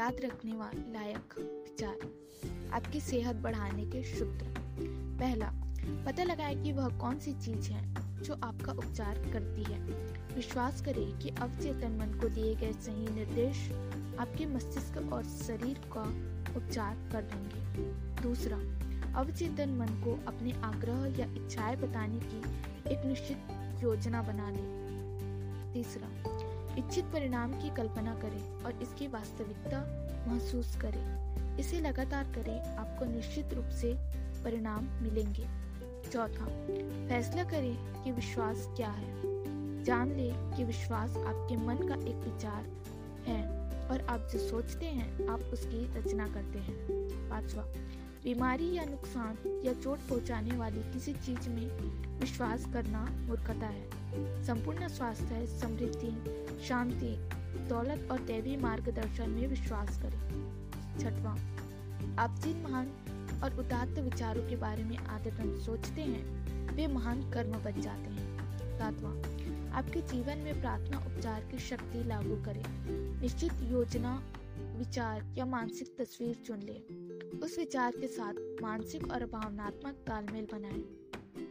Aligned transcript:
याद 0.00 0.16
रखने 0.24 0.52
लायक 0.92 1.38
विचार। 1.38 1.96
आपकी 2.72 3.00
सेहत 3.00 3.36
बढ़ाने 3.36 3.86
के 3.86 4.02
सूत्र। 4.02 4.46
पहला, 5.20 5.52
पता 6.04 6.22
लगाए 6.24 6.54
कि 6.54 6.72
वह 6.72 6.88
कौन 6.88 7.18
सी 7.18 7.32
चीज़ 7.32 7.70
है 7.70 7.94
जो 8.22 8.34
आपका 8.34 8.72
उपचार 8.72 9.14
करती 9.14 9.62
है। 9.62 9.80
विश्वास 10.36 10.80
करें 10.80 11.18
कि 11.18 11.28
अवचेतन 11.28 11.92
मन 11.92 12.18
को 12.20 12.28
दिए 12.28 12.54
गए 12.54 12.72
सही 12.72 13.14
निर्देश 13.14 13.72
आपके 14.20 14.46
मस्तिष्क 14.46 15.12
और 15.12 15.24
शरीर 15.24 15.78
का 15.96 16.02
उपचार 16.56 16.94
कर 17.12 17.22
देंगे। 17.22 17.92
दूसरा, 18.22 18.56
अवचेतन 19.20 19.70
मन 19.70 19.86
को 19.86 20.24
अपने 20.26 20.52
आग्रह 20.52 21.18
या 21.18 21.44
इच्छाएँ 21.44 21.76
बताने 21.76 22.20
की 22.22 22.38
एक 22.90 23.04
निश्चित 23.06 23.38
योजना 23.82 24.22
बना 24.22 24.50
ले 24.50 24.80
तीसरा 25.74 26.29
इच्छित 26.78 27.04
परिणाम 27.04 27.52
की 27.52 27.74
कल्पना 27.74 28.14
करें 28.14 28.64
और 28.64 28.82
इसकी 28.82 29.06
वास्तविकता 29.06 30.06
महसूस 30.28 30.76
करें। 30.76 31.30
इसे 31.58 31.80
लगातार 31.80 32.24
करें, 32.24 32.76
आपको 32.76 33.04
निश्चित 33.04 33.54
रूप 33.54 33.68
से 33.68 33.94
परिणाम 34.44 34.84
मिलेंगे। 34.84 35.46
चौथा, 36.12 36.46
फैसला 37.08 37.44
करें 37.44 38.04
कि 38.04 38.12
विश्वास 38.12 38.68
क्या 38.76 38.90
है। 38.90 39.40
जान 39.84 40.08
ले 40.08 40.30
कि 40.34 40.64
विश्वास 40.64 41.10
आपके 41.10 41.56
मन 41.56 41.74
का 41.74 41.94
एक 41.94 42.16
विचार 42.16 42.66
है 43.26 43.48
और 43.88 44.06
आप 44.08 44.28
जो 44.32 44.38
सोचते 44.38 44.86
हैं, 44.86 45.26
आप 45.28 45.40
उसकी 45.40 45.94
रचना 45.94 46.28
करते 46.28 46.58
हैं। 46.58 46.76
पांचवा, 47.30 47.62
बीमारी 48.24 48.74
या 48.74 48.84
नुकसान 48.84 49.62
या 49.64 49.72
चोट 49.72 49.98
पहुँचाने 49.98 50.56
वाली 50.56 50.80
किसी 50.80 51.12
चीज़ 51.12 51.48
में 51.48 51.66
विश्वास 52.20 52.66
करना 52.72 53.04
मूर्खता 53.04 53.66
है। 53.66 53.90
संपूर्ण 54.44 54.88
स्वास्थ्य 54.88 55.46
समृद्धि 55.46 56.39
शांति, 56.68 57.16
दौलत 57.68 58.08
और 58.10 58.20
दैवी 58.20 58.56
मार्गदर्शन 58.56 59.30
में 59.30 59.46
विश्वास 59.46 60.02
करें। 60.02 60.20
छठवां, 61.00 61.38
आप 62.16 62.40
जिन 62.40 62.62
महान 62.62 62.86
और 63.44 63.58
उदात्त 63.58 63.98
विचारों 63.98 64.48
के 64.48 64.56
बारे 64.56 64.84
में 64.84 64.96
आदतन 64.96 65.60
सोचते 65.66 66.00
हैं, 66.02 66.24
वे 66.76 66.86
महान 66.86 67.30
कर्म 67.30 67.52
बन 67.52 67.80
जाते 67.80 68.10
हैं। 68.10 68.30
सातवां, 68.78 69.16
आपके 69.70 70.00
जीवन 70.00 70.38
में 70.38 70.60
प्रार्थना 70.60 70.98
उपचार 70.98 71.40
की 71.40 71.58
शक्ति 71.58 72.04
लागू 72.04 72.36
करें। 72.44 72.64
निश्चित 73.20 73.52
योजना, 73.62 74.22
विचार 74.58 75.34
या 75.38 75.46
मानसिक 75.46 75.96
तस्वीर 75.98 76.34
चुन 76.34 76.58
लें। 76.58 76.80
उस 77.40 77.58
विचार 77.58 77.92
के 77.92 78.06
साथ 78.06 78.62
मानसिक 78.62 79.10
और 79.10 79.24
भावनात्मक 79.24 79.94
तालमेल 79.94 80.46
बनाएँ। 80.52 80.99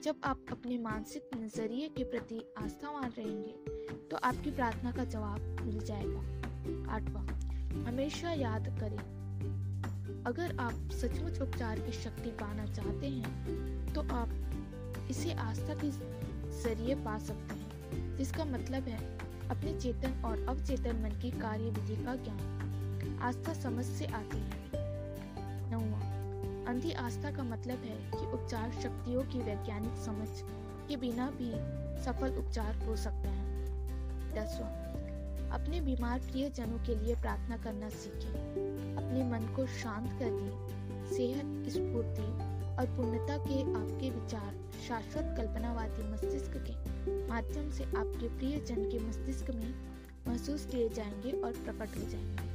जब 0.03 0.15
आप 0.23 0.45
अपने 0.51 0.77
मानसिक 0.77 1.29
नज़रिए 1.37 1.87
के 1.87 2.03
प्रति 2.03 2.35
आस्थावान 2.57 3.11
रहेंगे 3.17 3.51
तो 4.11 4.17
आपकी 4.17 4.51
प्रार्थना 4.51 4.91
का 4.91 5.03
जवाब 5.05 5.39
मिल 5.61 5.79
जाएगा। 5.79 6.93
आठवां, 6.93 7.25
हमेशा 7.85 8.31
याद 8.31 8.67
करें। 8.79 10.23
अगर 10.27 10.55
आप 10.57 10.89
सचमुच 10.91 11.41
उपचार 11.41 11.79
की 11.79 11.91
शक्ति 11.93 12.29
पाना 12.31 12.65
चाहते 12.65 13.07
हैं 13.07 13.93
तो 13.93 14.01
आप 14.01 15.07
इसे 15.11 15.33
आस्था 15.33 15.75
के 15.75 15.91
ज़रिए 16.61 16.95
पा 16.95 17.17
सकते 17.19 17.55
हैं, 17.55 18.15
जिसका 18.17 18.45
मतलब 18.45 18.83
है 18.83 18.99
अपने 19.49 19.79
चेतन 19.79 20.21
और 20.25 20.45
अवचेतन 20.49 21.03
मन 21.03 21.19
की 21.21 21.31
कार्य 21.31 21.69
विधि 21.69 22.03
का 22.03 22.15
ज्ञान। 22.15 23.19
आस्था 23.21 23.53
समझ 23.53 23.85
से 23.85 24.05
आती 24.05 24.37
है। 24.37 24.68
अंधी 26.69 26.91
आस्था 26.91 27.31
का 27.31 27.43
मतलब 27.43 27.77
है 27.77 28.11
कि 28.11 28.31
उपचार 28.31 28.71
शक्तियों 28.71 29.23
की 29.23 29.39
वैज्ञानिक 29.39 29.91
समझ 29.91 30.27
के 30.89 30.97
बिना 30.97 31.29
भी 31.29 31.51
सफल 32.03 32.35
उपचार 32.37 32.75
हो 32.75 32.95
सकता 32.95 33.29
है। 33.29 33.65
दसवां, 34.31 34.89
अपने 35.49 35.81
बीमार 35.81 36.19
प्रियजनों 36.19 36.77
के 36.79 36.95
लिए 36.95 37.15
प्रार्थना 37.15 37.57
करना 37.57 37.89
सीखें। 37.89 38.33
अपने 38.95 39.23
मन 39.23 39.55
को 39.55 39.65
शांत 39.65 40.09
करने, 40.09 40.49
सेहत, 41.15 41.69
स्फूर्ति 41.69 42.59
और 42.75 42.97
पूर्णता 42.97 43.37
के 43.37 43.61
आपके 43.61 44.09
विचार 44.09 44.55
शाश्वत 44.87 45.33
कल्पनावादी 45.37 46.13
मस्तिष्क 46.13 46.53
के 46.57 47.27
माध्यम 47.27 47.71
से 47.71 47.83
आपके 47.83 48.37
प्रियजन 48.37 48.91
के 48.91 48.99
मस्तिष्क 48.99 49.51
में 49.51 49.73
महसूस 50.27 50.65
किए 50.65 50.89
जाएँगे 50.89 51.31
और 51.31 51.51
प्रकट 51.51 51.97
हो 51.97 52.09
जाएँगे। 52.09 52.48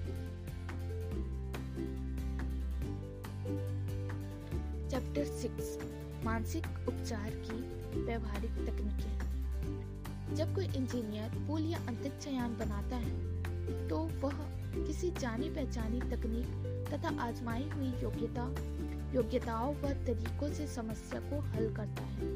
चैप्टर 5.15 5.33
सिक्स 5.33 6.25
मानसिक 6.25 6.67
उपचार 6.89 7.31
की 7.47 8.01
व्यवहारिक 8.01 8.55
तकनीकें। 8.67 10.35
जब 10.35 10.55
कोई 10.55 10.65
इंजीनियर 10.67 11.37
पुल 11.49 11.67
या 11.67 11.79
अंतरिक्ष 11.89 12.27
यान 12.27 12.57
बनाता 12.57 12.97
है 12.97 13.89
तो 13.89 13.99
वह 14.23 14.41
किसी 14.77 15.11
जानी 15.11 15.51
पहचानी 15.51 16.01
तकनीक 16.01 16.89
तथा 16.89 17.15
आजमाई 17.21 17.69
हुई 17.69 17.93
योग्यता, 18.03 18.49
योग्यताओं 19.15 19.75
व 19.75 19.93
तरीकों 20.07 20.53
से 20.53 20.67
समस्या 20.67 21.21
को 21.21 21.41
हल 21.47 21.73
करता 21.75 22.03
है। 22.15 22.33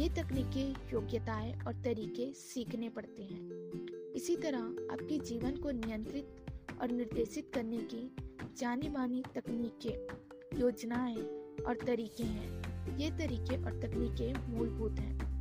ये 0.00 0.08
तकनीकें 0.08 0.92
योग्यताएँ 0.92 1.52
और 1.58 1.82
तरीके 1.84 2.32
सीखने 2.36 2.88
पड़ते 2.88 3.22
हैं। 3.22 4.12
इसी 4.12 4.36
तरह 4.36 4.92
आपके 4.92 5.18
जीवन 5.26 5.56
को 5.56 5.70
नियंत्रित 5.70 6.80
और 6.80 6.90
निर्देशित 6.90 7.50
करने 7.54 7.78
की 7.94 8.10
जानी 8.58 8.88
मानी 8.88 9.22
तकनीकें, 9.34 10.60
योजनाएँ 10.60 11.41
और 11.68 11.74
तरीके 11.86 12.24
हैं। 12.24 12.72
ये 12.98 13.10
तरीके 13.10 13.64
और 13.64 13.70
तकनीकें 13.70 14.58
मूलभूत 14.58 14.98
हैं। 14.98 15.32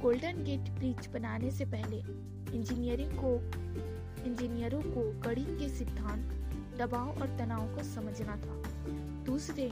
गोल्डन 0.00 0.44
गेट 0.44 0.60
ब्रिज 0.60 1.06
बनाने 1.06 1.50
से 1.50 1.64
पहले 1.64 1.96
इंजीनियरिंग 2.56 3.10
को 3.12 3.34
इंजीनियरों 4.26 4.82
को 4.82 5.20
गणित 5.20 5.48
के 5.48 5.68
सिद्धांत, 5.68 6.26
दबाव 6.78 7.08
और 7.08 7.38
तनाव 7.38 7.74
को 7.74 7.82
समझना 7.82 8.36
था। 8.36 8.62
दूसरे, 9.24 9.68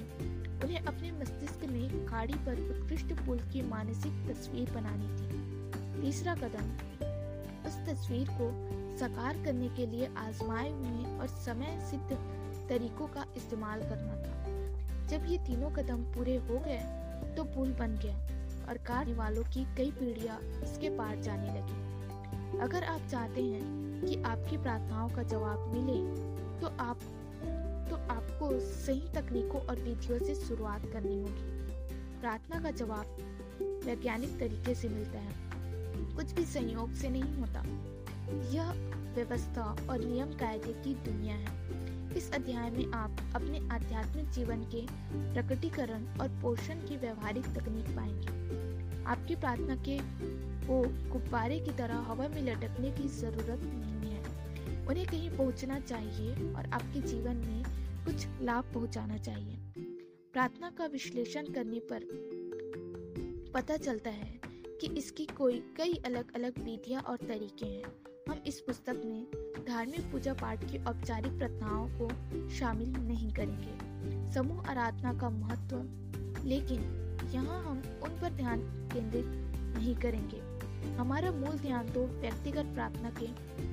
उन्हें 0.64 0.80
अपने 0.80 1.12
मस्तिष्क 1.12 1.64
में 1.64 2.06
गाड़ी 2.06 2.34
पर 2.34 2.60
उत्कृष्ट 2.70 3.12
पुल 3.12 3.38
की 3.38 3.62
मानसिक 3.62 4.12
तस्वीर 4.30 4.70
बनानी 4.70 5.08
थी। 5.08 5.48
तीसरा 6.02 6.34
कदम, 6.34 6.72
उस 7.66 7.76
तस्वीर 7.88 8.28
को 8.30 8.78
साकार 8.98 9.44
करने 9.44 9.68
के 9.68 9.86
लिए 9.86 10.06
आजमाए 10.16 10.70
हुए 10.70 11.18
और 11.18 11.26
समय 11.26 11.88
सिद्ध 11.90 12.10
तरीकों 12.68 13.06
का 13.06 13.26
इस्तेमाल 13.36 13.80
करना 13.80 14.16
था। 14.16 14.37
जब 15.10 15.26
ये 15.26 15.38
तीनों 15.38 15.70
कदम 15.70 16.02
पूरे 16.14 16.36
हो 16.36 16.58
गए 16.58 16.80
तो 17.36 17.44
पुल 17.44 17.72
बन 17.72 17.98
गया 18.04 18.16
और 18.68 18.78
कार 18.78 19.12
वालों 19.14 19.42
की 19.44 19.64
कई 19.76 19.90
पीढ़ियाँ 19.90 20.38
इसके 20.62 20.90
पार 20.98 21.20
जाने 21.20 21.48
लगी। 21.50 22.58
अगर 22.58 22.84
आप 22.84 23.00
चाहते 23.10 23.42
हैं 23.42 24.06
कि 24.06 24.22
आपकी 24.22 24.56
प्रार्थनाओं 24.56 25.08
का 25.08 25.22
जवाब 25.22 25.72
मिले 25.74 25.98
तो 26.60 26.66
आप 26.80 27.00
तो 27.90 27.96
आपको 28.14 28.50
सही 28.60 29.00
तकनीकों 29.14 29.60
और 29.60 29.76
विधियों 29.76 30.18
से 30.18 30.34
शुरुआत 30.34 30.86
करनी 30.92 31.18
होगी। 31.20 32.20
प्रार्थना 32.20 32.60
का 32.60 32.70
जवाब 32.70 33.16
वैज्ञानिक 33.86 34.38
तरीके 34.38 34.74
से 34.74 34.88
मिलता 34.88 35.18
है। 35.18 35.34
कुछ 36.16 36.32
भी 36.32 36.44
संयोग 36.44 36.94
से 36.94 37.08
नहीं 37.08 37.36
होता। 37.36 37.62
यह 38.52 38.72
व्यवस्था 39.14 39.76
और 39.90 40.04
नियम 40.04 40.32
कायदे 40.32 40.72
की 40.72 40.94
दुनिया 41.04 41.34
है। 41.34 41.87
इस 42.16 42.32
अध्याय 42.32 42.70
में 42.70 42.92
आप 42.92 43.16
अपने 43.34 43.58
आध्यात्मिक 43.72 44.30
जीवन 44.30 44.62
के 44.62 44.86
प्रकटीकरण 45.34 46.04
और 46.20 46.28
पोषण 46.28 46.74
की 46.74 46.96
व्यवहारिक 46.96 47.44
तकनीक 47.44 47.96
पाएँगे। 47.96 49.04
आपकी 49.04 49.36
प्रार्थना 49.36 49.76
के 49.76 49.98
को 50.66 50.82
गुब्बारे 51.12 51.60
की 51.60 51.70
तरह 51.70 51.96
हवा 51.96 52.28
में 52.28 52.42
लटकने 52.42 52.90
की 52.90 53.08
ज़रूरत 53.08 53.60
नहीं 53.64 54.10
है। 54.10 54.86
उन्हें 54.86 55.06
कहीं 55.06 55.30
पहुँचना 55.30 55.80
चाहिए 55.80 56.52
और 56.52 56.66
आपके 56.66 57.00
जीवन 57.00 57.36
में 57.36 57.62
कुछ 58.04 58.26
लाभ 58.42 58.64
पहुंचाना 58.74 59.18
चाहिए। 59.18 59.56
प्रार्थना 60.32 60.70
का 60.70 60.86
विश्लेषण 60.86 61.46
करने 61.46 61.80
पर 61.92 62.04
पता 63.54 63.76
चलता 63.76 64.10
है 64.10 64.40
कि 64.80 64.86
इसकी 64.86 65.26
कोई, 65.26 65.62
कई 65.76 66.02
अलग 66.06 66.34
अलग 66.34 66.58
विधियाँ 66.58 67.02
और 67.02 67.16
तरीके 67.16 67.66
हैं। 67.66 67.84
हम 68.28 68.42
इस 68.46 68.60
पुस्तक 68.60 69.02
में 69.04 69.26
धार्मिक 69.68 70.10
पूजा 70.12 70.32
पाठ 70.32 70.64
की 70.64 70.78
औपचारिक 70.84 71.32
प्रार्थनाओं 71.38 71.88
को 71.88 72.08
शामिल 72.50 72.90
नहीं 72.98 73.32
करेंगे। 73.32 74.32
समूह 74.32 74.68
आराधना 74.70 75.12
का 75.12 75.28
महत्व, 75.30 75.76
लेकिन 76.44 76.80
यहाँ 77.34 77.58
हम 77.64 77.82
उन 78.02 78.10
पर 78.10 78.30
ध्यान 78.30 78.60
केंद्रित 78.92 79.26
नहीं 79.76 79.94
करेंगे। 79.96 80.40
हमारा 80.96 81.30
मूल 81.30 81.58
ध्यान 81.58 81.88
तो 81.88 82.04
व्यक्तिगत 82.04 82.64
प्रार्थना 82.64 83.10
के 83.10 83.26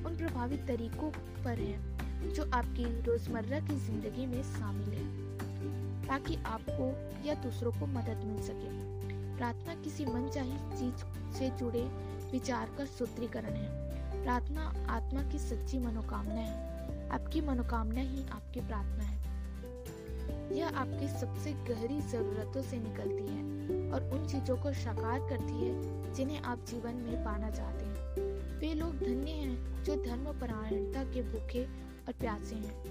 उन 0.04 0.16
प्रभावित 0.16 0.66
तरीकों 0.66 1.10
पर 1.44 1.58
है, 1.58 2.32
जो 2.32 2.50
आपकी 2.52 2.84
रोज़मर्रा 3.02 3.60
की 3.60 3.76
ज़िंदगी 3.76 4.26
में 4.26 4.42
शामिल 4.42 4.88
है, 4.88 5.06
ताकि 6.06 6.36
आपको 6.46 6.90
या 7.28 7.34
दूसरों 7.34 7.72
को 7.72 7.86
मदद 7.86 8.24
मिल 8.26 8.42
सके। 8.42 8.74
प्रार्थना 9.36 9.74
किसी 9.74 10.04
मनचाही 10.04 10.58
चीज़ 10.78 11.04
से 11.38 11.50
जुड़े 11.50 11.82
विचार 12.32 12.74
का 12.78 12.84
सूत्रीकरण 12.84 13.54
है। 13.54 13.85
प्रार्थना 14.26 14.86
आत्मा 14.88 15.22
की 15.22 15.38
सच्ची 15.38 15.78
मनोकामना 15.78 16.34
है। 16.34 17.08
आपकी 17.10 17.40
मनोकामना 17.40 18.00
ही 18.00 18.28
आपकी 18.28 18.60
प्रार्थना 18.60 19.04
है। 19.04 19.18
यह 20.56 20.68
आपकी 20.68 21.08
सबसे 21.08 21.52
गहरी 21.52 22.00
जरूरतों 22.00 22.62
से 22.62 22.76
निकलती 22.76 23.26
है 23.26 23.92
और 23.92 24.10
उन 24.12 24.26
चीज़ों 24.28 24.56
को 24.56 24.72
साकार 24.72 25.18
करती 25.20 25.52
है 25.52 26.14
जिन्हें 26.14 26.40
आप 26.40 26.64
जीवन 26.64 26.94
में 26.94 27.24
पाना 27.24 27.50
चाहते 27.50 27.84
हैं। 27.84 28.14
वे 28.58 28.74
लोग 28.74 28.98
धन्य 28.98 29.30
हैं 29.30 29.84
जो 29.84 29.96
धर्म 29.96 30.40
परायणता 30.40 31.04
के 31.04 31.22
भूखे 31.22 31.64
और 32.06 32.12
प्यासे 32.12 32.54
हैं, 32.54 32.84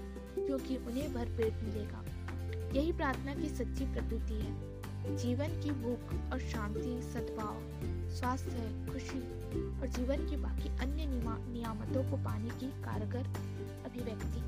क्योंकि 0.46 0.76
उन्हें 0.76 1.14
भरपेट 1.14 1.54
मिलेगा। 1.54 2.04
यही 2.72 2.92
प्रार्थना 2.92 3.34
की 3.34 3.48
सच्ची 3.48 3.84
प्रकृति 3.84 4.34
है। 4.34 4.75
जीवन 5.08 5.60
की 5.62 5.70
भूख 5.70 6.32
और 6.32 6.38
शांति 6.40 7.00
सद्भाव 7.02 7.56
स्वास्थ्य 8.10 8.86
खुशी 8.92 9.20
और 9.80 9.86
जीवन 9.86 10.26
की 10.30 10.36
बाकी 10.36 10.68
अन्य 10.68 11.06
नियामतों 11.06 12.10
को 12.10 12.16
पाने 12.16 12.50
की 12.50 12.66
कारगर 12.82 13.26
अभिव्यक्ति। 13.86 14.40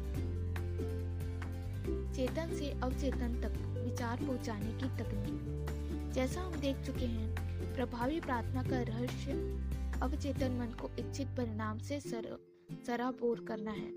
चेतन 2.16 2.54
से 2.56 2.70
अवचेतन 2.70 3.40
तक 3.40 3.52
विचार 3.84 4.16
पहुँचाने 4.16 4.72
की 4.72 4.88
तकनीक। 4.98 6.12
जैसा 6.14 6.40
हम 6.40 6.54
देख 6.54 6.76
चुके 6.86 7.06
हैं 7.06 7.74
प्रभावी 7.74 8.20
प्रार्थना 8.20 8.62
का 8.62 8.82
रहस्य 8.82 9.32
अवचेतन 10.02 10.52
मन 10.52 10.66
को 10.66 10.90
इच्छित 10.98 11.28
परिणाम 11.28 11.78
से 11.78 12.00
सर, 12.00 12.38
सराबोर 12.86 13.44
करना 13.48 13.70
है। 13.70 13.92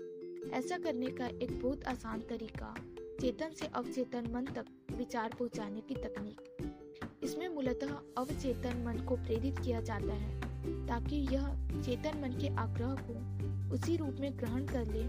ऐसा 0.50 0.78
करने 0.78 1.06
का 1.06 1.26
एक 1.26 1.60
बहुत 1.62 1.84
आसान 1.84 2.20
तरीका 2.20 2.74
चेतन 3.20 3.50
से 3.50 3.66
अवचेतन 3.66 4.30
मन 4.34 4.44
तक 4.44 4.64
विचार 4.96 5.34
पहुँचाने 5.38 5.80
की 5.80 5.94
तकनीक। 5.94 6.40
इसमें 7.22 7.48
मूलतः 7.48 7.92
अवचेतन 8.18 8.82
मन 8.86 8.98
को 8.98 9.16
प्रेरित 9.16 9.58
किया 9.58 9.80
जाता 9.80 10.12
है, 10.12 10.86
ताकि 10.86 11.16
यह 11.32 11.46
चेतन 11.84 12.20
मन 12.22 12.38
के 12.40 12.48
आग्रह 12.56 12.96
को 13.00 13.74
उसी 13.74 13.96
रूप 13.96 14.16
में 14.20 14.38
ग्रहण 14.38 14.66
कर 14.66 14.86
ले। 14.86 15.02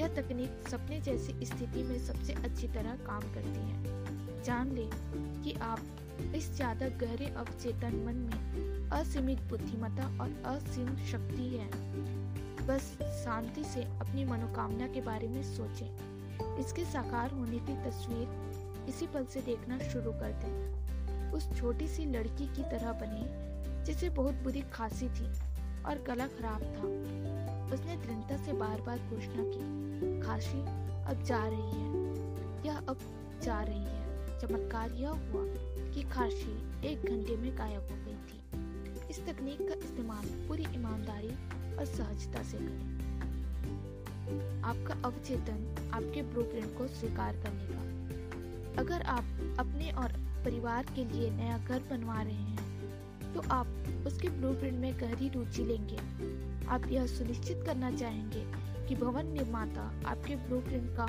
यह 0.00 0.08
तकनीक 0.08 0.68
सपने 0.68 1.00
जैसी 1.00 1.46
स्थिति 1.46 1.82
में 1.82 1.98
सबसे 1.98 2.32
अच्छी 2.32 2.68
तरह 2.68 2.96
काम 2.96 3.20
करती 3.20 3.60
है। 3.60 4.42
जान 4.44 4.72
ले 4.72 4.88
कि 5.42 5.52
आप 5.62 5.80
इस 6.34 6.50
ज़्यादा 6.54 6.88
गहरे 6.88 7.26
अवचेतन 7.26 7.96
मन 8.06 8.16
में 8.16 8.90
असीमित 8.90 9.40
बुद्धिमता 9.40 10.06
और 10.22 10.42
असीम 10.46 10.96
शक्ति 11.06 11.48
है। 11.48 11.68
बस 12.66 12.92
शांति 13.24 13.64
से 13.64 13.82
अपनी 13.82 14.24
मनोकामना 14.24 14.86
के 14.86 15.00
बारे 15.00 15.28
में 15.28 15.42
सोचें। 15.42 16.58
इसके 16.60 16.84
साकार 16.84 17.30
होने 17.30 17.58
की 17.58 17.76
तस्वीर 17.84 18.88
इसी 18.88 19.06
पल 19.06 19.24
से 19.24 19.40
देखना 19.40 19.78
शुरू 19.78 20.12
कर 20.12 20.32
दें। 20.44 20.79
उस 21.32 21.60
छोटी 21.60 21.88
सी 21.88 22.04
लड़की 22.04 22.46
की 22.46 22.62
तरह 22.62 22.92
बने, 22.92 23.50
जिसे 23.84 24.10
बहुत 24.10 24.34
बुरी 24.34 24.60
खांसी 24.60 25.08
थी 25.08 25.26
और 25.82 26.04
गला 26.06 26.26
खराब 26.26 26.62
था। 26.62 27.10
उसने 27.74 27.96
दृढ़ता 27.96 28.36
से 28.44 28.52
बार 28.52 28.80
बार 28.80 28.98
घोषणा 28.98 29.42
की 29.46 30.20
खाशी 30.20 30.60
अब 31.04 31.22
जा 31.22 31.46
रही 31.46 31.70
है। 31.70 31.90
यह 32.66 32.78
अब 32.78 32.98
जा 33.42 33.62
रही 33.62 33.84
है। 33.84 34.00
चमत्कार 34.40 34.90
यह 34.92 35.08
हुआ 35.08 35.44
कि 35.94 36.02
खाशी 36.02 36.86
एक 36.88 37.02
घंटे 37.02 37.36
में 37.36 37.58
गायब 37.58 37.82
हो 37.82 37.96
गई 37.96 38.14
थी। 38.14 38.40
इस 39.10 39.26
तकनीक 39.26 39.68
का 39.68 39.74
इस्तेमाल 39.74 40.48
पूरी 40.48 40.62
ईमानदारी 40.62 41.30
और 41.76 41.84
सहजता 41.84 42.42
से 42.42 42.58
करें। 42.58 43.00
आपका 44.62 45.08
अवचेतन 45.08 45.90
आपके 45.94 46.22
ब्लूप्रिंट 46.22 46.78
को 46.78 46.88
स्वीकार 46.88 47.36
करने 47.36 47.70
अगर 48.76 49.02
आप 49.02 49.56
अपने 49.58 49.90
और 49.90 50.09
परिवार 50.44 50.86
के 50.96 51.04
लिए 51.04 51.30
नया 51.30 51.58
घर 51.58 51.82
बनवा 51.90 52.20
रहे 52.22 52.34
हैं 52.34 53.34
तो 53.34 53.42
आप 53.50 54.04
उसके 54.06 54.28
ब्लूप्रिंट 54.30 54.78
में 54.78 54.92
गहरी 55.00 55.28
रुचि 55.28 55.64
लेंगे। 55.64 55.96
आप 56.68 56.86
यह 56.86 57.06
सुनिश्चित 57.06 57.62
करना 57.66 57.90
चाहेंगे 57.90 58.44
कि 58.88 58.94
भवन 58.96 59.26
निर्माता 59.26 59.82
आपके 60.06 60.36
ब्लूप्रिंट 60.38 60.88
का 60.96 61.04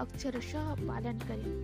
अक्षरशः 0.00 0.74
पालन 0.78 1.18
करे। 1.20 1.60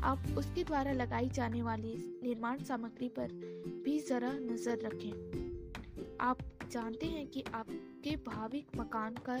आप 0.00 0.26
उसके 0.38 0.64
द्वारा 0.64 0.92
लगाई 0.92 1.28
जाने 1.34 1.62
वाली 1.62 1.94
निर्माण 2.22 2.62
सामग्री 2.64 3.08
पर 3.08 3.32
भी 3.84 3.98
जरा 4.00 4.32
नज़र 4.32 4.78
रखें। 4.84 6.16
आप 6.20 6.38
जानते 6.72 7.06
हैं 7.06 7.26
कि 7.26 7.44
आपके 7.54 8.14
भाविक 8.26 8.76
मकान 8.76 9.14
का 9.28 9.38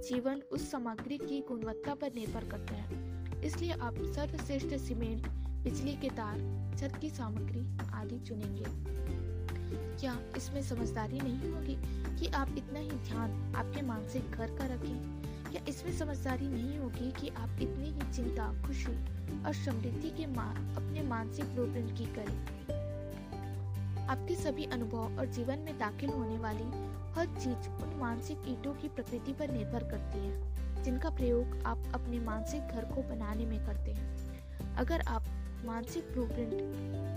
जीवन 0.00 0.42
उस 0.52 0.70
सामग्री 0.70 1.18
की 1.18 1.40
गुणवत्ता 1.48 1.94
पर 1.94 2.14
निर्भर 2.14 2.48
करता 2.48 2.74
है, 2.74 3.42
इसलिए 3.44 3.72
आप 3.72 3.94
सर्वश्रेष्ठ 4.06 4.74
सीमेंट 4.78 5.26
बिजली 5.64 5.92
के 5.92 6.08
तार 6.08 6.38
छत 6.78 6.96
की 7.00 7.10
सामग्री 7.10 7.90
आदि 7.94 8.18
चुनेंगे। 8.18 8.64
क्या 10.00 10.16
इसमें 10.36 10.62
समझदारी 10.62 11.20
नहीं 11.20 11.50
होगी 11.52 11.76
कि 12.18 12.26
आप 12.26 12.54
इतना 12.58 12.78
ही 12.78 12.90
ध्यान 12.90 13.54
आपके 13.56 13.82
मानसिक 13.82 14.30
घर 14.30 14.46
का 14.46 14.64
रखें? 14.64 15.22
क्या 15.52 15.62
इसमें 15.68 15.98
समझदारी 15.98 16.48
नहीं 16.48 16.78
होगी 16.78 17.12
कि 17.12 17.28
आप 17.28 17.58
इतनी 17.62 17.84
ही 17.84 18.12
चिंता 18.12 18.66
खुशी 18.66 18.92
और 19.44 19.54
समृद्धि 19.54 20.10
के 20.10 20.26
मा, 20.26 20.50
अपने 20.52 21.02
मानसिक 21.02 21.44
ब्लूप्रिंट 21.44 21.98
की 21.98 22.04
करें? 22.04 22.60
आपके 24.06 24.34
सभी 24.34 24.64
अनुभव 24.64 25.18
और 25.18 25.26
जीवन 25.26 25.58
में 25.58 25.78
दाखिल 25.78 26.10
होने 26.10 26.38
वाली 26.38 26.64
हर 27.12 27.26
चीज़ 27.40 27.68
उन 27.68 27.98
मानसिक 28.00 28.38
ईटों 28.48 28.74
की 28.74 28.88
प्रकृति 28.88 29.32
पर 29.32 29.50
निर्भर 29.50 29.84
करती 29.84 30.18
है 30.18 30.50
जिनका 30.82 31.10
प्रयोग 31.10 31.62
आप 31.66 31.84
अपने 31.94 32.18
मानसिक 32.18 32.62
घर 32.62 32.84
को 32.84 33.02
बनाने 33.02 33.46
में 33.46 33.66
करते 33.66 33.92
हैं। 33.92 34.30
अगर 34.76 35.00
आप 35.00 35.22
मानसिक 35.66 36.12
ब्लूप्रिंट 36.12 36.52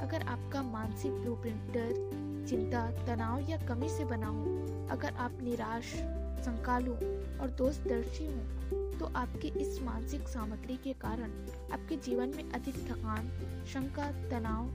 अगर 0.02 0.22
आपका 0.22 0.64
मानसिक 0.64 1.12
ब्लूप्रिंट 1.12 1.74
डर, 1.74 1.94
चिंता, 2.50 3.06
तनाव 3.06 3.50
या 3.50 3.58
कमी 3.58 3.90
से 3.90 4.06
बना 4.06 4.28
हो, 4.28 4.44
अगर 4.92 5.14
आप 5.14 5.32
निराश, 5.42 5.94
संकालु 6.44 6.94
और 7.42 7.50
दोषदर्शी 7.58 8.26
हो 8.26 8.42
तो 9.00 9.06
आपकी 9.06 9.48
इस 9.48 9.82
मानसिक 9.82 10.28
सामग्री 10.28 10.78
के 10.78 10.94
कारण 10.94 11.32
आपके 11.74 11.96
जीवन 11.96 12.30
में 12.30 12.52
अधिक 12.52 12.76
थकान, 12.76 13.30
शंका, 13.66 14.12
तनाव, 14.30 14.70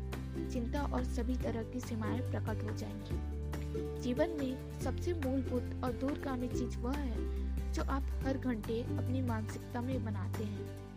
चिंता 0.50 0.82
और 0.82 1.04
सभी 1.04 1.36
तरह 1.36 1.62
की 1.62 1.80
सीमाएँ 1.80 2.20
प्रकट 2.20 2.62
हो 2.62 2.76
जाएँगी। 2.76 3.38
जीवन 4.02 4.28
में 4.28 4.80
सबसे 4.80 5.12
मूलभूत 5.14 5.84
और 5.84 5.92
दूरगामी 5.92 6.48
चीज़ 6.48 6.78
वह 6.78 6.92
है, 6.92 7.72
जो 7.72 7.82
आप 7.82 8.02
हर 8.26 8.38
घंटे 8.38 8.82
अपनी 8.82 9.22
मानसिकता 9.22 9.80
में 9.80 10.04
बनाते 10.04 10.44
हैं। 10.44 10.88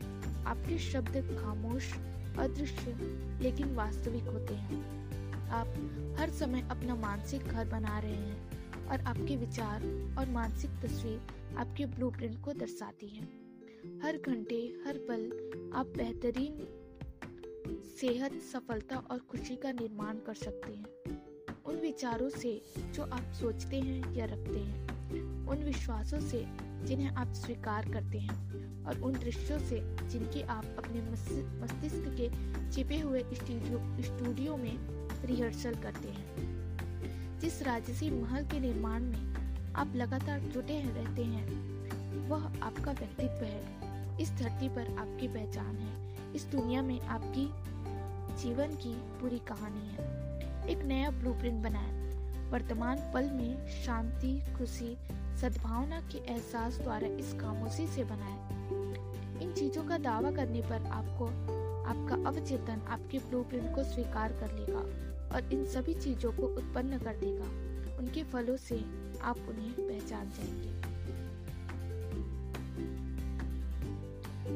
आपके 0.45 0.77
शब्द 0.77 1.39
खामोश 1.41 1.93
अदृश्य, 2.37 2.93
लेकिन 3.41 3.75
वास्तविक 3.75 4.23
होते 4.23 4.53
हैं। 4.53 5.01
आप 5.49 5.67
हर 6.19 6.29
समय 6.29 6.67
अपना 6.71 6.95
मानसिक 6.95 7.41
घर 7.41 7.67
बना 7.67 7.99
रहे 7.99 8.15
हैं 8.15 8.61
और 8.87 9.01
आपके 9.01 9.35
विचार 9.35 9.83
और 10.19 10.29
मानसिक 10.29 10.71
तस्वीर 10.71 11.21
आपके 11.57 11.85
ब्लूप्रिंट 11.85 12.43
को 12.43 12.53
दर्शाती 12.53 13.07
है। 13.07 13.23
हर 14.03 14.17
घंटे, 14.17 14.73
हर 14.87 14.97
पल 14.97 15.31
आप 15.75 15.87
बेहतरीन 15.87 16.77
सेहत, 18.01 18.33
सफलता 18.33 18.95
और 18.95 19.19
खुशी 19.19 19.55
का 19.55 19.71
निर्माण 19.71 20.15
कर 20.15 20.33
सकते 20.33 20.73
हैं। 20.73 20.85
उन 21.65 21.75
विचारों 21.75 22.29
से 22.29 22.61
जो 22.77 23.03
आप 23.03 23.33
सोचते 23.33 23.79
हैं 23.79 24.13
या 24.13 24.25
रखते 24.25 24.59
हैं, 24.59 24.87
उन 25.47 25.63
विश्वासों 25.63 26.19
से 26.19 26.45
जिन्हें 26.83 27.07
आप 27.07 27.33
स्वीकार 27.33 27.91
करते 27.91 28.19
हैं 28.19 28.70
और 28.87 29.01
उन 29.01 29.13
दृश्यों 29.13 29.59
से 29.59 29.95
जिनकी 30.09 30.41
आप 30.41 30.65
अपने 30.65 31.01
मस्तिष्क 31.61 32.15
के 32.19 32.29
छिपे 32.71 32.99
हुए 32.99 33.19
स्टूडियो 33.19 34.03
स्टूडियो 34.03 34.57
में 34.57 34.77
रिहर्सल 35.25 35.75
करते 35.75 36.07
हैं। 36.07 36.61
जिस 37.39 37.63
राजसी 37.63 38.09
महल 38.09 38.43
के 38.43 38.59
निर्माण 38.59 39.03
में 39.03 39.31
आप 39.75 39.93
लगातार 39.95 40.39
जुटे 40.39 40.81
रहते 40.81 41.23
हैं, 41.23 41.47
वह 42.27 42.45
आपका 42.63 42.91
व्यक्तित्व 42.91 43.45
है। 43.45 43.91
इस 44.17 44.31
धरती 44.31 44.69
पर 44.69 44.81
आपकी 44.81 45.27
पहचान 45.27 45.75
है। 45.75 46.15
इस 46.33 46.43
दुनिया 46.45 46.81
में 46.81 47.01
आपकी 47.01 47.71
जीवन 48.43 48.67
की 48.67 48.93
पूरी 48.93 49.39
कहानी 49.39 49.87
है। 49.87 50.21
एक 50.69 50.77
नया 50.85 51.11
ब्लूप्रिंट 51.11 51.63
बनाएँ। 51.63 52.01
वर्तमान 52.51 52.97
पल 53.13 53.29
में 53.29 53.67
शांति, 53.67 54.41
खुशी, 54.57 54.97
सद्भावना 55.41 56.01
के 56.01 56.17
एहसास 56.17 56.77
द्वारा 56.77 57.07
इस 57.07 57.33
खामोशी 57.41 57.87
से 57.87 58.03
बनाएँ। 58.03 58.60
इन 59.41 59.53
चीज़ों 59.53 59.83
का 59.83 59.97
दावा 59.97 60.31
करने 60.31 60.61
पर 60.61 60.85
आपको, 60.85 61.25
आपका 61.85 62.29
अवचेतन 62.29 62.81
आपके 62.87 63.19
ब्लूप्रिंट 63.19 63.75
को 63.75 63.83
स्वीकार 63.83 64.31
कर 64.31 64.51
लेगा 64.51 64.79
और 65.35 65.53
इन 65.53 65.65
सभी 65.65 65.93
चीज़ों 65.93 66.31
को 66.31 66.43
उत्पन्न 66.43 66.97
कर 66.97 67.15
देगा। 67.15 67.71
उनके 67.97 68.23
फलों 68.23 68.57
से 68.57 68.85
आप 69.21 69.37
उन्हें 69.37 69.71
पहचान 69.71 70.29
जाएँगे। 70.29 70.81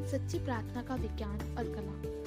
सच्ची 0.06 0.38
प्रार्थना 0.38 0.82
का 0.82 0.94
विज्ञान 0.94 1.38
और 1.58 1.64
कला। 1.64 2.22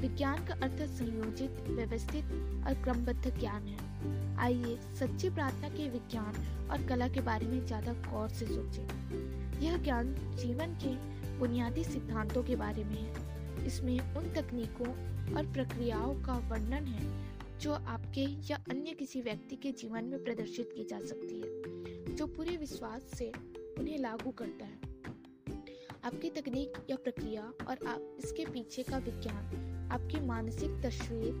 विज्ञान 0.00 0.44
का 0.44 0.54
अर्थ 0.54 0.82
संयोजित, 0.86 1.64
व्यवस्थित 1.68 2.24
और 2.66 2.82
क्रमबद्ध 2.82 3.40
ज्ञान 3.40 3.62
है। 3.62 4.36
आइए 4.36 4.78
सच्ची 5.00 5.30
प्रार्थना 5.30 5.68
के 5.68 5.88
विज्ञान 5.88 6.34
और 6.70 6.86
कला 6.86 7.08
के 7.08 7.20
बारे 7.20 7.46
में 7.46 7.66
ज़्यादा 7.66 7.92
गौर 7.92 8.28
से 8.28 8.46
सोचें। 8.46 9.60
यह 9.60 9.76
ज्ञान 9.76 10.14
जीवन 10.14 10.74
के 10.74 11.13
बुनियादी 11.44 11.84
सिद्धांतों 11.84 12.42
के 12.42 12.56
बारे 12.56 12.84
में 12.84 13.02
है। 13.02 13.34
इसमें 13.66 14.00
उन 14.00 14.32
तकनीकों 14.32 14.88
और 15.36 15.52
प्रक्रियाओं 15.52 16.22
का 16.22 16.34
वर्णन 16.34 16.84
है, 16.84 17.34
जो 17.58 17.72
आपके 17.72 18.20
या 18.20 18.64
अन्य 18.70 18.92
किसी 18.92 19.22
व्यक्ति 19.22 19.56
के 19.56 19.72
जीवन 19.72 20.04
में 20.04 20.24
प्रदर्शित 20.24 20.72
की 20.76 20.84
जा 20.84 21.00
सकती 21.00 21.40
है, 21.40 21.62
जो 22.16 22.26
पूरे 22.26 22.56
विश्वास 22.56 23.02
से 23.18 23.32
उन्हें 23.78 23.98
लागू 23.98 24.30
करता 24.30 24.64
है। 24.64 24.78
आपकी 26.04 26.30
तकनीक 26.30 26.72
या 26.90 26.96
प्रक्रिया 26.96 27.52
और 27.68 27.86
आप 27.86 28.16
इसके 28.24 28.44
पीछे 28.44 28.82
का 28.82 28.98
विज्ञान, 28.98 29.44
आपकी 29.92 30.20
मानसिक 30.20 30.70
तस्वीर 30.70 31.32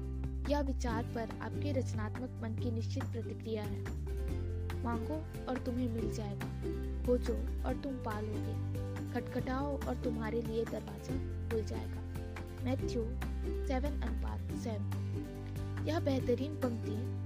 या 0.50 0.60
विचार 0.60 1.04
पर 1.04 1.38
आपके 1.40 1.72
रचनात्मक 1.72 2.40
मन 2.42 2.54
की 2.62 2.70
निश्चित 2.70 3.04
प्रतिक्रिया 3.04 3.62
है। 3.62 3.80
मांगो 4.84 5.46
और 5.46 5.58
तुम्हें 5.66 5.88
मिल 5.88 6.14
जाएगा। 6.14 6.60
खोजो 7.06 7.34
और 7.68 7.80
तुम 7.84 7.92
पालोगे। 7.92 8.73
खटखटाओ 9.14 9.80
और 9.80 9.94
तुम्हारे 9.94 10.42
लिए 10.42 10.64
दरवाज़ा 10.64 11.16
खुल 11.48 11.64
जाएगा। 11.64 12.00
मैथ्यू, 12.64 13.02
सेवन 13.66 14.00
अनुपात 14.00 14.58
सेवन। 14.58 15.86
यह 15.88 16.00
बेहतरीन 16.00 16.54
पंक्ति 16.54 17.24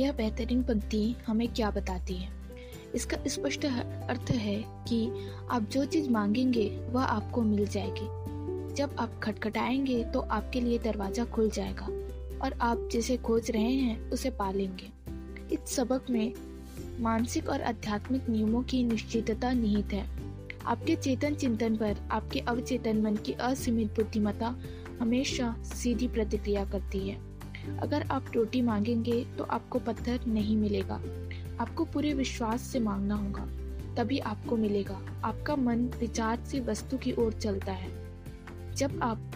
यह 0.00 0.12
बेहतरीन 0.12 0.62
पंक्ति 0.62 1.16
हमें 1.26 1.48
क्या 1.54 1.70
बताती 1.70 2.14
है? 2.14 2.32
इसका 2.94 3.16
स्पष्ट 3.26 3.64
अर्थ 3.64 4.30
है 4.30 4.64
कि 4.88 5.28
आप 5.50 5.62
जो 5.62 5.84
चीज़ 5.84 6.10
मांगेंगे, 6.10 6.68
वह 6.90 7.04
आपको 7.04 7.42
मिल 7.42 7.66
जाएगी। 7.66 8.17
जब 8.78 8.96
आप 8.98 9.20
खटखटाएँगे 9.22 10.02
तो 10.04 10.20
आपके 10.20 10.60
लिए 10.60 10.78
दरवाज़ा 10.78 11.24
खुल 11.24 11.50
जाएगा 11.50 11.86
और 12.44 12.58
आप 12.60 12.88
जिसे 12.92 13.16
खोज 13.16 13.50
रहे 13.50 13.72
हैं 13.72 14.10
उसे 14.10 14.30
पालेंगे। 14.30 14.90
इस 15.52 15.74
सबक 15.76 16.10
में 16.10 16.32
मानसिक 17.00 17.48
और 17.48 17.62
आध्यात्मिक 17.62 18.28
नियमों 18.28 18.62
की 18.62 18.82
निश्चितता 18.84 19.52
निहित 19.52 19.92
है। 19.92 20.06
आपके 20.66 20.96
चेतन 20.96 21.34
चिंतन 21.34 21.76
पर 21.76 21.96
आपके 22.10 22.40
अवचेतन 22.40 23.02
मन 23.02 23.16
की 23.16 23.32
असीमित 23.32 23.94
बुद्धिमत्ता 23.96 24.54
हमेशा 25.00 25.54
सीधी 25.64 26.08
प्रतिक्रिया 26.08 26.64
करती 26.64 27.08
है। 27.08 27.18
अगर 27.78 28.02
आप 28.02 28.32
रोटी 28.34 28.62
मांगेंगे 28.62 29.24
तो 29.38 29.44
आपको 29.44 29.78
पत्थर 29.78 30.26
नहीं 30.28 30.56
मिलेगा। 30.56 31.02
आपको 31.60 31.84
पूरे 31.84 32.14
विश्वास 32.14 32.62
से 32.62 32.80
मांगना 32.80 33.14
होगा, 33.14 33.48
तभी 33.96 34.18
आपको 34.18 34.56
मिलेगा। 34.56 35.00
आपका 35.24 35.56
मन 35.56 35.88
विचार 36.00 36.44
से 36.44 36.60
वस्तु 36.60 36.96
की 36.96 37.12
ओर 37.12 37.32
चलता 37.32 37.72
है। 37.72 37.97
जब 38.78 39.00
आप, 39.02 39.32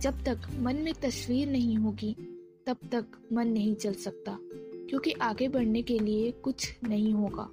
जब 0.00 0.24
तक 0.24 0.38
मन 0.58 0.76
में 0.76 0.94
तस्वीर 0.94 1.48
नहीं 1.48 1.76
होगी, 1.76 2.16
तब 2.66 2.76
तक 2.92 3.04
मन 3.32 3.48
नहीं 3.48 3.74
चल 3.74 3.92
सकता, 3.92 4.38
क्योंकि 4.88 5.12
आगे 5.12 5.48
बढ़ने 5.48 5.82
के 5.82 5.98
लिए 5.98 6.30
कुछ 6.30 6.76
नहीं 6.84 7.12
होगा। 7.12 7.48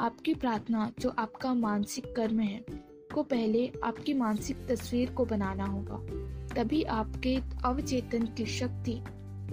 आपकी 0.00 0.34
प्रार्थना, 0.34 0.92
जो 1.00 1.08
आपका 1.08 1.54
मानसिक 1.54 2.16
कर्म 2.16 2.40
है, 2.40 2.64
को 3.14 3.22
पहले 3.22 3.72
आपकी 3.84 4.14
मानसिक 4.14 4.56
तस्वीर 4.68 5.10
को 5.10 5.24
बनाना 5.24 5.64
होगा। 5.64 5.96
तभी 6.54 6.82
आपके 6.82 7.38
अवचेतन 7.64 8.22
की 8.22 8.46
शक्ति 8.46 9.00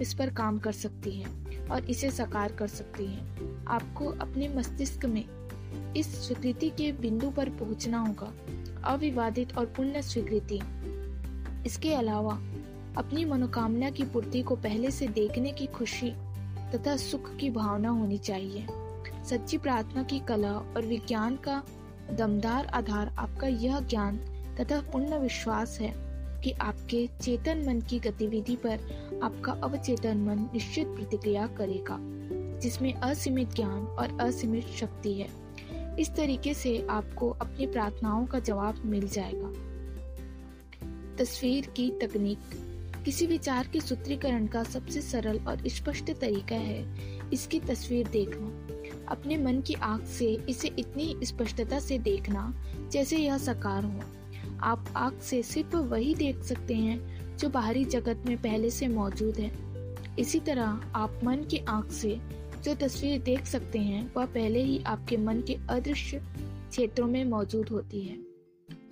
इस 0.00 0.14
पर 0.14 0.34
काम 0.34 0.58
कर 0.58 0.72
सकती 0.72 1.10
है 1.10 1.26
और 1.66 1.84
इसे 1.84 2.10
साकार 2.10 2.52
कर 2.52 2.66
सकती 2.66 3.06
है। 3.06 3.20
आपको 3.66 4.06
अपने 4.06 4.48
मस्तिष्क 4.48 5.04
में 5.04 5.24
इस 5.96 6.28
स्वीकृति 6.28 6.70
के 6.70 6.92
बिंदु 6.92 7.30
पर 7.30 7.48
पहुँचना 7.48 7.98
होगा। 7.98 8.32
अविवादित 8.84 9.58
और 9.58 9.66
पूर्ण 9.66 10.00
स्वीकृति। 10.00 10.60
इसके 11.66 11.94
अलावा 11.94 12.34
अपनी 12.96 13.24
मनोकामना 13.24 13.90
की 13.90 14.04
पूर्ति 14.04 14.42
को 14.42 14.56
पहले 14.56 14.90
से 14.90 15.06
देखने 15.06 15.52
की 15.52 15.66
खुशी 15.66 16.10
तथा 16.74 16.96
सुख 16.96 17.36
की 17.36 17.50
भावना 17.50 17.88
होनी 17.88 18.18
चाहिए। 18.18 18.66
सच्ची 19.24 19.58
प्रार्थना 19.58 20.02
की 20.02 20.18
कला 20.18 20.52
और 20.52 20.86
विज्ञान 20.86 21.36
का 21.36 21.62
दमदार 22.12 22.66
आधार 22.66 23.08
आपका 23.08 23.46
यह 23.46 23.80
ज्ञान 23.80 24.16
तथा 24.60 24.80
पूर्ण 24.80 25.18
विश्वास 25.18 25.80
है 25.80 25.94
कि 26.42 26.50
आपके 26.52 27.08
चेतन 27.20 27.64
मन 27.68 27.80
की 27.80 27.98
गतिविधि 27.98 28.56
पर 28.56 28.80
आपका 29.22 29.52
अवचेतन 29.52 30.18
मन 30.18 30.38
निश्चित 30.38 30.86
प्रतिक्रिया 30.86 31.46
करेगा, 31.46 31.98
जिसमें 32.60 32.94
असीमित 32.94 33.54
ज्ञान 33.54 33.86
और 33.86 34.20
असीमित 34.20 34.66
शक्ति 34.66 35.14
है। 35.14 35.28
इस 35.98 36.14
तरीके 36.14 36.54
से 36.54 36.86
आपको 36.90 37.30
अपनी 37.30 37.66
प्रार्थनाओं 37.66 38.26
का 38.26 38.38
जवाब 38.38 38.82
मिल 38.84 39.08
जाएगा। 39.08 39.73
तस्वीर 41.18 41.66
की 41.66 41.90
तकनीक। 41.90 42.38
किसी 43.04 43.26
विचार 43.26 43.68
के 43.72 43.80
सूत्रीकरण 43.80 44.46
का 44.46 44.62
सबसे 44.62 45.00
सरल 45.00 45.38
और 45.38 45.68
स्पष्ट 45.68 46.10
तरीका 46.10 46.56
है 46.56 47.30
इसकी 47.32 47.60
तस्वीर 47.60 48.08
देखना। 48.08 48.46
अपने 49.08 49.36
मन 49.36 49.60
की 49.60 49.74
आँख 49.74 50.04
से 50.04 50.26
इसे 50.48 50.68
इतनी 50.78 51.14
स्पष्टता 51.24 51.78
से 51.80 51.98
देखना 51.98 52.62
जैसे 52.92 53.16
यह 53.16 53.38
साकार 53.38 53.84
हो। 53.84 54.00
आप 54.60 54.86
आँख 54.96 55.22
से 55.22 55.42
सिर्फ़ 55.42 55.76
वही 55.76 56.14
देख 56.14 56.42
सकते 56.42 56.74
हैं 56.74 57.36
जो 57.38 57.48
बाहरी 57.48 57.84
जगत 57.84 58.22
में 58.26 58.36
पहले 58.36 58.70
से 58.70 58.88
मौजूद 58.88 59.36
है। 59.36 59.50
इसी 60.18 60.40
तरह 60.40 60.80
आप 60.94 61.20
मन 61.24 61.36
की 61.36 61.58
आँख 61.58 61.90
से 61.90 62.20
जो 62.64 62.74
तस्वीर 62.74 63.22
देख 63.22 63.46
सकते 63.46 63.78
हैं, 63.78 64.12
वह 64.16 64.26
पहले 64.26 64.62
ही 64.62 64.82
आपके 64.86 65.16
मन 65.16 65.40
के 65.40 65.56
अदृश्य 65.70 66.22
क्षेत्रों 66.70 67.06
में 67.06 67.24
मौजूद 67.24 67.68
होती 67.68 68.00
है। 68.00 68.33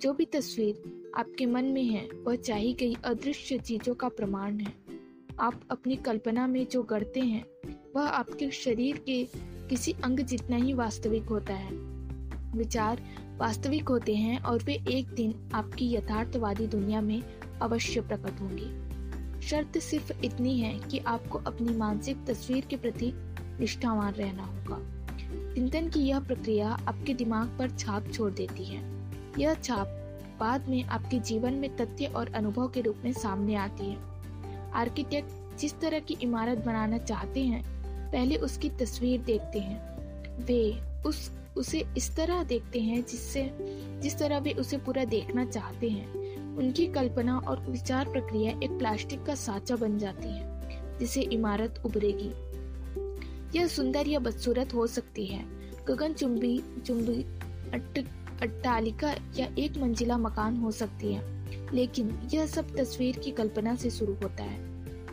जो 0.03 0.13
भी 0.13 0.25
तस्वीर 0.25 1.11
आपके 1.15 1.45
मन 1.45 1.65
में 1.65 1.83
है, 1.83 2.07
वह 2.23 2.35
चाही 2.35 2.73
गई 2.73 2.93
अदृश्य 2.93 3.57
चीज़ों 3.57 3.95
का 3.95 4.09
प्रमाण 4.09 4.59
है। 4.59 4.73
आप 5.39 5.61
अपनी 5.71 5.95
कल्पना 5.95 6.47
में 6.47 6.67
जो 6.67 6.83
गढ़ते 6.83 7.19
हैं, 7.19 7.45
वह 7.95 8.01
आपके 8.01 8.51
शरीर 8.51 8.97
के 8.97 9.27
किसी 9.69 9.95
अंग 10.03 10.19
जितना 10.19 10.55
ही 10.55 10.73
वास्तविक 10.73 11.23
होता 11.23 11.53
है। 11.53 11.71
विचार 12.57 13.01
वास्तविक 13.37 13.89
होते 13.89 14.15
हैं 14.15 14.39
और 14.39 14.63
वे 14.63 14.73
एक 14.89 15.07
दिन 15.07 15.49
आपकी 15.53 15.95
यथार्थवादी 15.95 16.67
दुनिया 16.67 17.01
में 17.01 17.23
अवश्य 17.61 18.01
प्रकट 18.01 18.41
होंगे। 18.41 18.83
शर्त 19.41 19.77
सिर्फ़ 19.77 20.25
इतनी 20.25 20.59
है 20.59 20.79
कि 20.79 20.99
आपको 20.99 21.37
अपनी 21.37 21.77
मानसिक 21.77 22.17
तस्वीर 22.25 22.65
के 22.65 22.75
प्रति 22.75 23.13
निष्ठावान 23.59 24.13
रहना 24.13 24.43
होगा। 24.43 25.05
चिंतन 25.53 25.89
की 25.89 25.99
यह 25.99 26.19
प्रक्रिया 26.19 26.69
आपके 26.69 27.13
दिमाग 27.13 27.47
पर 27.59 27.69
छाप 27.69 28.07
छोड़ 28.13 28.31
देती 28.31 28.65
है। 28.65 29.02
यह 29.39 29.53
छाप 29.53 29.87
बाद 30.39 30.69
में 30.69 30.83
आपके 30.83 31.19
जीवन 31.19 31.53
में 31.53 31.75
तथ्य 31.75 32.05
और 32.05 32.33
अनुभव 32.33 32.67
के 32.67 32.81
रूप 32.81 32.95
में 33.03 33.13
सामने 33.13 33.55
आती 33.55 33.85
है। 33.85 33.97
आर्किटेक्ट 34.71 35.57
जिस 35.57 35.79
तरह 35.79 35.99
की 35.99 36.17
इमारत 36.21 36.57
बनाना 36.57 36.97
चाहते 36.97 37.39
हैं, 37.39 37.63
पहले 38.11 38.35
उसकी 38.35 38.69
तस्वीर 38.69 39.21
देखते 39.21 39.59
हैं। 39.59 39.93
वे 40.45 40.81
उस, 41.05 41.31
उसे 41.57 41.83
इस 41.97 42.15
तरह 42.15 42.43
देखते 42.43 42.79
हैं 42.79 43.01
जिससे, 43.01 43.57
जिस 44.01 44.19
तरह 44.19 44.37
वे 44.37 44.51
उसे 44.51 44.77
पूरा 44.77 45.05
देखना 45.05 45.45
चाहते 45.45 45.89
हैं। 45.89 46.13
उनकी 46.57 46.87
कल्पना 46.87 47.37
और 47.37 47.59
विचार 47.59 48.09
प्रक्रिया 48.09 48.51
एक 48.63 48.71
प्लास्टिक 48.71 49.23
का 49.23 49.35
साचा 49.35 49.75
बन 49.75 49.97
जाती 49.97 50.27
है, 50.27 50.59
जिसे 50.99 51.21
इमारत 51.21 51.81
उभरेगी। 51.85 52.31
यह 53.59 53.67
सुंदर 53.67 54.07
या 54.07 54.19
बदसूरत 54.19 54.73
हो 54.73 54.87
सकती 54.87 55.25
है। 55.25 55.45
गगन 55.85 56.13
चुंबी 56.13 56.63
चुंबी 56.85 57.25
अट्टालिका 58.43 59.11
या 59.37 59.47
एक 59.59 59.77
मंजिला 59.77 60.17
मकान 60.17 60.55
हो 60.57 60.71
सकती 60.71 61.13
है, 61.13 61.73
लेकिन 61.73 62.09
यह 62.33 62.45
सब 62.45 62.75
तस्वीर 62.75 63.17
की 63.17 63.31
कल्पना 63.31 63.75
से 63.75 63.89
शुरू 63.89 64.13
होता 64.13 64.43
है। 64.43 64.59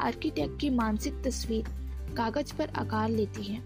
आर्किटेक्ट 0.00 0.60
की 0.60 0.70
मानसिक 0.70 1.22
तस्वीर 1.24 1.68
कागज़ 2.16 2.54
पर 2.54 2.68
आकार 2.68 3.08
लेती 3.08 3.42
है। 3.42 3.58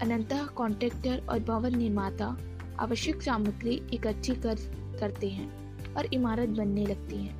अनंतः 0.00 0.44
कॉन्ट्रैक्टर 0.46 1.26
और 1.28 1.38
भवन 1.40 1.76
निर्माता 1.78 2.36
आवश्यक 2.78 3.22
सामग्री 3.22 3.82
इकट्ठी 3.92 4.34
कर, 4.34 4.54
करते 5.00 5.28
हैं 5.28 5.94
और 5.94 6.14
इमारत 6.14 6.48
बनने 6.48 6.86
लगती 6.86 7.16
है। 7.16 7.32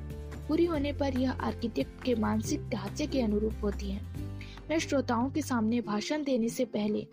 पूरी 0.47 0.65
होने 0.65 0.93
पर 0.93 1.19
यह 1.19 1.31
आर्किटेक्ट 1.31 2.03
के 2.03 2.15
मानसिक 2.15 2.69
ढांचे 2.69 3.07
के 3.07 3.21
अनुरूप 3.21 3.63
होती 3.63 3.91
है। 3.91 4.01
मैं 4.69 4.79
श्रोताओं 4.79 5.29
के 5.29 5.41
सामने 5.41 5.81
भाषण 5.81 6.23
देने 6.23 6.49
से 6.49 6.65
पहले 6.65 7.07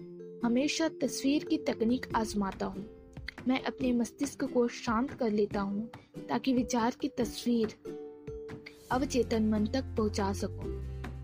हमेशा 0.44 0.88
तस्वीर 1.02 1.44
की 1.44 1.58
तकनीक 1.58 2.06
आजमाता 2.16 2.66
हूँ। 2.66 3.01
मैं 3.48 3.62
अपने 3.64 3.92
मस्तिष्क 3.92 4.44
को 4.44 4.66
शांत 4.68 5.10
कर 5.10 5.30
लेता 5.30 5.60
हूँ 5.60 5.90
ताकि 6.28 6.52
विचार 6.52 6.94
की 7.00 7.08
तस्वीर 7.08 7.74
अवचेतन 8.90 9.48
मन 9.48 9.66
तक 9.66 9.84
पहुँचा 9.96 10.32
सकूँ। 10.32 10.70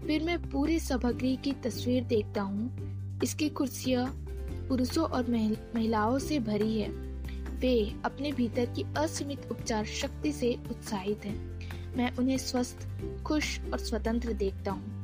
फिर 0.07 0.23
मैं 0.23 0.39
पूरी 0.51 0.79
सामग्री 0.81 1.37
की 1.37 1.53
तस्वीर 1.53 2.05
देखता 2.05 2.43
हूँ 2.43 3.21
इसकी 3.25 3.49
कुर्सियाँ 3.49 4.07
पुरुषों 4.69 5.05
और 5.05 5.31
महिलाओं 5.31 6.19
से 6.19 6.39
भरी 6.39 6.81
है 6.81 6.89
वे 7.61 7.95
अपने 8.05 8.33
भीतर 8.33 8.67
की 8.67 8.85
असीमित 8.97 9.49
उपचार 9.51 9.85
शक्ति 9.85 10.33
से 10.33 10.55
उत्साहित 10.71 11.25
हैं। 11.25 11.97
मैं 11.97 12.17
उन्हें 12.17 12.39
स्वस्थ, 12.39 12.87
खुश 13.27 13.59
और 13.73 13.79
स्वतंत्र 13.79 14.33
देखता 14.33 14.71
हूँ 14.71 14.97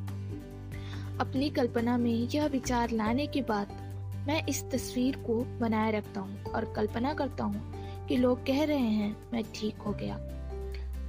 अपनी 1.21 1.51
कल्पना 1.51 1.97
में 1.97 2.13
यह 2.13 2.47
विचार 2.47 2.91
लाने 2.91 3.27
के 3.27 3.43
बाद 3.43 3.84
मैं 4.27 4.47
इस 4.47 4.71
तस्वीर 4.71 5.17
को 5.17 5.35
बनाए 5.61 5.93
रखता 5.93 6.21
हूँ 6.21 6.45
और 6.45 6.73
कल्पना 6.77 7.15
करता 7.15 7.45
हूँ 7.45 8.07
कि 8.09 8.17
लोग 8.17 8.47
कह 8.47 8.65
रहे 8.65 8.79
हैं, 8.79 9.17
मैं 9.33 9.43
ठीक 9.55 9.77
हो 9.77 9.93
गया। 9.93 10.21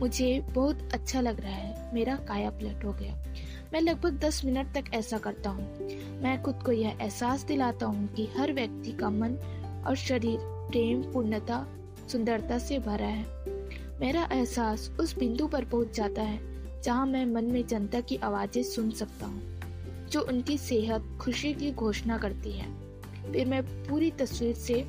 मुझे 0.02 0.40
बहुत 0.40 0.90
अच्छा 0.94 1.22
लग 1.22 1.40
रहा 1.40 1.52
है। 1.52 1.94
मेरा 1.94 2.16
काया 2.16 2.50
पलट 2.50 2.86
हो 2.86 2.94
गया। 2.94 3.16
मैं 3.74 3.82
लगभग 3.82 4.20
दस 4.20 4.46
मिनट 4.46 4.74
तक 4.74 4.84
ऐसा 4.94 5.18
करता 5.18 5.50
हूँ। 5.50 5.88
मैं 6.22 6.42
खुद 6.44 6.64
को 6.66 6.72
यह 6.72 6.98
एहसास 7.02 7.44
दिलाता 7.44 7.86
हूँ 7.86 8.08
कि 8.08 8.30
हर 8.38 8.54
व्यक्ति 8.54 8.92
का 8.92 9.10
मन 9.10 9.38
और 9.88 9.96
शरीर 9.96 10.40
प्रेम, 10.42 11.02
पूर्णता, 11.02 11.68
सुंदरता 12.12 12.58
से 12.58 12.80
भरा 12.80 13.08
है। 13.08 13.26
मेरा 14.02 14.28
एहसास 14.32 14.92
उस 15.00 15.18
बिंदु 15.18 15.48
पर 15.48 15.66
पहुँच 15.66 15.96
जाता 15.96 16.22
है 16.22 16.40
जहाँ 16.82 17.06
मैं 17.06 17.26
मन 17.26 17.46
में 17.46 17.68
जनता 17.68 18.00
की 18.00 18.16
आवाज़ें 18.16 18.64
सुन 18.64 18.92
सकता 18.92 19.26
हूँ, 19.26 19.60
जो 20.12 20.22
उनकी 20.22 20.58
सेहत, 20.58 21.18
खुशी 21.22 21.54
की 21.54 21.72
घोषणा 21.72 22.18
करती 22.18 22.52
है। 22.52 22.85
फिर 23.32 23.46
मैं 23.46 23.62
पूरी 23.88 24.12
तस्वीर 24.12 24.56
से 24.56 24.84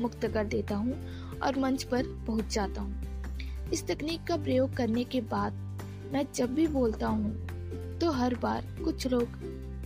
मुक्त 0.00 0.26
कर 0.26 0.46
देता 0.46 0.76
हूँ 0.76 0.94
और 1.38 1.58
मंच 1.58 1.82
पर 1.82 2.06
पहुँच 2.26 2.52
जाता 2.54 2.80
हूँ। 2.80 3.70
इस 3.72 3.86
तकनीक 3.86 4.24
का 4.24 4.36
प्रयोग 4.36 4.74
करने 4.76 5.04
के 5.04 5.20
बाद 5.20 5.52
मैं 6.12 6.26
जब 6.34 6.54
भी 6.54 6.66
बोलता 6.66 7.06
हूँ 7.06 7.98
तो 7.98 8.10
हर 8.10 8.34
बार 8.34 8.66
कुछ 8.84 9.06
लोग 9.06 9.36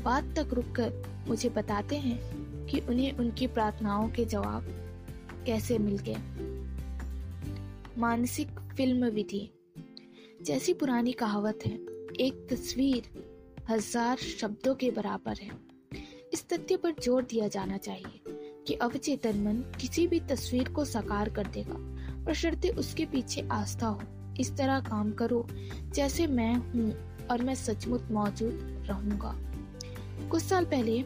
बात 0.04 0.34
तक 0.36 0.54
रुककर 0.54 1.02
मुझे 1.28 1.48
बताते 1.48 1.96
हैं 1.96 2.66
कि 2.66 2.80
उन्हें 2.80 3.12
उनकी 3.12 3.46
प्रार्थनाओं 3.46 4.08
के 4.08 4.24
जवाब 4.24 4.66
कैसे 5.46 5.78
मिल 5.78 5.98
गए। 5.98 6.16
मानसिक 7.98 8.60
फ़िल्म 8.76 9.08
विधि। 9.08 9.48
जैसी 10.42 10.72
पुरानी 10.74 11.12
कहावत 11.12 11.58
है, 11.66 11.72
एक 12.20 12.46
तस्वीर 12.50 13.08
हज़ार 13.68 14.16
शब्दों 14.16 14.74
के 14.74 14.90
बराबर 14.90 15.38
है। 15.42 15.50
इस 16.34 16.42
तथ्य 16.48 16.76
पर 16.76 16.94
ज़ोर 17.02 17.22
दिया 17.22 17.46
जाना 17.48 17.76
चाहिए 17.76 18.34
कि 18.66 18.74
अवचेतन 18.82 19.36
मन 19.40 19.56
किसी 19.80 20.06
भी 20.06 20.18
तस्वीर 20.20 20.68
को 20.68 20.84
साकार 20.84 21.28
कर 21.28 21.46
देगा 21.46 21.74
प्रशर्ते 22.24 22.68
उसके 22.78 23.04
पीछे 23.06 23.46
आस्था 23.52 23.86
हो। 23.86 24.00
इस 24.40 24.50
तरह 24.56 24.80
काम 24.80 25.12
करो 25.12 25.46
जैसे 25.94 26.26
मैं 26.26 26.54
हूँ 26.54 26.90
और 27.30 27.42
मैं 27.42 27.54
सचमुच 27.54 28.10
मौजूद 28.10 28.84
रहूँगा। 28.88 29.34
कुछ 30.30 30.42
साल 30.42 30.64
पहले 30.64 31.02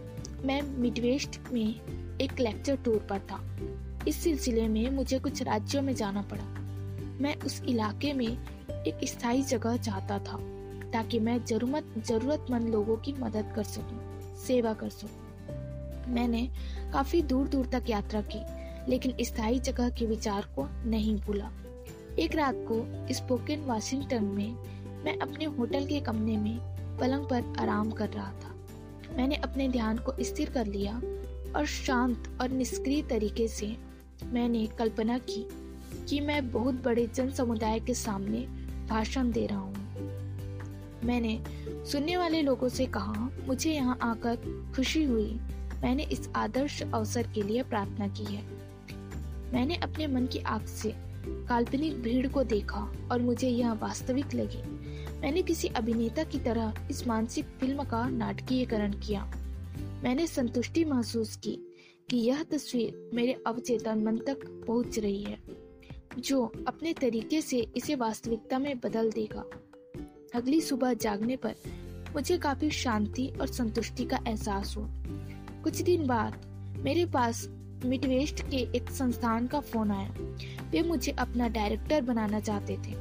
मैं 0.47 0.61
मिडवेस्ट 0.79 1.41
में 1.53 2.19
एक 2.21 2.41
लेक्चर 2.41 2.77
टूर 2.77 3.07
पर 3.11 3.19
था। 3.31 3.41
इस 4.09 4.23
सिलसिले 4.25 4.67
में 4.69 4.91
मुझे 4.91 5.19
कुछ 5.19 5.43
राज्यों 5.43 5.83
में 5.83 5.95
जाना 5.95 6.23
पड़ा। 6.33 6.45
मैं 7.21 7.37
उस 7.37 7.63
इलाके 7.65 8.13
में 8.13 8.29
एक 8.29 9.09
स्थायी 9.09 9.43
जगह 9.45 9.77
चाहता 9.79 10.19
था 10.25 10.39
ताकि 10.93 11.21
मैं 11.21 11.45
ज़रूरत 11.45 11.95
जरूरतमंद 12.07 12.69
लोगों 12.69 12.97
की 12.97 13.13
मदद 13.15 13.53
कर 13.57 13.65
सकूँ, 13.67 14.08
सेवा 14.47 14.73
कर 14.73 14.89
सकूँ। 14.89 16.15
मैंने 16.15 16.49
काफ़ी 16.93 17.23
दूर 17.23 17.49
दूर 17.49 17.67
तक 17.67 17.91
यात्रा 17.91 18.21
की, 18.21 18.41
लेकिन 18.91 19.15
स्थायी 19.21 19.59
जगह 19.59 19.91
के 19.91 20.07
विचार 20.07 20.49
को 20.57 20.67
नहीं 20.91 21.17
भूला। 21.21 21.51
एक 22.19 22.35
रात 22.35 22.55
को 22.69 23.15
स्पोकन 23.15 23.65
वाशिंगटन 23.65 24.25
में 24.25 24.57
मैं 25.05 25.19
अपने 25.19 25.45
होटल 25.45 25.87
के 25.87 26.01
कमरे 26.01 26.37
में 26.37 26.59
पलंग 26.99 27.25
पर 27.25 27.55
आराम 27.59 27.91
कर 27.91 28.09
रहा 28.09 28.33
था। 28.33 28.55
मैंने 29.17 29.37
अपने 29.37 29.69
ध्यान 29.69 29.99
को 29.99 30.15
स्थिर 30.21 30.51
कर 30.51 30.67
लिया 30.67 30.95
और 31.57 31.67
शांत 31.67 32.29
और 32.41 32.51
निष्क्रिय 32.51 33.03
तरीके 33.03 33.49
से 33.49 33.77
मैंने 34.25 34.67
कल्पना 34.79 35.19
की 35.19 35.49
कि 36.09 36.21
मैं 36.21 36.51
बहुत 36.51 36.75
बड़े 36.75 37.07
जन 37.07 37.31
समुदाय 37.31 37.81
के 37.81 37.95
सामने 37.95 38.41
भाषण 38.89 39.31
दे 39.31 39.47
रहा 39.47 39.59
हूँ। 39.59 39.78
मैंने 41.05 41.39
सुनने 41.91 42.17
वाले 42.17 42.43
लोगों 42.43 42.69
से 42.69 42.87
कहा, 42.87 43.31
मुझे 43.47 43.73
यहाँ 43.73 43.99
आकर 44.03 44.37
खुशी 44.77 45.05
हुई। 45.05 45.39
मैंने 45.83 46.03
इस 46.03 46.29
आदर्श 46.37 46.83
अवसर 46.83 47.27
के 47.35 47.43
लिए 47.43 47.63
प्रार्थना 47.63 48.09
की 48.09 48.25
है। 48.25 48.43
मैंने 49.53 49.77
अपने 49.77 50.07
मन 50.07 50.27
की 50.27 50.39
आँख 50.39 50.67
से 50.67 50.93
काल्पनिक 51.49 52.03
भीड़ 52.03 52.27
को 52.29 52.45
देखा 52.45 52.93
और 53.13 53.23
मुझे 53.23 53.49
यह 53.49 53.73
वास्तविक 53.73 54.35
लगी। 54.35 54.63
मैंने 55.21 55.43
किसी 55.43 55.69
अभिनेता 55.69 56.23
की 56.25 56.39
तरह 56.39 56.87
इस 56.91 57.07
मानसिक 57.07 57.45
फ़िल्म 57.45 57.85
का 57.85 58.09
नाटकीयकरण 58.09 58.93
किया। 58.93 59.25
मैंने 60.05 60.27
संतुष्टि 60.27 60.85
महसूस 60.85 61.37
की 61.37 61.59
कि 62.11 62.17
यह 62.17 62.43
तस्वीर 62.43 63.11
मेरे 63.15 63.43
अवचेतन 63.47 64.03
मन 64.05 64.17
तक 64.17 64.65
पहुँच 64.67 64.99
रही 64.99 65.23
है, 65.23 65.39
जो 66.19 66.53
अपने 66.69 66.93
तरीके 66.93 67.41
से 67.43 67.67
इसे 67.77 67.95
वास्तविकता 67.95 68.59
में 68.59 68.79
बदल 68.81 69.11
देगा। 69.11 69.45
अगली 70.35 70.61
सुबह 70.61 70.95
जागने 70.95 71.37
पर 71.37 71.55
मुझे 72.15 72.39
काफ़ी 72.39 72.71
शांति 72.71 73.33
और 73.41 73.47
संतुष्टि 73.47 74.05
का 74.05 74.19
एहसास 74.29 74.77
हुआ। 74.77 74.89
कुछ 75.63 75.83
दिन 75.83 76.07
बाद 76.07 76.47
मेरे 76.79 77.07
पास 77.07 77.49
मिडवेस्ट 77.85 78.43
के 78.51 78.57
एक 78.57 78.91
संस्थान 78.91 79.47
का 79.47 79.61
फ़ोन 79.61 79.91
आया। 79.91 80.15
वे 80.71 80.83
मुझे 80.83 81.13
अपना 81.13 81.49
डायरेक्टर 81.49 82.03
बनाना 82.03 82.41
चाहते 82.41 82.77
थे। 82.77 82.95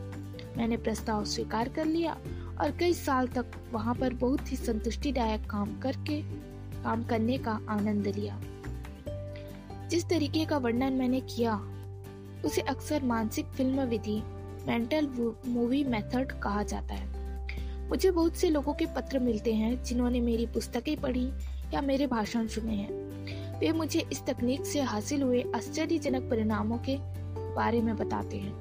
मैंने 0.57 0.77
प्रस्ताव 0.77 1.25
स्वीकार 1.25 1.69
कर 1.69 1.85
लिया 1.85 2.13
और 2.61 2.77
कई 2.79 2.93
साल 2.93 3.27
तक 3.27 3.45
वहाँ 3.71 3.95
पर 3.95 4.13
बहुत 4.13 4.51
ही 4.51 4.57
संतुष्टिदायक 4.57 5.49
काम 5.49 5.79
करके, 5.79 6.21
काम 6.83 7.03
करने 7.03 7.37
का 7.37 7.59
आनंद 7.69 8.07
लिया। 8.07 8.41
जिस 9.87 10.09
तरीके 10.09 10.45
का 10.45 10.57
वर्णन 10.57 10.93
मैंने 10.93 11.21
किया, 11.21 11.55
उसे 12.45 12.61
अक्सर 12.61 13.03
मानसिक 13.03 13.45
फ़िल्म 13.45 13.81
विधि, 13.81 14.23
मेंटल 14.67 15.33
मूवी 15.47 15.83
मेथड 15.83 16.31
कहा 16.31 16.63
जाता 16.63 16.93
है। 16.93 17.16
मुझे 17.89 18.11
बहुत 18.11 18.35
से 18.35 18.49
लोगों 18.49 18.73
के 18.73 18.85
पत्र 18.85 19.19
मिलते 19.19 19.53
हैं 19.53 19.83
जिन्होंने 19.83 20.21
मेरी 20.21 20.45
पुस्तकें 20.45 21.01
पढ़ी 21.01 21.27
या 21.73 21.81
मेरे 21.81 22.07
भाषण 22.07 22.47
सुने 22.47 22.73
हैं। 22.73 23.59
वे 23.59 23.71
मुझे 23.71 24.05
इस 24.11 24.25
तकनीक 24.25 24.65
से 24.65 24.81
हासिल 24.81 25.21
हुए 25.21 25.43
आश्चर्यजनक 25.55 26.29
परिणामों 26.29 26.77
के 26.77 26.97
बारे 27.55 27.81
में 27.81 27.95
बताते 27.97 28.37
हैं। 28.37 28.53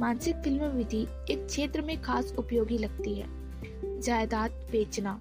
मानसिक 0.00 0.36
फ़िल्म 0.36 0.64
विधि 0.64 1.06
एक 1.30 1.46
क्षेत्र 1.46 1.82
में 1.82 2.02
खास 2.02 2.34
उपयोगी 2.38 2.78
लगती 2.78 3.14
है। 3.14 3.26
जायदाद 4.00 4.50
बेचना। 4.50 5.20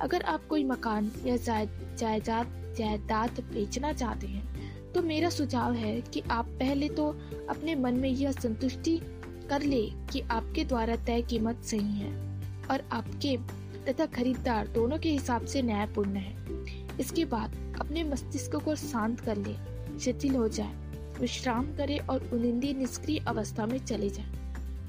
अगर 0.00 0.22
आप 0.22 0.46
कोई 0.46 0.64
मकान 0.64 1.10
या 1.26 1.36
जायदाद 1.36 2.74
जायदाद 2.78 3.30
बेचना 3.30 3.92
चाहते 3.92 4.26
हैं 4.26 4.92
तो 4.92 5.02
मेरा 5.02 5.30
सुझाव 5.30 5.72
है 5.72 6.00
कि 6.00 6.20
आप 6.20 6.46
पहले 6.46 6.88
तो 6.88 7.08
अपने 7.50 7.74
मन 7.74 7.94
में 7.94 8.08
यह 8.08 8.32
संतुष्टि 8.32 9.00
कर 9.50 9.62
ले 9.62 9.82
कि 10.12 10.20
आपके 10.20 10.64
द्वारा 10.64 10.96
तय 10.96 11.22
कीमत 11.22 11.62
सही 11.64 11.98
है। 11.98 12.31
और 12.70 12.88
आपके 12.92 13.36
तथा 13.86 14.06
खरीदार 14.06 14.68
दोनों 14.68 14.98
के 14.98 15.10
हिसाब 15.10 15.44
से 15.44 15.62
न्यायपूर्ण 15.62 16.16
है। 16.16 16.34
इसके 17.00 17.24
बाद 17.24 17.76
अपने 17.80 18.04
मस्तिष्क 18.04 18.56
को 18.56 18.74
शांत 18.74 19.20
कर 19.20 19.36
ले 19.36 19.54
शिथिल 19.98 20.34
हो 20.34 20.48
जाए 20.48 20.74
विश्राम 21.20 21.76
करें 21.76 21.98
और 21.98 22.30
उनिंदी 22.32 22.74
निष्क्रिय 22.74 23.18
अवस्था 23.18 23.66
में 23.66 23.78
चले 23.78 24.10
जाएँ, 24.10 24.32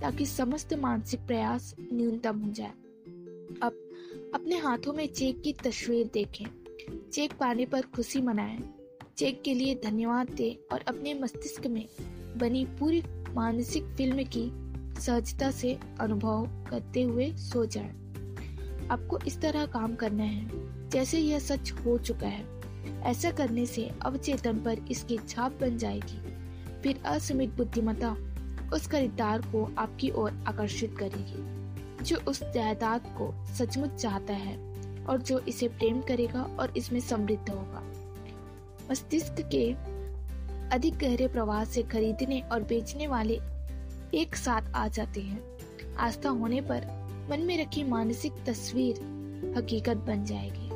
ताकि 0.01 0.25
समस्त 0.25 0.73
मानसिक 0.73 1.19
प्रयास 1.19 1.75
न्यूनतम 1.93 2.39
हो 2.39 2.51
जाए। 2.51 2.71
अब 3.61 3.79
अपने 4.35 4.57
हाथों 4.57 4.93
में 4.93 5.07
चेक 5.07 5.41
की 5.41 5.53
तस्वीर 5.53 6.09
देखें। 6.13 6.45
चेक 7.13 7.33
पाने 7.33 7.65
पर 7.65 7.81
खुशी 7.81 8.21
मनाएँ। 8.21 8.59
चेक 9.17 9.41
के 9.41 9.53
लिए 9.53 9.75
धन्यवाद 9.75 10.29
दें 10.29 10.55
और 10.71 10.81
अपने 10.87 11.13
मस्तिष्क 11.13 11.67
में 11.67 11.85
बनी 12.37 12.65
पूरी 12.65 13.03
मानसिक 13.29 13.83
फ़िल्म 13.83 14.23
की 14.23 14.62
सहजता 14.99 15.51
से 15.51 15.79
अनुभव 15.99 16.47
करते 16.69 17.01
हुए 17.03 17.31
सो 17.31 17.65
जाएँ। 17.65 17.89
आपको 18.91 19.19
इस 19.27 19.41
तरह 19.41 19.65
काम 19.65 19.95
करना 19.95 20.23
है, 20.23 20.49
जैसे 20.89 21.19
यह 21.19 21.39
सच 21.39 21.71
हो 21.71 21.97
चुका 21.97 22.27
है। 22.27 22.45
ऐसा 23.01 23.31
करने 23.31 23.65
से 23.65 23.91
अवचेतन 24.01 24.59
पर 24.59 24.79
इसकी 24.91 25.17
छाप 25.17 25.57
बन 25.61 25.77
जाएगी। 25.77 26.17
फिर 26.81 27.01
असीमित 27.05 27.49
बुद्धिमत्ता 27.49 28.15
उस 28.73 28.87
खरीदार 28.87 29.41
को 29.41 29.71
आपकी 29.77 30.09
ओर 30.09 30.43
आकर्षित 30.47 30.97
करेगी, 30.97 32.03
जो 32.03 32.17
उस 32.27 32.43
जायदाद 32.43 33.01
को 33.07 33.45
सचमुच 33.53 33.89
चाहता 33.89 34.33
है 34.33 34.57
और 35.05 35.21
जो 35.21 35.39
इसे 35.39 35.67
प्रेम 35.67 36.01
करेगा 36.01 36.41
और 36.59 36.73
इसमें 36.77 36.99
समृद्ध 36.99 37.49
होगा। 37.49 37.83
मस्तिष्क 38.91 39.35
के 39.55 39.71
अधिक 40.75 40.97
गहरे 40.97 41.27
प्रवाह 41.27 41.63
से 41.63 41.83
खरीदने 41.83 42.41
और 42.41 42.63
बेचने 42.63 43.07
वाले 43.07 43.39
एक 44.13 44.35
साथ 44.35 44.61
आ 44.75 44.87
जाते 44.87 45.21
हैं। 45.21 45.57
आस्था 45.95 46.29
होने 46.29 46.61
पर 46.61 46.85
मन 47.31 47.39
में 47.39 47.65
रखी 47.65 47.83
मानसिक 47.83 48.33
तस्वीर 48.45 48.95
हकीकत 49.57 49.97
बन 49.97 50.25
जाएगी। 50.25 50.69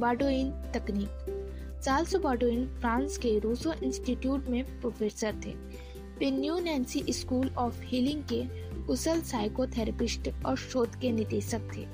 बाडोइन 0.00 0.50
तकनीक। 0.50 1.36
चार्ल्स 1.84 2.16
बाडोइन 2.16 2.66
फ्रांस 2.66 3.18
के 3.18 3.38
रूसो 3.38 3.72
इंस्टीट्यूट 3.72 4.48
में 4.48 4.80
प्रोफेसर 4.80 5.34
थे। 5.46 5.50
वे 6.18 6.30
New 6.30 6.58
Nancy 6.58 7.04
School 7.10 7.50
of 7.58 7.82
Healing 7.82 8.22
के 8.22 8.44
कुशल 8.86 9.20
साइकोथेरेपिस्ट 9.20 10.30
और 10.46 10.56
शोध 10.56 10.94
के 10.94 11.12
निदेशक 11.12 11.60
थे। 11.76 11.84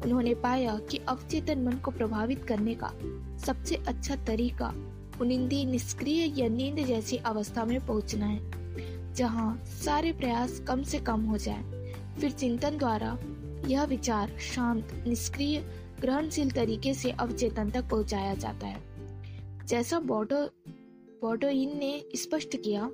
उन्होंने 0.00 0.34
पाया 0.34 0.78
कि 0.90 0.98
अवचेतन 0.98 1.62
मन 1.62 1.72
को 1.72 1.90
प्रभावित 1.90 2.44
करने 2.44 2.74
का 2.74 2.92
सबसे 3.46 3.76
अच्छा 3.76 4.16
तरीका 4.16 4.74
उनिंदी 5.20 5.64
निष्क्रिय 5.64 6.42
या 6.42 6.48
नींद 6.48 6.86
जैसी 6.86 7.16
अवस्था 7.16 7.64
में 7.64 7.86
पहुँचना 7.86 8.26
है। 8.26 8.57
जहाँ 9.16 9.64
सारे 9.64 10.12
प्रयास 10.12 10.60
कम 10.60 10.82
से 10.82 10.98
कम 10.98 11.24
हो 11.24 11.38
जाए। 11.38 11.94
फिर 12.20 12.30
चिंतन 12.30 12.78
द्वारा 12.78 13.18
यह 13.66 13.84
विचार 13.84 14.38
शांत, 14.38 15.04
निष्क्रिय, 15.06 15.60
ग्रहणशील 16.00 16.50
तरीके 16.50 16.94
से 16.94 17.10
अवचेतन 17.10 17.70
तक 17.70 17.88
पहुँचाया 17.88 18.34
जाता 18.34 18.66
है। 18.66 18.78
जैसा 19.66 20.00
बॉडो, 20.00 20.46
बॉडोइन 21.22 21.78
ने 21.78 22.04
स्पष्ट 22.14 22.56
किया, 22.56 22.90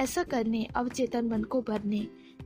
ऐसा 0.00 0.22
करने, 0.22 0.64
अवचेतन 0.64 1.26
मन 1.26 1.42
को 1.42 1.62
भरने 1.62 1.98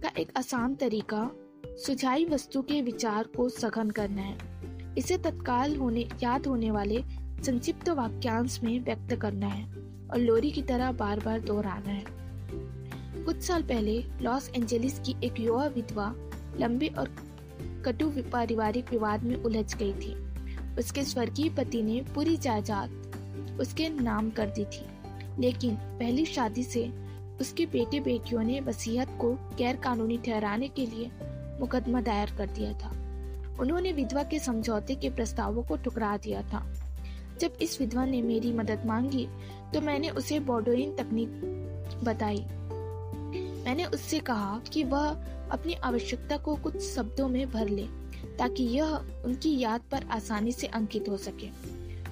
का 0.03 0.11
एक 0.18 0.33
आसान 0.38 0.75
तरीका 0.75 1.31
सुझाई 1.66 2.25
वस्तु 2.25 2.62
के 2.62 2.83
विचार 2.83 3.25
को 3.25 3.49
सघन 3.49 3.90
करना 3.90 4.23
है। 4.23 4.38
इसे 4.99 5.18
तत्काल 5.18 5.77
होने, 5.77 6.09
याद 6.23 6.47
होने 6.47 6.70
वाले 6.70 7.03
संक्षिप्त 7.42 7.88
वाक्यांश 7.88 8.61
में 8.62 8.81
व्यक्त 8.81 9.14
करना 9.14 9.47
है 9.47 9.64
और 10.09 10.16
लोरी 10.16 10.51
की 10.51 10.62
तरह 10.62 10.92
बार 10.92 11.20
बार 11.20 11.40
दोहराना 11.40 11.90
है। 11.90 12.24
कुछ 13.16 13.42
साल 13.42 13.62
पहले 13.62 14.05
लॉस 14.22 14.50
एंजलिस 14.57 14.98
की 14.98 15.14
एक 15.24 15.40
युवा 15.40 15.66
विधवा 15.66 16.14
लंबे 16.61 16.87
और 16.88 17.09
कटु 17.87 18.12
पारिवारिक 18.33 18.90
विवाद 18.90 19.22
में 19.22 19.37
उलझ 19.37 19.74
गई 19.77 19.92
थी। 19.92 20.14
उसके 20.79 21.05
स्वर्गीय 21.05 21.48
पति 21.50 21.83
ने 21.83 22.00
पूरी 22.14 22.37
जायदाद 22.37 23.59
उसके 23.61 23.88
नाम 23.88 24.31
कर 24.31 24.46
दी 24.46 24.64
थी। 24.64 24.85
लेकिन 25.38 25.74
पहली 25.74 26.24
शादी 26.24 26.62
से 26.62 26.92
उसके 27.40 27.66
बेटे 27.66 28.00
बेटियों 28.00 28.42
ने 28.42 28.61
वसीयत 28.61 29.09
को 29.20 29.33
गैर 29.59 29.77
कानूनी 29.77 30.18
ठहराने 30.18 30.68
के 30.68 30.87
लिए 30.87 31.11
मुकदमा 31.61 32.00
दायर 32.00 32.31
कर 32.38 32.46
दिया 32.46 32.72
था। 32.72 32.90
उन्होंने 33.61 33.92
विधवा 33.92 34.22
के 34.22 34.38
समझौते 34.38 34.94
के 34.94 35.11
प्रस्तावों 35.11 35.62
को 35.62 35.77
ठुकरा 35.77 36.16
दिया 36.16 36.42
था। 36.42 36.66
जब 37.40 37.57
इस 37.62 37.81
विधवा 37.81 38.05
ने 38.05 38.22
मेरी 38.22 38.53
मदद 38.53 38.83
मांगी 38.87 39.27
तो 39.74 39.81
मैंने 39.81 40.11
उसे 40.11 40.38
बॉर्डोइन 40.40 40.94
तकनीक 40.96 41.29
बताई। 42.05 42.44
मैंने 43.64 43.85
उससे 43.85 44.18
कहा 44.18 44.59
कि 44.72 44.85
वह 44.85 45.09
अपनी 45.50 45.74
आवश्यकता 45.74 46.37
को 46.37 46.57
कुछ 46.57 46.81
शब्दों 46.83 47.29
में 47.29 47.50
भर 47.50 47.68
ले, 47.68 47.87
ताकि 48.38 48.62
यह 48.62 48.94
उनकी 49.24 49.59
याद 49.59 49.81
पर 49.90 50.05
आसानी 50.11 50.53
से 50.53 50.66
अंकित 50.66 51.09
हो 51.09 51.16
सके। 51.16 51.48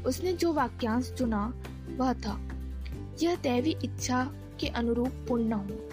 उसने 0.02 0.32
जो 0.32 0.52
वाक्यांश 0.52 1.12
चुना, 1.18 1.62
वह 1.96 2.12
था, 2.12 2.40
यह 3.22 3.36
दैवी 3.36 3.76
इच्छा 3.84 4.24
के 4.60 4.68
अनुरूप 4.68 5.24
पूर्ण 5.28 5.52
हो। 5.52 5.90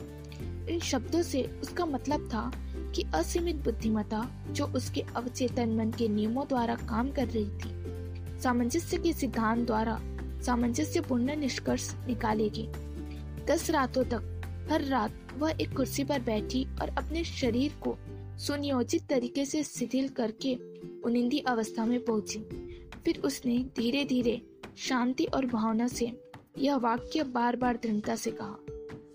इन 0.69 0.79
शब्दों 0.79 1.21
से 1.21 1.43
उसका 1.61 1.85
मतलब 1.85 2.27
था 2.27 2.51
कि 2.95 3.05
असीमित 3.13 3.55
बुद्धिमता 3.55 4.29
जो 4.51 4.65
उसके 4.65 5.01
अवचेतन 5.15 5.69
मन 5.69 5.91
के 5.91 6.07
नियमों 6.07 6.47
द्वारा 6.47 6.75
काम 6.75 7.11
कर 7.11 7.27
रही 7.27 7.49
थी, 7.59 8.41
सामंजस्य 8.41 8.97
के 8.97 9.13
सिद्धांत 9.13 9.65
द्वारा 9.67 9.99
सामंजस्य 10.45 11.01
पूर्ण 11.01 11.35
निष्कर्ष 11.35 11.93
निकालेगी। 12.07 12.67
दस 13.47 13.69
रातों 13.69 14.03
तक 14.03 14.28
हर 14.69 14.83
रात 14.83 15.33
वह 15.37 15.53
एक 15.61 15.75
कुर्सी 15.77 16.03
पर 16.03 16.19
बैठी 16.19 16.63
और 16.81 16.89
अपने 16.89 17.23
शरीर 17.23 17.71
को 17.87 17.97
सुनियोजित 18.37 19.07
तरीके 19.09 19.45
से 19.45 19.63
शिथिल 19.63 20.09
करके 20.09 20.55
उनिंदी 21.01 21.39
अवस्था 21.39 21.85
में 21.85 21.99
पहुँची। 22.05 22.39
फिर 23.05 23.21
उसने 23.25 23.57
धीरे 23.77 24.03
धीरे 24.05 24.41
शांति 24.77 25.25
और 25.25 25.45
भावना 25.45 25.87
से 25.87 26.11
यह 26.57 26.75
वाक्य 26.75 27.23
बार 27.23 27.55
बार 27.55 27.79
दृढ़ता 27.83 28.15
से 28.15 28.31
कहा, 28.31 28.55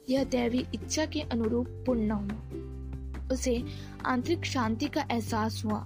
यह 0.09 0.25
दैवी 0.25 0.65
इच्छा 0.75 1.07
के 1.07 1.21
अनुरूप 1.21 1.69
पूर्ण 1.87 2.11
हो 2.11 3.35
उसे 3.35 3.63
आंतरिक 4.07 4.45
शांति 4.45 4.87
का 4.87 5.07
एहसास 5.11 5.63
हुआ। 5.65 5.81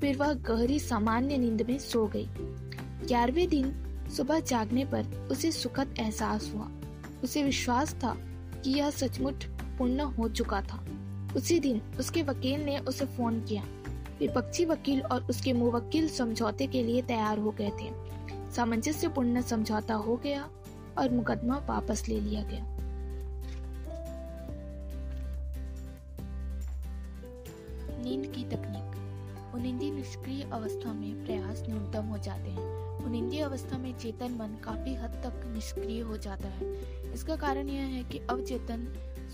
फिर 0.00 0.16
वह 0.16 0.32
गहरी 0.32 0.78
सामान्य 0.78 1.38
नींद 1.38 1.62
में 1.62 1.78
सो 1.78 2.06
गई। 2.06 2.26
ग्यारहवें 3.06 3.48
दिन 3.48 3.72
सुबह 4.16 4.40
जागने 4.40 4.84
पर 4.84 5.28
उसे 5.30 5.52
सुखद 5.52 5.94
एहसास 5.98 6.52
हुआ। 6.54 6.70
उसे 7.24 7.42
विश्वास 7.42 7.94
था 7.94 8.16
कि 8.64 8.70
यह 8.70 8.90
सचमुच 8.90 9.44
पूर्ण 9.78 10.00
हो 10.00 10.28
चुका 10.28 10.60
था। 10.60 10.84
उसी 11.36 11.60
दिन 11.60 11.82
उसके 11.98 12.22
वकील 12.22 12.64
ने 12.64 12.78
उसे 12.78 13.04
फ़ोन 13.04 13.40
किया। 13.40 13.62
विपक्षी 14.18 14.64
वकील 14.64 15.02
और 15.02 15.24
उसके 15.24 15.52
मुवक्किल 15.52 16.08
समझौते 16.08 16.66
के 16.66 16.82
लिए 16.82 17.02
तैयार 17.02 17.38
हो 17.38 17.50
गए 17.50 17.70
थे। 17.70 18.12
सामंजस्य 18.52 19.08
पूर्ण 19.08 19.42
समझौता 19.42 19.94
हो 19.94 20.16
गया 20.16 20.48
और 20.98 21.10
मुकदमा 21.10 21.56
वापस 21.58 22.08
ले 22.08 22.20
लिया 22.20 22.42
गया। 22.42 22.72
नींद 28.04 28.32
की 28.36 28.44
तकनीक। 28.44 28.92
उनिंदी 29.54 29.90
निष्क्रिय 29.90 30.50
अवस्था 30.52 30.92
में 30.92 31.26
प्रयास 31.26 31.62
न्यूनतम 31.68 32.04
हो 32.04 32.18
जाते 32.18 32.50
हैं। 32.50 32.91
उनिंदी 33.04 33.38
अवस्था 33.38 33.78
में 33.78 33.98
चेतन 33.98 34.32
मन 34.32 34.56
काफ़ी 34.64 34.94
हद 34.94 35.10
तक 35.24 35.42
निष्क्रिय 35.54 36.00
हो 36.00 36.16
जाता 36.16 36.48
है। 36.48 37.12
इसका 37.12 37.36
कारण 37.36 37.68
यह 37.68 37.82
है 37.82 38.04
कि 38.04 38.18
अवचेतन 38.30 38.86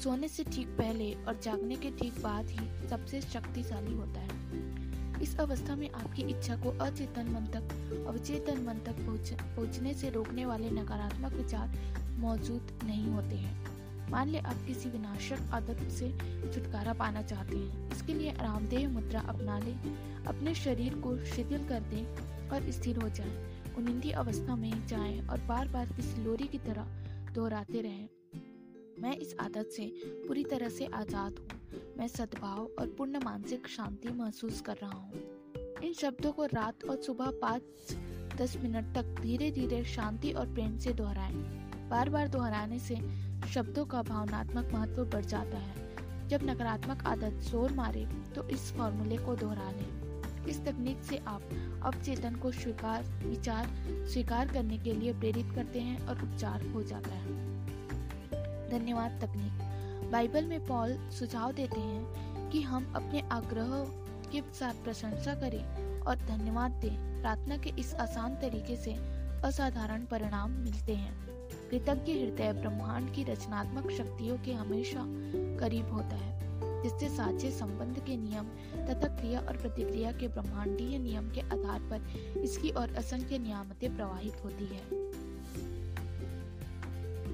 सोने 0.03 0.29
से 0.29 0.45
ठीक 0.45 0.69
पहले 0.69 1.13
और 1.15 1.41
जागने 1.43 1.77
के 1.77 1.91
ठीक 1.91 2.23
बाद 2.23 2.47
ही 2.47 2.89
सबसे 2.89 3.21
शक्तिशाली 3.21 3.95
होता 3.95 4.21
है। 4.21 4.37
इस 5.23 5.39
अवस्था 5.41 5.77
में 5.77 5.91
आपकी 5.91 6.23
इच्छा 6.23 6.57
को 6.57 6.71
अचेतन 6.71 7.27
मन 7.27 7.47
तक, 7.47 8.05
अवचेतन 8.09 8.61
मन 8.63 8.75
तक 8.75 8.97
पहुँचने 9.57 9.95
से 9.95 10.11
रोकने 10.11 10.45
वाले 10.45 10.71
नकारात्मक 10.71 11.33
विचार 11.33 11.75
मौजूद 12.19 12.79
नहीं 12.85 13.07
होते 13.07 13.37
हैं। 13.37 13.67
मान 14.11 14.29
ले 14.29 14.39
आप 14.39 14.57
किसी 14.67 14.89
विनाशक 14.89 15.51
आदत 15.53 15.89
से 15.91 16.11
छुटकारा 16.55 16.93
पाना 16.93 17.23
चाहते 17.23 17.57
हैं। 17.57 17.93
इसके 17.93 18.15
लिए 18.15 18.31
आरामदेह 18.31 18.89
मुद्रा 18.89 19.21
अपना 19.21 19.59
लें, 19.59 20.25
अपने 20.25 20.55
शरीर 20.55 20.95
को 20.95 21.19
शिथिल 21.19 21.69
कर 21.69 21.81
दें 21.81 22.05
और 22.49 22.71
स्थिर 22.71 22.99
हो 22.99 23.09
जाएँ। 23.09 23.48
उनिंदी 23.79 24.11
अवस्था 24.11 24.55
में 24.57 24.87
जाएँ 24.87 25.21
और 25.23 25.41
बार 25.49 25.69
बार 25.69 25.87
किसी 25.87 26.23
लोरी 26.23 26.47
की 26.47 26.59
तरह 26.59 26.87
दोहराते 27.35 27.81
रहें। 27.81 28.09
मैं 29.03 29.17
इस 29.17 29.35
आदत 29.41 29.69
से 29.73 29.85
पूरी 30.27 30.45
तरह 30.45 30.69
से 30.69 30.87
आज़ाद 30.95 31.39
हूँ। 31.39 31.81
मैं 31.99 32.09
सद्भाव 32.09 32.59
और 32.79 32.87
पूर्ण 32.89 33.21
मानसिक 33.25 33.69
शांति 33.69 34.09
महसूस 34.13 34.61
कर 34.61 34.77
रहा 34.83 34.99
हूँ। 34.99 35.23
इन 35.85 35.93
शब्दों 35.93 36.33
को 36.33 36.45
रात 36.45 36.85
और 36.85 37.01
सुबह 37.03 37.31
पाँच 37.43 37.97
दस 38.41 38.57
मिनट 38.57 38.95
तक 38.95 39.15
धीरे 39.21 39.51
धीरे 39.51 39.83
शांति 39.85 40.33
और 40.33 40.53
प्रेम 40.55 40.77
से 40.79 40.93
दोहराएँ। 40.93 41.35
बार 41.91 42.09
बार 42.09 42.29
दोहराने 42.29 42.79
से 42.79 42.97
शब्दों 43.55 43.85
का 43.87 44.03
भावनात्मक 44.03 44.73
महत्व 44.75 45.05
बढ़ 45.05 45.25
जाता 45.25 45.59
है। 45.59 45.87
जब 46.29 46.41
नकारात्मक 46.43 47.07
आदत 47.07 47.41
ज़ोर 47.43 47.73
मारे 47.73 48.07
तो 48.35 48.49
इस 48.49 48.73
फॉर्मूले 48.73 49.17
को 49.17 49.37
दोहरा 49.37 49.71
लें। 49.71 49.98
इस 50.49 50.65
तकनीक 50.65 51.03
से 51.03 51.17
आप 51.17 51.43
अवचेतन 51.83 52.35
को 52.35 52.51
स्वीकार, 52.51 53.03
विचार 53.03 53.67
स्वीकार 53.87 54.49
करने 54.49 54.79
के 54.79 54.93
लिए 54.93 55.13
प्रेरित 55.13 55.47
करते 55.55 55.81
हैं 55.81 56.07
और 56.07 56.23
उपचार 56.23 56.67
हो 56.67 56.83
जाता 56.83 57.11
है। 57.11 57.27
धन्यवाद 58.71 59.11
तकनीक। 59.23 59.53
बाइबल 60.13 60.45
में 60.45 60.67
पॉल 60.67 61.11
सुझाव 61.11 61.53
देते 61.53 61.81
हैं 61.81 62.29
कि 62.51 62.63
हम 62.63 62.93
अपने 62.97 63.21
आग्रह 63.21 63.69
के 64.33 64.55
साथ 64.55 64.75
प्रशंसा 64.85 65.35
करें 65.35 66.01
और 66.01 66.17
धन्यवाद 66.17 66.71
दें। 66.71 67.23
प्रार्थना 67.23 67.57
के 67.57 67.71
इस 67.71 67.95
आसान 67.95 68.35
तरीके 68.35 68.77
से 68.77 68.95
असाधारण 69.45 70.05
परिणाम 70.05 70.51
मिलते 70.51 70.95
हैं। 70.95 71.29
कृतज्ञ 71.71 72.13
हृदय 72.13 72.53
ब्रह्मांड 72.53 73.15
की 73.15 73.25
रचनात्मक 73.25 73.91
शक्तियों 73.91 74.39
के 74.39 74.53
हमेशा 74.53 75.05
करीब 75.61 75.93
होता 75.93 76.17
है। 76.17 76.38
जिससे 76.83 77.09
साझे 77.09 77.51
संबंध 77.51 77.99
के 77.99 78.17
नियम 78.17 78.45
तथा 78.87 79.09
क्रिया 79.09 79.41
और 79.41 79.57
प्रतिक्रिया 79.57 80.13
के 80.13 80.29
ब्रह्मांडीय 80.29 80.99
नियम 80.99 81.31
के 81.31 81.41
आधार 81.41 81.81
पर 81.81 82.07
इसकी 82.41 82.71
और 82.71 82.95
असंख्य 82.95 83.39
नियामतें 83.39 83.97
प्रवाहित 83.97 84.45
होती 84.45 84.65
है। 84.65 85.09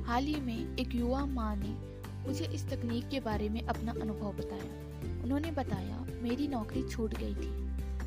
हाल 0.02 0.24
ही 0.24 0.40
में 0.40 0.76
एक 0.76 0.94
युवा 0.94 1.26
माँ 1.26 1.56
ने 1.56 1.94
मुझे 2.28 2.44
इस 2.44 2.68
तकनीक 2.70 3.08
के 3.08 3.20
बारे 3.20 3.48
में 3.48 3.62
अपना 3.62 3.92
अनुभव 3.92 4.32
बताया। 4.32 4.84
उन्होंने 5.22 5.50
बताया, 5.50 6.06
मेरी 6.22 6.48
नौकरी 6.48 6.88
छूट 6.88 7.14
गई 7.14 7.34
थी 7.34 7.50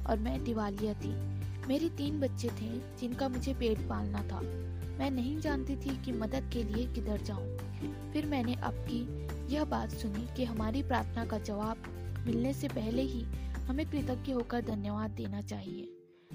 और 0.04 0.20
मैं 0.20 0.44
दिवालिया 0.44 0.94
थी। 0.94 1.38
मेरे 1.68 1.90
तीन 1.90 2.20
बच्चे 2.20 2.48
थे 2.48 2.98
जिनका 2.98 3.30
मुझे 3.30 3.54
पेट 3.54 3.80
पालना 3.80 4.24
था। 4.24 4.42
मैं 4.98 5.12
नहीं 5.12 5.40
जानती 5.40 5.76
थी 5.76 6.02
कि 6.02 6.12
मदद 6.12 6.50
के 6.54 6.64
लिए 6.64 6.86
किधर 6.88 7.22
जाऊँ। 7.22 7.58
फिर 8.12 8.26
मैंने 8.26 8.54
आपकी 8.54 9.17
यह 9.50 9.64
बात 9.64 9.92
सुनी 9.92 10.28
कि 10.36 10.44
हमारी 10.44 10.82
प्रार्थना 10.84 11.26
का 11.26 11.38
जवाब 11.40 11.84
मिलने 12.26 12.54
से 12.54 12.68
पहले 12.68 13.02
ही 13.02 13.22
हमें 13.60 13.86
कृतज्ञ 13.86 14.32
होकर 14.32 14.62
धन्यवाद 14.62 15.12
देना 15.12 15.42
चाहिए। 15.42 15.88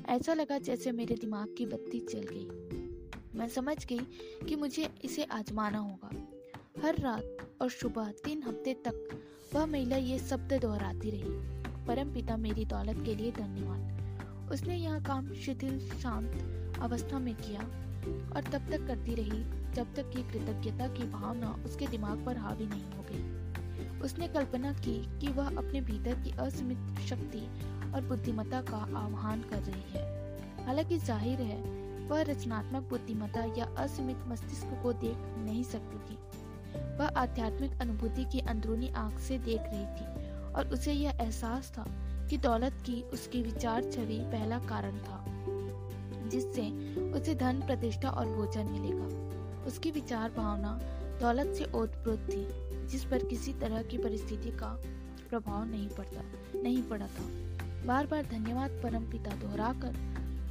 ऐसा 0.08 0.34
लगा 0.34 0.58
जैसे 0.58 0.92
मेरे 0.92 1.14
दिमाग 1.14 1.54
की 1.58 1.66
बत्ती 1.66 2.00
चल 2.00 2.26
गई। 2.30 3.38
मैं 3.38 3.48
समझ 3.48 3.76
गई 3.86 3.98
कि 4.48 4.56
मुझे 4.56 4.88
इसे 5.04 5.24
आजमाना 5.24 5.78
होगा। 5.78 6.10
हर 6.82 6.98
रात 6.98 7.58
और 7.60 7.70
सुबह 7.70 8.10
तीन 8.24 8.42
हफ़्ते 8.42 8.74
तक 8.74 9.08
वह 9.54 9.66
महिला 9.66 9.96
ये 9.96 10.18
शब्द 10.18 10.52
दोहराती 10.62 11.10
रही, 11.10 11.32
परम 11.86 12.12
पिता 12.14 12.36
मेरी 12.36 12.64
दौलत 12.64 13.04
के 13.04 13.14
लिए 13.14 13.32
धन्यवाद। 13.32 14.50
उसने 14.52 14.76
यह 14.76 14.98
काम 15.00 15.32
शिथिल, 15.34 15.78
शांत 15.98 16.78
अवस्था 16.80 17.18
में 17.18 17.34
किया 17.34 17.60
और 18.34 18.42
तब 18.42 18.70
तक 18.70 18.86
करती 18.86 19.14
रही, 19.14 19.44
जब 19.72 19.94
तक 19.94 20.10
कि 20.10 20.22
कृतज्ञता 20.22 20.88
की 20.88 21.04
भावना 21.10 21.50
उसके 21.66 21.86
दिमाग 21.86 22.24
पर 22.26 22.36
हावी 22.36 22.66
नहीं 22.66 22.90
हो 22.92 23.01
उसने 24.04 24.28
कल्पना 24.28 24.72
की 24.72 24.96
कि 25.20 25.28
वह 25.28 25.46
अपने 25.48 25.80
भीतर 25.80 26.14
की 26.14 26.30
असीमित 26.38 27.00
शक्ति 27.00 27.46
और 27.94 28.00
बुद्धिमत्ता 28.00 28.60
का 28.60 28.76
आह्वान 28.76 29.40
कर 29.40 29.62
रही 29.62 29.92
है। 29.92 30.66
हालाँकि 30.66 30.98
ज़ाहिर 30.98 31.40
है, 31.40 31.58
वह 32.08 32.22
रचनात्मक 32.22 32.82
बुद्धिमत्ता 32.82 33.44
या 33.58 33.64
असीमित 33.78 34.16
मस्तिष्क 34.26 34.80
को 34.82 34.92
देख 34.92 35.16
नहीं 35.38 35.62
सकती 35.64 35.98
थी। 35.98 36.18
वह 36.98 37.06
आध्यात्मिक 37.16 37.80
अनुभूति 37.80 38.24
की 38.24 38.40
अंदरूनी 38.40 38.88
आँख 38.96 39.18
से 39.18 39.38
देख 39.38 39.60
रही 39.60 39.84
थी 39.86 40.52
और 40.52 40.68
उसे 40.72 40.92
यह 40.92 41.18
एहसास 41.20 41.72
था 41.78 41.84
कि 42.30 42.36
दौलत 42.38 42.72
की 42.86 43.02
उसकी 43.02 43.42
विचार 43.42 43.82
छवि 43.82 44.18
पहला 44.32 44.58
कारण 44.58 44.98
था, 44.98 45.24
जिससे 46.28 46.68
उसे 47.12 47.34
धन, 47.34 47.60
प्रतिष्ठा 47.60 48.10
और 48.10 48.26
भोजन 48.26 48.66
मिलेगा। 48.66 49.66
उसकी 49.66 49.90
विचार 49.90 50.30
भावना 50.30 50.78
दौलत 51.20 51.54
से 51.54 51.64
ओतप्रोत 51.64 52.18
थी। 52.18 52.61
जिस 52.90 53.04
पर 53.04 53.24
किसी 53.24 53.52
तरह 53.52 53.82
की 53.82 53.98
परिस्थिति 53.98 54.50
का 54.50 54.68
प्रभाव 55.30 55.64
नहीं 55.64 55.88
पड़ता, 55.88 56.22
नहीं 56.62 56.82
पड़ा 56.82 57.06
था। 57.08 57.24
बार 57.86 58.06
बार 58.06 58.26
धन्यवाद 58.26 58.80
परम 58.82 59.04
पिता 59.10 59.30
दोहराकर 59.36 59.96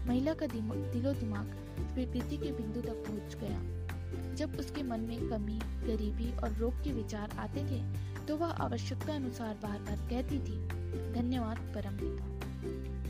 महिला 0.07 0.33
का 0.33 0.45
दिलो 0.47 1.13
दिमाग 1.13 1.45
प्रकृति 1.77 2.37
के 2.37 2.51
बिंदु 2.51 2.81
तक 2.81 3.03
पहुँच 3.07 3.35
गया। 3.35 4.35
जब 4.35 4.55
उसके 4.59 4.83
मन 4.83 4.99
में 4.99 5.29
कमी, 5.29 5.59
गरीबी 5.83 6.31
और 6.33 6.53
रोग 6.53 6.83
के 6.83 6.91
विचार 6.93 7.37
आते 7.39 7.63
थे 7.65 7.81
तो 8.25 8.35
वह 8.37 8.51
आवश्यकता 8.63 9.13
अनुसार 9.13 9.53
बार 9.63 9.79
बार 9.79 9.97
कहती 10.09 10.39
थी, 10.39 10.57
धन्यवाद 11.13 11.57
परम 11.75 11.97
पिता। 11.97 12.29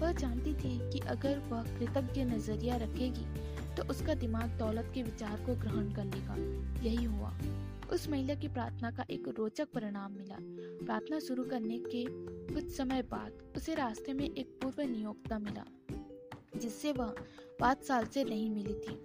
वह 0.01 0.11
जानती 0.11 0.53
थी 0.53 0.77
कि 0.91 0.99
अगर 1.07 1.39
वह 1.49 1.63
कृतज्ञ 1.79 2.23
नज़रिया 2.25 2.75
रखेगी 2.77 3.25
तो 3.75 3.83
उसका 3.83 4.13
दिमाग 4.13 4.57
दौलत 4.59 4.91
के 4.93 5.03
विचार 5.03 5.43
को 5.45 5.55
ग्रहण 5.55 5.91
कर 5.93 6.05
लेगा 6.05 6.35
यही 6.83 7.03
हुआ। 7.05 7.33
उस 7.93 8.07
महिला 8.09 8.35
की 8.35 8.47
प्रार्थना 8.47 8.91
का 8.91 9.05
एक 9.09 9.27
रोचक 9.27 9.67
परिणाम 9.73 10.11
मिला। 10.11 10.35
प्रार्थना 10.85 11.19
शुरू 11.19 11.43
करने 11.43 11.77
के 11.77 12.05
कुछ 12.53 12.69
समय 12.77 13.01
बाद 13.01 13.31
उसे 13.57 13.75
रास्ते 13.75 14.13
में 14.13 14.25
एक 14.25 14.59
पूर्व 14.61 14.81
नियोक्ता 14.81 15.39
मिला, 15.39 15.65
जिससे 16.57 16.91
वह 16.91 17.13
पाँच 17.59 17.83
साल 17.83 18.05
से 18.05 18.23
नहीं 18.23 18.49
मिली 18.51 18.73
थी। 18.73 18.95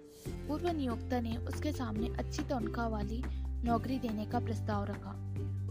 पूर्व 0.47 0.69
नियोक्ता 0.69 1.19
ने 1.19 1.37
उसके 1.37 1.71
सामने 1.71 2.07
अच्छी 2.17 2.43
तनख्वाह 2.43 2.87
वाली 2.87 3.21
नौकरी 3.63 3.99
देने 3.99 4.25
का 4.25 4.39
प्रस्ताव 4.39 4.85
रखा। 4.85 5.11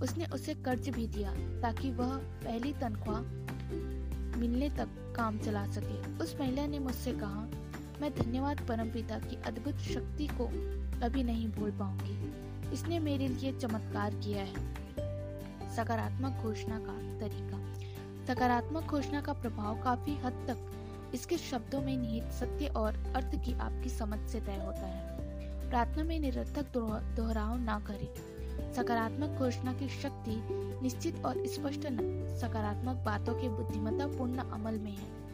उसने 0.03 0.27
उसे 0.27 0.55
कर्ज 0.55 0.89
भी 0.89 1.07
दिया 1.07 1.33
ताकि 1.61 1.91
वह 1.91 2.17
पहली 2.17 2.73
तनख्वाह 2.73 3.21
मिलने 4.41 4.71
तक 4.71 4.89
काम 5.17 5.39
चला 5.39 5.67
सके। 5.67 6.19
उस 6.19 6.37
महिला 6.41 6.67
ने 6.67 6.79
मुझसे 6.79 7.13
कहा, 7.13 7.49
मैं 8.01 8.15
धन्यवाद 8.15 8.67
परमपिता 8.69 9.19
की 9.19 9.37
अद्भुत 9.37 9.77
शक्ति 9.77 10.27
को 10.27 10.49
कभी 11.01 11.23
नहीं 11.23 11.49
भूल 11.49 11.71
पाऊँगी। 11.71 12.46
इसने 12.73 12.99
मेरे 12.99 13.29
लिए 13.29 13.53
चमत्कार 13.53 14.15
किया 14.15 14.43
है। 14.43 14.77
सकारात्मक 15.77 16.33
घोषणा 16.33 16.79
का 16.79 17.19
तरीका। 17.21 17.59
सकारात्मक 18.27 18.83
घोषणा 18.83 19.21
का 19.21 19.33
प्रभाव 19.33 19.83
काफ़ी 19.83 20.17
हद 20.17 20.33
तक 20.33 20.73
इसके 21.15 21.37
शब्दों 21.39 21.81
में 21.81 21.97
निहित 21.97 22.25
सत्य 22.25 22.67
और 22.67 22.97
अर्थ 23.17 23.45
की 23.45 23.53
आपकी 23.53 23.89
समझ 23.89 24.19
से 24.19 24.41
तय 24.41 24.63
होता 24.67 24.87
है। 24.87 25.17
प्रार्थना 25.71 26.05
में 26.05 26.21
निरर्थक 26.21 26.77
दोहराव 27.17 27.59
ना 27.59 27.79
करें। 27.81 28.73
सकारात्मक 28.73 29.39
घोषणा 29.39 29.73
की 29.73 29.89
शक्ति 29.89 30.49
निश्चित 30.83 31.25
और 31.25 31.47
स्पष्ट 31.47 31.81
सकारात्मक 32.41 32.97
बातों 32.97 33.35
के 33.35 33.49
बुद्धिमत्ता 33.49 34.07
पूर्ण 34.07 34.39
अमल 34.39 34.79
में 34.79 34.93
है। 34.93 35.27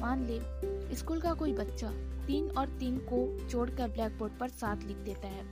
मान 0.00 0.26
ले, 0.26 0.96
स्कूल 0.96 1.20
का 1.20 1.34
कोई 1.34 1.52
बच्चा 1.52 1.90
तीन 2.26 2.50
और 2.50 2.68
तीन 2.68 2.98
को 2.98 3.48
जोड़कर 3.48 3.88
ब्लैक 3.88 4.18
बोर्ड 4.18 4.32
पर 4.32 4.48
सात 4.48 4.82
लिख 4.82 4.96
देता 4.96 5.28
है। 5.28 5.44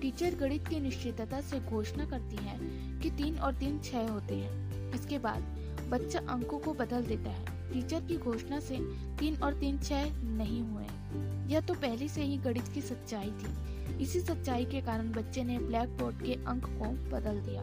टीचर 0.00 0.34
गणित 0.34 0.68
की 0.68 0.80
निश्चितता 0.80 1.40
से 1.40 1.60
घोषणा 1.60 2.04
करती 2.04 2.36
है 2.36 2.58
कि 3.00 3.10
तीन 3.10 3.38
और 3.38 3.54
तीन 3.54 3.80
छह 3.80 4.08
होते 4.08 4.34
हैं। 4.34 4.92
इसके 4.94 5.18
बाद 5.18 5.42
बच्चा 5.88 6.18
अंकों 6.18 6.58
को 6.58 6.74
बदल 6.74 7.04
देता 7.04 7.30
है। 7.30 7.72
टीचर 7.72 8.00
की 8.00 8.16
घोषणा 8.16 8.60
से 8.60 8.76
तीन 9.16 9.36
और 9.36 9.54
तीन 9.54 9.78
छह 9.78 10.22
नहीं 10.22 10.62
हुए। 10.62 10.84
यह 11.52 11.60
तो 11.60 11.74
पहले 11.74 12.08
से 12.08 12.22
ही 12.22 12.36
गणित 12.36 12.68
की 12.68 12.80
सच्चाई 12.80 13.30
थी। 13.30 13.80
इसी 14.02 14.20
सच्चाई 14.20 14.64
के 14.64 14.80
कारण 14.80 15.12
बच्चे 15.12 15.44
ने 15.44 15.58
ब्लैक 15.58 15.88
बोर्ड 15.88 16.22
के 16.22 16.32
अंक 16.32 16.64
को 16.64 17.10
बदल 17.16 17.40
दिया। 17.40 17.62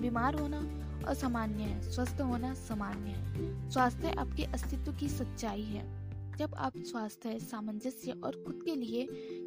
बीमार 0.00 0.34
होना 0.34 0.84
असामान्य 1.06 1.62
है, 1.62 1.90
स्वस्थ 1.90 2.20
होना 2.20 2.54
सामान्य 2.54 3.10
है। 3.10 3.70
स्वास्थ्य 3.70 4.10
आपके 4.10 4.44
अस्तित्व 4.44 4.92
की 4.92 5.08
सच्चाई 5.08 5.62
है। 5.62 5.97
जब 6.38 6.54
आप 6.54 6.72
स्वास्थ्य, 6.78 7.38
सामंजस्य 7.40 8.12
और 8.24 8.32
खुद 8.46 8.60
के 8.64 8.74
लिए 8.74 9.02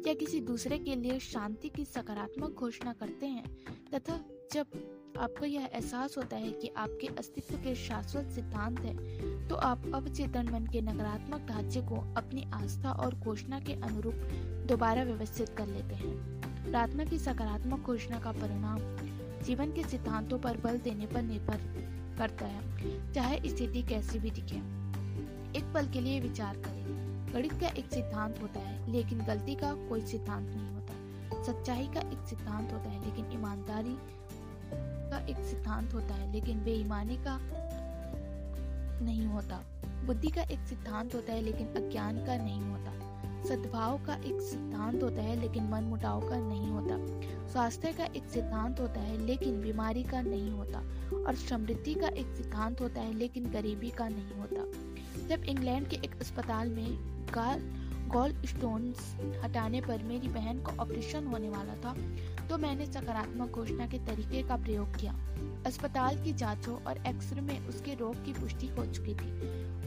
या 0.06 0.12
किसी 0.14 0.40
दूसरे 0.40 0.78
के 0.78 0.94
लिए 0.94 1.18
शांति 1.18 1.68
की 1.68 1.84
सकारात्मक 1.84 2.50
घोषणा 2.50 2.92
करते 2.92 3.26
हैं, 3.26 3.44
तथा 3.94 4.18
जब 4.52 4.66
आपको 5.18 5.44
यह 5.44 5.68
एहसास 5.72 6.16
होता 6.18 6.36
है 6.36 6.50
कि 6.52 6.68
आपके 6.76 7.06
अस्तित्व 7.18 7.56
के 7.56 7.74
शाश्वत 7.74 8.28
सिद्धांत 8.30 8.80
है 8.80 9.48
तो 9.48 9.54
आप 9.54 9.86
अवचेतन 9.94 10.48
मन 10.48 10.66
के 10.66 10.80
नकारात्मक 10.80 11.46
ढांचे 11.48 11.80
को 11.80 12.00
अपनी 12.14 12.44
आस्था 12.54 12.92
और 12.94 13.14
घोषणा 13.14 13.60
के 13.60 13.72
अनुरूप 13.80 14.14
दोबारा 14.68 15.02
व्यवस्थित 15.02 15.48
कर 15.48 15.66
लेते 15.66 15.94
हैं। 15.94 16.70
प्रार्थना 16.70 17.04
की 17.04 17.18
सकारात्मक 17.18 17.80
घोषणा 17.80 18.20
का 18.20 18.32
परिणाम 18.32 18.78
जीवन 19.42 19.72
के 19.72 19.82
सिद्धांतों 19.82 20.38
पर 20.38 20.56
बल 20.56 20.78
देने 20.80 21.06
पर 21.06 21.22
निर्भर 21.22 21.58
करता 22.18 22.46
है, 22.46 23.12
चाहे 23.14 23.48
स्थिति 23.48 23.82
कैसी 23.82 24.18
भी 24.18 24.30
दिखे। 24.30 24.56
एक 25.58 25.72
पल 25.74 25.90
के 25.92 26.00
लिए 26.00 26.20
विचार 26.20 26.56
करें। 26.56 26.81
गणित 27.32 27.52
का 27.52 27.68
एक 27.68 27.92
सिद्धांत 27.92 28.42
होता 28.42 28.60
है, 28.60 28.92
लेकिन 28.92 29.18
गलती 29.18 29.54
का 29.54 29.74
कोई 29.74 30.00
सिद्धांत 30.06 30.48
नहीं 30.56 30.70
होता। 30.70 30.92
सच्चाई 31.42 31.88
का 31.88 32.00
एक 32.00 32.26
सिद्धांत 32.28 32.72
होता 32.72 32.90
है, 32.90 33.04
लेकिन 33.04 33.32
ईमानदारी 33.32 33.96
का 35.10 35.26
एक 35.26 35.36
सिद्धांत 35.36 35.94
होता 35.94 36.14
है, 36.14 36.32
लेकिन 36.32 36.64
बेईमानी 36.64 37.16
का 37.16 37.38
नहीं 39.04 39.26
होता। 39.26 39.64
बुद्धि 40.06 40.28
का 40.28 40.42
एक 40.42 40.58
सिद्धांत 40.58 41.14
होता 41.14 41.32
है, 41.32 41.40
लेकिन 41.40 41.66
अज्ञान 41.66 42.26
का 42.26 42.36
नहीं 42.36 42.62
होता। 42.62 43.02
सद्भाव 43.42 44.04
का 44.06 44.14
एक 44.14 44.40
सिद्धांत 44.40 45.02
होता 45.02 45.22
है, 45.22 45.40
लेकिन 45.40 45.64
मन 45.64 45.84
मुटाव 45.84 46.28
का 46.28 46.36
नहीं 46.36 46.66
होता। 46.66 46.96
स्वास्थ्य 47.48 47.92
का 47.92 48.04
एक 48.04 48.24
सिद्धांत 48.24 48.80
होता 48.80 49.00
है, 49.00 49.18
लेकिन 49.18 49.62
बीमारी 49.62 50.02
का 50.02 50.22
नहीं 50.22 50.50
होता। 50.50 50.78
और 51.26 51.34
समृद्धि 51.34 51.94
का 51.94 52.06
एक 52.06 52.26
सिद्धांत 52.26 52.80
होता 52.80 53.00
है, 53.00 53.14
लेकिन 53.14 53.50
गरीबी 53.50 53.90
का 53.90 54.08
नहीं 54.08 54.34
होता। 54.34 54.91
जब 55.28 55.44
इंग्लैंड 55.44 55.88
के 55.88 55.96
एक 55.96 56.20
अस्पताल 56.20 56.70
में 56.70 56.88
गॉल 58.08 58.32
हटाने 59.44 59.80
पर 59.80 60.02
मेरी 60.02 60.28
बहन 60.28 60.58
को 60.58 60.72
ऑपरेशन 60.82 61.26
होने 61.26 61.48
वाला 61.48 61.74
था 61.74 61.94
तो 62.48 62.58
मैंने 62.58 62.86
सकारात्मक 62.86 63.50
घोषणा 63.50 63.86
के 63.86 63.98
तरीके 63.98 64.42
का 64.42 64.56
प्रयोग 64.56 64.96
किया। 64.96 65.12
अस्पताल 65.66 66.22
की 66.24 66.32
जांचों 66.32 66.74
और 66.82 66.98
एक्सरे 67.06 67.40
में 67.40 67.68
उसके 67.68 67.94
रोग 67.94 68.24
की 68.24 68.32
पुष्टि 68.32 68.66
हो 68.68 68.84
चुकी 68.86 69.14
थी। 69.14 69.30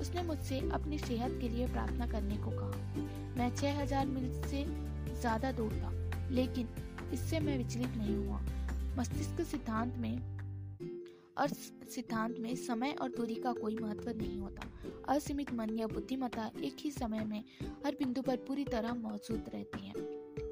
उसने 0.01 0.21
मुझसे 0.23 0.59
अपनी 0.69 0.99
सेहत 0.99 1.37
के 1.41 1.49
लिए 1.49 1.67
प्रार्थना 1.67 2.07
करने 2.07 2.37
को 2.37 2.51
कहा। 2.51 3.03
मैं 3.37 3.49
6000 3.55 4.05
मील 4.05 4.31
से 4.41 4.63
ज़्यादा 5.21 5.51
दूर 5.51 5.73
था, 5.73 5.91
लेकिन 6.31 6.69
इससे 7.13 7.39
मैं 7.39 7.57
विचलित 7.57 7.97
नहीं 7.97 8.15
हुआ। 8.15 8.39
मस्तिष्क 8.97 9.41
सिद्धांत 9.41 9.97
में 9.97 10.34
और 11.37 11.47
सिद्धांत 11.47 12.35
में 12.39 12.55
समय 12.55 12.95
और 13.01 13.09
दूरी 13.09 13.35
का 13.35 13.53
कोई 13.53 13.75
महत्व 13.75 14.09
नहीं 14.09 14.39
होता। 14.39 14.69
असीमित 15.13 15.53
मन 15.53 15.69
या 15.69 15.87
बुद्धिमत्ता 15.87 16.51
एक 16.63 16.77
ही 16.79 16.91
समय 16.91 17.23
में 17.23 17.43
हर 17.85 17.91
बिंदु 17.91 18.21
पर 18.21 18.35
पूरी 18.35 18.63
तरह 18.63 18.93
मौजूद 18.93 19.43
रहती 19.53 19.87
है। 19.87 19.93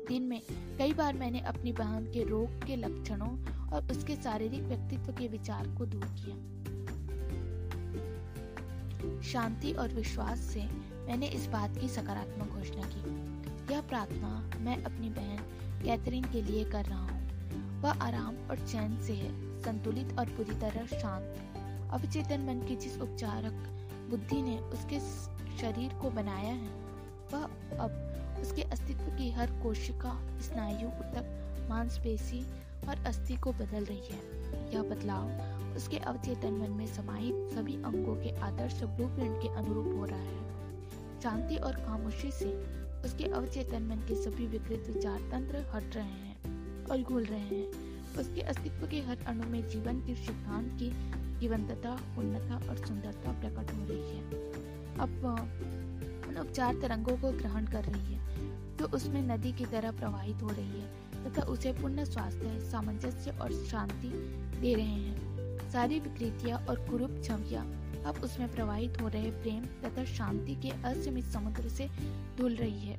दिन 0.08 0.24
में 0.24 0.42
कई 0.78 0.94
बार 0.94 1.14
मैंने 1.14 1.40
अपनी 1.40 1.72
बहन 1.72 2.06
के 2.06 2.24
रोग 2.24 2.66
के 2.66 2.76
लक्षणों 2.76 3.46
और 3.70 3.92
उसके 3.92 4.16
शारीरिक 4.16 4.62
व्यक्तित्व 4.62 5.12
के 5.12 5.28
विचार 5.28 5.68
को 5.68 5.86
दूर 5.86 6.06
किया। 6.06 6.36
शांति 9.22 9.72
और 9.72 9.90
विश्वास 9.90 10.40
से 10.40 10.64
मैंने 11.08 11.28
इस 11.28 11.48
बात 11.48 11.78
की 11.78 11.88
सकारात्मक 11.90 12.48
घोषणा 12.48 12.84
की। 12.86 13.74
यह 13.74 13.82
प्रार्थना 13.82 14.52
मैं 14.60 14.84
अपनी 14.84 15.10
बहन 15.10 15.38
कैथरीन 15.84 16.24
के 16.24 16.42
लिए 16.42 16.66
कर 16.66 16.86
रहा 16.86 17.04
हूँ। 17.04 17.24
वह 17.82 17.92
आराम 17.92 18.36
और 18.36 18.68
चैन 18.68 19.02
से 19.02 19.14
है। 19.14 19.53
संतुलित 19.66 20.18
और 20.20 20.30
पूरी 20.30 20.60
तरह 20.60 20.86
शांत। 20.86 21.92
अवचेतन 21.92 22.42
मन 22.42 22.66
की 22.68 22.76
जिस 22.76 22.98
उपचारक 22.98 23.54
बुद्धि 24.10 24.42
ने 24.42 24.58
उसके 24.58 25.00
शरीर 25.58 25.94
को 25.94 26.10
बनाया 26.10 26.54
है, 26.54 26.68
वह 27.34 27.44
अब 27.80 28.10
उसके 28.42 28.62
अस्तित्व 28.62 29.16
की 29.18 29.32
हर 29.32 29.52
कोशिका, 29.64 30.40
स्नायु, 30.42 30.88
ऊतक, 30.88 31.40
मांसपेशी 31.70 32.46
और 32.90 33.06
अस्थि 33.06 33.36
को 33.36 33.52
बदल 33.54 33.86
रही 33.86 34.08
है। 34.08 34.74
यह 34.74 34.82
बदलाव 34.82 35.76
उसके 35.76 35.98
अवचेतन 35.98 36.54
मन 36.54 36.72
में 36.72 36.88
समाहित 36.88 37.56
सभी 37.56 37.74
अंगों 37.74 38.16
के 38.16 38.40
आदर्श 38.40 38.84
ब्लूप्रिंट 38.84 39.42
के 39.42 39.48
अनुरूप 39.48 39.96
हो 40.00 40.06
रहा 40.06 40.20
है। 40.20 41.22
शांति 41.22 41.56
और 41.56 41.76
खामोशी 41.76 42.32
से 42.32 42.54
उसके 43.06 43.24
अवचेतन 43.24 43.84
मन 43.84 43.96
के 43.96 44.16
सभी 44.16 44.48
विकृत 44.48 44.90
विचार 44.90 45.20
तंत्र 45.20 45.58
हट 45.74 45.96
रहे 45.96 46.06
हैं 46.06 46.86
और 46.86 47.02
घुल 47.02 47.24
रहे 47.24 47.40
हैं। 47.40 47.93
उसके 48.20 48.42
अस्तित्व 48.42 48.88
के 48.88 49.02
हर 49.02 49.18
अणु 49.28 49.44
में 49.44 49.68
जीवन 49.70 50.00
के 50.00 50.16
सिद्धांत 50.16 50.72
की 50.80 50.90
जीवंतता 51.40 51.92
उन्नता 52.18 52.56
और 52.70 52.78
सुंदरता 52.78 53.32
प्रकट 53.32 53.74
हो 53.74 53.86
रही 53.86 54.18
है। 54.18 54.24
अब 55.00 55.26
उन 56.28 56.38
उपचार 56.38 56.76
तरंगों 56.76 57.18
को 57.18 57.32
ग्रहण 57.32 57.66
कर 57.66 57.84
रही 57.84 58.14
है, 58.14 58.78
जो 58.78 58.86
उसमें 58.86 59.22
नदी 59.22 59.52
की 59.52 59.66
तरह 59.66 59.92
प्रवाहित 59.92 60.42
हो 60.42 60.50
रही 60.50 60.82
है 60.82 61.04
तथा 61.26 61.42
उसे 61.42 61.74
पूर्ण 61.74 62.04
स्वास्थ्य, 62.04 62.60
सामंजस्य 62.60 63.32
और 63.32 63.52
शांति 63.52 64.10
दे 64.62 64.74
रहे 64.74 64.86
हैं। 64.86 65.72
सारी 65.72 66.00
विकृतियाँ 66.00 66.60
और 66.60 66.80
कुरूप 66.90 67.22
छवियाँ 67.24 67.66
अब 68.04 68.16
उसमें 68.24 68.52
प्रवाहित 68.56 69.02
हो 69.02 69.08
रहे 69.08 69.32
प्रेम 69.32 69.66
तथा 69.84 70.04
शांति 70.06 70.56
के 70.56 70.70
असीमित 70.84 71.26
समुद्र 71.26 71.70
से 71.70 71.90
धुल 72.38 72.56
रही 72.56 72.80
है। 72.80 72.98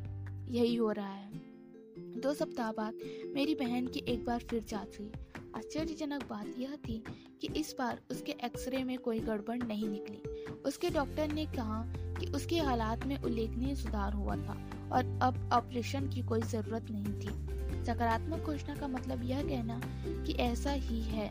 यही 0.50 0.76
हो 0.76 0.90
रहा 0.90 1.06
है। 1.06 1.53
दो 1.98 2.32
सप्ताह 2.34 2.70
बाद 2.72 2.98
मेरी 3.34 3.54
बहन 3.54 3.86
की 3.86 4.04
एक 4.08 4.24
बार 4.24 4.38
फिर 4.40 4.64
जाँच 4.68 4.98
हुई। 5.00 5.10
आश्चर्यजनक 5.56 6.22
बात 6.30 6.54
यह 6.58 6.76
थी 6.88 7.02
कि 7.40 7.48
इस 7.60 7.74
बार 7.78 8.00
उसके 8.10 8.32
एक्सरे 8.44 8.82
में 8.84 8.98
कोई 8.98 9.20
गड़बड़ 9.20 9.56
नहीं 9.58 9.88
निकली। 9.88 10.52
उसके 10.66 10.90
डॉक्टर 10.90 11.32
ने 11.32 11.46
कहा 11.46 11.82
कि 12.20 12.26
उसके 12.26 12.58
हालात 12.58 13.06
में 13.06 13.16
उल्लेखनीय 13.18 13.74
सुधार 13.74 14.12
हुआ 14.12 14.36
था 14.36 14.58
और 14.92 15.18
अब 15.22 15.50
ऑपरेशन 15.52 16.08
की 16.08 16.22
कोई 16.22 16.42
ज़रूरत 16.42 16.90
नहीं 16.90 17.14
थी। 17.20 17.84
सकारात्मक 17.84 18.38
घोषणा 18.38 18.74
का 18.74 18.88
मतलब 18.88 19.22
यह 19.24 19.42
कहना 19.42 19.80
कि 20.24 20.32
ऐसा 20.32 20.70
ही 20.70 21.00
है। 21.00 21.30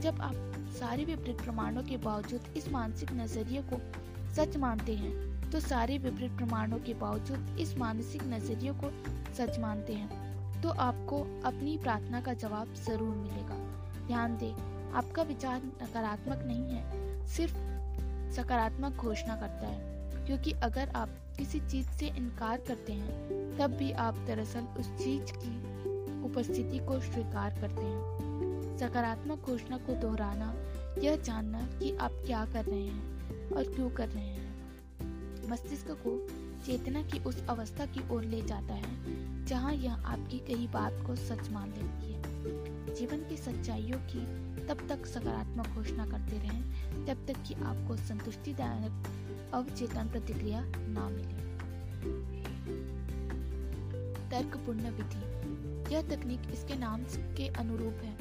जब 0.00 0.20
आप 0.20 0.34
सारे 0.80 1.04
विपरीत 1.04 1.36
प्रमाणों 1.36 1.82
के 1.82 1.96
बावजूद 1.96 2.54
इस 2.56 2.68
मानसिक 2.68 3.12
नज़रिए 3.12 3.62
को 3.72 3.80
सच 4.34 4.56
मानते 4.56 4.94
हैं 4.94 5.50
तो 5.50 5.60
सारे 5.60 5.98
विपरीत 5.98 6.30
प्रमाणों 6.30 6.78
के 6.78 6.94
बावजूद 6.94 7.56
इस 7.60 7.76
मानसिक 7.78 8.22
नज़रिए 8.22 8.72
को 8.74 8.90
सच 9.34 9.58
मानते 9.58 9.92
हैं 9.92 10.62
तो 10.62 10.68
आपको 10.68 11.20
अपनी 11.44 11.76
प्रार्थना 11.78 12.20
का 12.20 12.32
जवाब 12.34 12.74
ज़रूर 12.76 13.14
मिलेगा। 13.16 13.56
ध्यान 14.06 14.36
दें, 14.36 14.52
आपका 14.92 15.22
विचार 15.22 15.62
नकारात्मक 15.82 16.42
नहीं 16.46 16.70
है, 16.70 17.26
सिर्फ़ 17.26 17.54
सकारात्मक 18.36 18.92
घोषणा 18.92 19.36
करता 19.36 19.66
है, 19.66 20.26
क्योंकि 20.26 20.52
अगर 20.62 20.88
आप 20.88 21.08
किसी 21.38 21.60
चीज़ 21.60 21.88
से 21.88 22.06
इनकार 22.06 22.60
करते 22.68 22.92
हैं, 22.92 23.56
तब 23.58 23.76
भी 23.76 23.90
आप 23.92 24.14
दरअसल 24.26 24.66
उस 24.78 24.90
चीज़ 24.98 25.32
की 25.36 25.54
उपस्थिति 26.24 26.78
को 26.78 26.98
स्वीकार 27.00 27.58
करते 27.60 27.82
हैं। 27.82 28.76
सकारात्मक 28.78 29.46
घोषणा 29.46 29.76
को 29.76 29.94
दोहराना, 29.94 30.54
यह 30.98 31.16
जानना 31.16 31.60
कि 31.78 31.96
आप 31.96 32.22
क्या 32.26 32.44
कर 32.44 32.64
रहे 32.64 32.82
हैं 32.82 33.50
और 33.50 33.74
क्यों 33.74 33.90
कर 33.90 34.08
रहे 34.08 34.24
हैं। 34.24 35.48
मस्तिष्क 35.50 35.90
को 36.06 36.10
चेतना 36.66 37.02
की 37.02 37.18
उस 37.18 37.46
अवस्था 37.46 37.86
की 37.86 38.08
ओर 38.08 38.24
ले 38.24 38.42
जाता 38.42 38.74
है, 38.74 39.10
जहाँ 39.46 39.74
यह 39.74 39.94
आपकी 39.94 40.38
कही 40.38 40.68
बात 40.68 40.92
को 41.06 41.16
सच 41.16 41.50
मान 41.50 41.68
लेती 41.70 42.12
है। 42.12 42.22
जीवन 42.94 43.28
की 43.28 43.36
सच्चाइयों 43.36 43.98
की 43.98 44.50
तब 44.66 44.88
तक 44.88 45.06
सकारात्मक 45.06 45.66
घोषणा 45.66 46.06
करते 46.06 46.38
रहें, 46.38 46.70
जब 47.06 47.26
तक 47.26 47.34
कि 47.48 47.54
आपको 47.54 47.96
संतुष्टिदायक 47.96 49.04
अवचेतन 49.54 50.08
प्रतिक्रिया 50.08 50.60
ना 50.76 51.08
मिले। 51.08 51.40
तर्कपूर्ण 54.30 54.90
विधि। 54.90 55.40
यह 55.94 56.02
तकनीक 56.02 56.40
इसके 56.52 56.74
नाम 56.74 57.02
के 57.18 57.48
अनुरूप 57.48 57.94
है। 57.94 58.16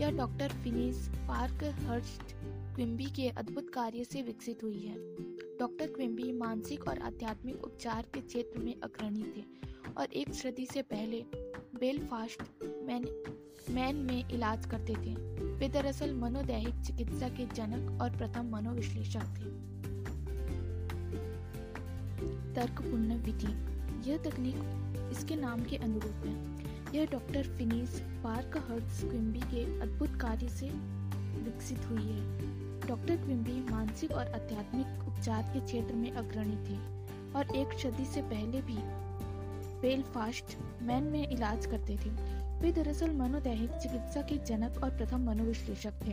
यह 0.00 0.10
doctor 0.10 0.48
Phineas 0.48 1.08
park 1.08 1.64
Hearst 1.64 2.34
Quimby 2.74 3.04
के 3.04 3.28
अद्भुत 3.28 3.70
कार्य 3.70 4.04
से 4.04 4.22
विकसित 4.22 4.64
हुई 4.64 4.80
है। 4.80 5.33
डॉक्टर 5.60 5.86
क्विम्बी 5.86 6.32
मानसिक 6.32 6.88
और 6.88 6.98
आध्यात्मिक 6.98 7.64
उपचार 7.64 8.06
के 8.14 8.20
क्षेत्र 8.20 8.60
में 8.60 8.80
अग्रणी 8.80 9.22
थे 9.22 9.44
और 9.96 10.12
एक 10.12 10.34
सदी 10.34 10.66
से 10.66 10.82
पहले 10.82 11.24
बेलफास्ट 11.80 12.42
मैन 12.64 13.04
मैन 13.70 13.96
में 13.96 14.28
इलाज 14.28 14.66
करते 14.66 14.92
थे। 14.92 15.14
वे 15.54 15.68
दरअसल 15.68 16.14
मनोदैहिक 16.14 16.74
चिकित्सा 16.86 17.28
के 17.28 17.46
जनक 17.46 18.02
और 18.02 18.10
प्रथम 18.10 18.50
मनोविश्लेषक 18.50 19.20
थे। 19.20 19.50
तर्कपूर्ण 22.54 23.18
विधि। 23.18 23.74
यह 24.10 24.18
तकनीक 24.18 24.56
इसके 25.12 25.36
नाम 25.36 25.64
के 25.64 25.76
अनुरूप 25.76 26.26
है। 26.26 26.64
यह 26.94 27.06
doctor 27.06 27.42
Phineas 27.42 28.00
park 28.24 28.56
hertz 28.70 29.00
Quimby 29.00 29.40
के 29.40 29.80
अद्भुत 29.80 30.08
कार्य 30.08 30.48
से 30.48 30.68
विकसित 31.40 31.78
हुई 31.78 32.02
है। 32.02 32.54
डॉक्टर 32.88 33.16
क्विम्बी 33.16 33.72
मानसिक 33.72 34.12
और 34.12 34.26
आध्यात्मिक 34.26 35.03
उपचार 35.24 35.42
के 35.52 35.60
क्षेत्र 35.60 35.94
में 35.94 36.10
अग्रणी 36.12 36.56
थे 36.64 36.74
और 37.32 37.54
एक 37.56 37.72
सदी 37.80 38.04
से 38.04 38.22
पहले 38.22 38.60
भी 38.62 38.76
बेलफास्ट 39.80 40.56
मैन 40.82 41.04
में 41.04 41.28
इलाज 41.28 41.66
करते 41.66 41.96
थे। 41.96 42.10
वे 42.60 42.72
दरअसल 42.72 43.10
मनोदैहिक 43.10 43.70
चिकित्सा 43.72 44.22
के 44.22 44.36
जनक 44.44 44.82
और 44.84 44.90
प्रथम 44.90 45.24
मनोविश्लेषक 45.26 46.04
थे। 46.06 46.12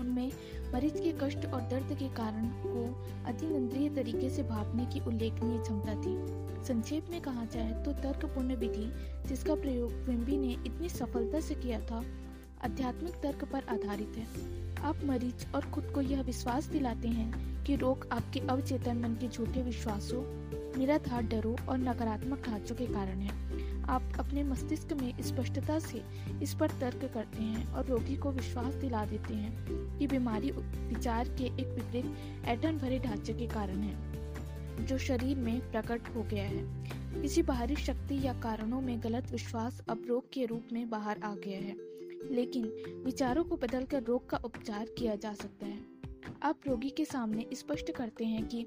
उनमें 0.00 0.32
मरीज़ 0.72 0.98
के 0.98 1.12
कष्ट 1.22 1.46
और 1.46 1.60
दर्द 1.70 1.96
के 1.98 2.08
कारण 2.14 2.48
को 2.66 2.84
अतिनंद्रीय 3.26 3.88
तरीके 3.90 4.30
से 4.30 4.42
भापने 4.42 4.86
की 4.86 5.00
उल्लेखनीय 5.00 5.58
क्षमता 5.58 5.94
थी। 5.94 6.16
संक्षेप 6.64 7.10
में 7.10 7.20
कहा 7.20 7.44
जाए 7.44 7.72
तो 7.84 7.92
तर्कपूर्ण 8.02 8.56
विधि 8.56 8.92
जिसका 9.28 9.54
प्रयोग 9.54 10.04
क्विम्बी 10.04 10.36
ने 10.36 10.52
इतनी 10.66 10.88
सफलता 10.88 11.40
से 11.40 11.54
किया 11.54 11.80
था 11.80 12.02
आध्यात्मिक 12.64 13.14
तर्क 13.14 13.44
पर 13.44 13.64
आधारित 13.68 14.12
है। 14.16 14.56
आप 14.76 15.04
मरीज़ 15.04 15.52
और 15.54 15.64
खुद 15.64 15.84
को 15.94 16.00
यह 16.00 16.22
विश्वास 16.22 16.64
दिलाते 16.64 17.08
हैं 17.08 17.64
कि 17.64 17.76
रोग 17.76 18.08
आपके 18.12 18.40
अवचेतन 18.40 18.96
मन 18.96 19.08
के 19.08 19.28
झूठे 19.28 19.62
विश्वासों, 19.62 20.22
निराधार 20.78 21.22
डरों 21.22 21.66
और 21.66 21.78
नकारात्मक 21.78 22.46
ढांचों 22.46 22.74
के 22.74 22.86
कारण 22.86 23.20
है। 23.20 23.84
आप 23.84 24.02
अपने 24.18 24.42
मस्तिष्क 24.42 24.92
में 24.92 25.22
स्पष्टता 25.22 25.78
से 25.78 26.02
इस 26.42 26.54
पर 26.54 26.70
तर्क 26.70 27.10
करते 27.14 27.42
हैं 27.42 27.72
और 27.72 27.86
रोगी 27.86 28.16
को 28.16 28.30
विश्वास 28.30 28.74
दिला 28.74 29.04
देते 29.04 29.34
हैं 29.34 29.66
कि 29.98 30.06
बीमारी 30.06 30.50
विचार 30.50 31.28
के 31.28 31.44
एक 31.44 31.68
विपरीत 31.68 32.16
ऐठन 32.46 32.78
भरे 32.78 32.98
ढांचे 32.98 33.32
के 33.32 33.46
कारण 33.46 33.76
है, 33.76 33.96
जो 34.86 34.98
शरीर 34.98 35.36
में 35.36 35.70
प्रकट 35.70 36.14
हो 36.16 36.22
गया 36.22 36.44
है। 36.44 36.86
किसी 37.22 37.42
बाहरी 37.42 37.76
शक्ति 37.76 38.26
या 38.26 38.32
कारणों 38.32 38.80
में 38.80 39.02
गलत 39.02 39.30
विश्वास 39.32 39.82
अब 39.88 40.04
रोग 40.08 40.30
के 40.32 40.44
रूप 40.44 40.62
में 40.72 40.90
बाहर 40.90 41.20
आ 41.24 41.34
गया 41.34 41.58
है। 41.58 41.85
लेकिन 42.30 42.64
विचारों 43.04 43.44
को 43.44 43.56
बदलकर 43.56 44.02
रोग 44.02 44.28
का 44.28 44.36
उपचार 44.36 44.86
किया 44.98 45.14
जा 45.14 45.32
सकता 45.32 45.66
है। 45.66 45.78
आप 46.42 46.60
रोगी 46.68 46.90
के 46.90 47.04
सामने 47.04 47.46
स्पष्ट 47.52 47.92
करते 47.92 48.24
हैं 48.24 48.48
कि 48.48 48.66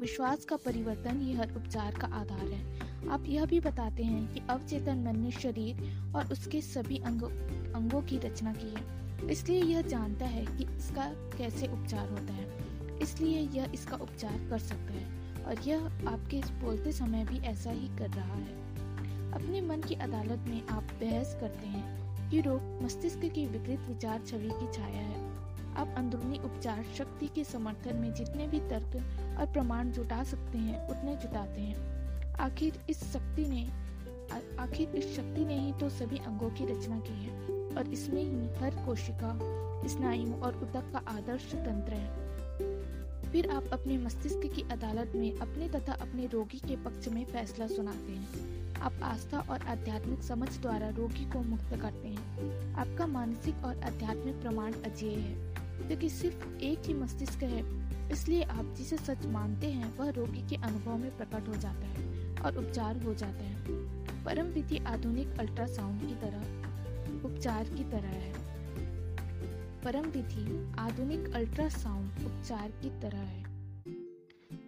विश्वास 0.00 0.44
का 0.44 0.56
परिवर्तन 0.56 1.20
ही 1.20 1.32
हर 1.32 1.56
उपचार 1.56 1.94
का 1.94 2.06
आधार 2.06 2.48
है। 2.48 2.76
आप 3.08 3.24
यह 3.26 3.46
भी 3.46 3.60
बताते 3.60 4.02
हैं 4.02 4.34
कि 4.34 4.40
अवचेतन 4.50 4.98
मन 4.98 5.18
ने 5.18 5.30
शरीर 5.30 5.76
और 6.16 6.32
उसके 6.32 6.60
सभी 6.60 6.98
अंगों 6.98 7.30
अंगों 7.72 8.02
की 8.02 8.18
रचना 8.18 8.52
की 8.52 8.68
है। 8.68 8.96
इसलिए 9.30 9.62
यह 9.62 9.82
जानता 9.82 10.26
है 10.26 10.46
कि 10.46 10.76
इसका 10.76 11.08
कैसे 11.38 11.66
उपचार 11.66 12.10
होता 12.10 12.32
है। 12.32 12.76
इसलिए 12.98 13.40
यह 13.40 13.70
इसका 13.74 13.96
उपचार 13.96 14.46
कर 14.50 14.58
सकता 14.58 14.92
है 14.92 15.44
और 15.44 15.60
यह 15.60 15.84
आपके 16.08 16.40
बोलते 16.40 16.92
समय 16.92 17.24
भी 17.24 17.38
ऐसा 17.38 17.70
ही 17.70 17.88
कर 17.88 18.10
रहा 18.10 18.34
है। 18.34 18.66
अपने 19.32 19.60
मन 19.60 19.80
की 19.80 19.94
अदालत 19.94 20.44
में 20.48 20.66
आप 20.66 20.82
बहस 20.82 21.36
करते 21.40 21.66
हैं 21.66 22.05
कि 22.30 22.40
रोग 22.40 22.82
मस्तिष्क 22.82 23.20
की 23.20 23.46
विकृत 23.46 23.88
विचार 23.88 24.22
छवि 24.26 24.50
की 24.52 24.72
छाया 24.72 25.02
है। 25.02 25.24
आप 25.74 25.94
अंदरूनी 25.96 26.38
उपचार, 26.38 26.84
शक्ति 26.98 27.26
के 27.26 27.44
समर्थन 27.44 27.96
में 27.96 28.14
जितने 28.14 28.46
भी 28.48 28.60
तर्क 28.60 28.96
और 29.40 29.46
प्रमाण 29.46 29.90
जुटा 29.90 30.22
सकते 30.24 30.58
हैं, 30.58 30.88
उतने 30.88 31.16
जुटाते 31.16 31.60
हैं। 31.60 32.34
आखिर 32.34 32.80
इस 32.90 33.12
शक्ति 33.12 33.44
ने 33.44 33.86
आखिर 34.58 34.88
इस 34.88 35.16
शक्ति 35.16 35.44
ने 35.44 35.58
ही 35.60 35.72
तो 35.72 35.88
सभी 35.88 36.18
अंगों 36.18 36.50
की 36.50 36.64
रचना 36.64 36.98
की 37.00 37.24
है 37.24 37.38
और 37.76 37.88
इसमें 37.88 38.22
ही 38.22 38.60
हर 38.60 38.74
कोशिका, 38.86 39.38
स्नायु 39.88 40.34
और 40.34 40.56
उदक 40.56 40.92
का 40.92 40.98
आदर्श 40.98 41.52
तंत्र 41.54 41.92
है। 41.92 43.32
फिर 43.32 43.50
आप 43.50 43.64
अपने 43.72 43.98
मस्तिष्क 43.98 44.40
की 44.54 44.62
अदालत 44.62 45.12
में 45.14 45.38
अपने 45.38 45.68
तथा 45.68 45.92
अपने 45.92 46.26
रोगी 46.26 46.58
के 46.58 46.76
पक्ष 46.76 47.08
में 47.08 47.24
फैसला 47.24 47.66
सुनाते 47.66 48.12
हैं। 48.12 48.55
आप 48.76 49.00
आस्था 49.02 49.38
और 49.40 49.62
आध्यात्मिक 49.62 50.22
समझ 50.22 50.58
द्वारा 50.58 50.88
रोगी 50.88 51.30
को 51.30 51.40
मुक्त 51.40 51.70
करते 51.70 52.08
हैं। 52.08 52.74
आपका 52.74 53.06
मानसिक 53.06 53.54
और 53.64 53.82
आध्यात्मिक 53.82 54.40
प्रमाण 54.40 54.72
अजय 54.72 55.08
है, 55.08 55.54
क्योंकि 55.88 56.08
सिर्फ़ 56.08 56.56
एक 56.56 56.78
ही 56.86 56.94
मस्तिष्क 56.94 57.42
है। 57.42 57.86
इसलिए 58.10 58.42
आप 58.42 58.74
जिसे 58.78 58.96
सच 58.96 59.26
मानते 59.26 59.66
हैं, 59.66 59.98
वह 59.98 60.10
रोगी 60.10 60.48
के 60.48 60.56
अनुभव 60.56 60.96
में 60.96 61.16
प्रकट 61.16 61.48
हो 61.48 61.54
जाता 61.54 61.86
है 61.86 62.34
और 62.36 62.56
उपचार 62.58 63.02
हो 63.02 63.14
जाते 63.14 63.44
हैं। 63.44 63.64
परम 64.24 64.46
विधि 64.46 64.78
आधुनिक 64.78 65.28
अल्ट्रासाउंड 65.40 66.00
की 66.00 66.14
तरह, 66.14 66.40
उपचार 67.24 67.64
की 67.64 67.84
तरह 67.84 68.08
है। 68.08 68.32
परम 69.82 70.04
विधि 70.04 70.74
आधुनिक 70.78 71.34
अल्ट्रासाउंड, 71.34 72.10
उपचार 72.26 72.70
की 72.70 73.00
तरह 73.00 73.18
है। 73.18 73.44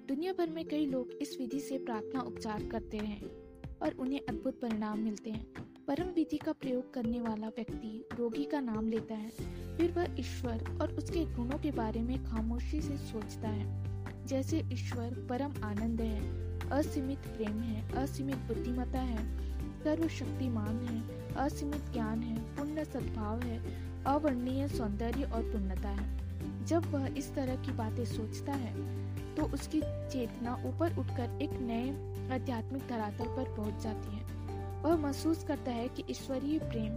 दुनिया 0.09 0.33
भर 0.33 0.51
में 0.51 0.68
कई 0.68 0.87
लोग 0.87 1.11
इस 1.11 1.37
विधि 1.40 1.61
से 1.61 1.79
प्रार्थना 1.79 2.21
उपचार 2.21 2.64
करते 2.64 2.97
हैं। 2.97 3.47
और 3.83 3.93
उन्हें 3.93 4.21
अद्भुत 4.29 4.61
परिणाम 4.61 4.99
मिलते 4.99 5.31
हैं। 5.31 5.47
परम 5.88 6.07
विधि 6.07 6.37
का 6.37 6.53
प्रयोग 6.53 6.95
करने 6.95 7.21
वाला 7.21 7.49
व्यक्ति 7.49 8.09
रोगी 8.19 8.45
का 8.45 8.61
नाम 8.61 8.88
लेता 8.88 9.14
है। 9.14 9.31
फिर 9.77 9.93
वह 9.93 10.21
ईश्वर 10.21 10.79
और 10.83 10.95
उसके 10.95 11.25
गुणों 11.25 11.59
के 11.59 11.71
बारे 11.71 12.03
में 12.03 12.25
खामोशी 12.25 12.81
से 12.81 12.97
सोचता 12.97 13.49
है। 13.49 13.88
जैसे 14.27 14.59
ईश्वर 14.73 15.27
परम 15.31 15.53
आनंद 15.64 16.01
है, 16.01 16.49
असीमित 16.71 17.19
प्रेम 17.19 17.61
है, 17.61 17.93
असीमित 17.93 18.37
बुद्धिमता 18.37 19.01
है, 19.01 19.38
सर्वशक्तिमान 19.85 20.77
है, 20.77 21.29
असीमित 21.35 21.83
ज्ञान 21.93 22.23
है, 22.23 22.57
पुण्य 22.57 22.85
सद्भाव 22.85 23.41
है 23.41 23.88
अवर्णीय 24.05 24.69
सौंदर्य 24.69 25.25
और 25.25 25.43
पुण्यता 25.43 25.88
है। 25.88 26.19
जब 26.67 26.85
वह 26.85 27.07
इस 27.07 27.35
तरह 27.35 27.57
की 27.57 27.73
बातें 27.73 28.05
सोचता 28.05 28.53
है 28.53 29.08
तो 29.38 29.44
उसकी 29.44 29.81
चेतना 29.81 30.55
ऊपर 30.66 30.96
उठकर 30.98 31.38
एक 31.42 31.51
नए 31.61 31.90
आध्यात्मिक 32.35 32.87
धरातल 32.88 33.24
पर 33.24 33.55
पहुँच 33.57 33.83
जाती 33.83 34.16
है। 34.16 34.83
वह 34.83 34.96
महसूस 34.96 35.44
करता 35.44 35.70
है 35.70 35.88
कि 35.88 36.05
ईश्वरीय 36.11 36.59
प्रेम 36.59 36.94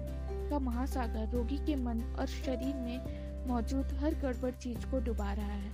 का 0.50 0.60
महासागर 0.60 1.30
रोगी 1.30 1.58
के 1.58 1.76
मन 1.76 2.02
और 2.20 2.26
शरीर 2.26 2.76
में 2.76 3.48
मौजूद 3.48 3.94
हर 3.94 4.16
गड़बड़ 4.16 4.52
चीज़ 4.52 4.86
को 4.86 5.00
डुबा 5.00 5.32
रहा 5.34 5.54
है, 5.54 5.72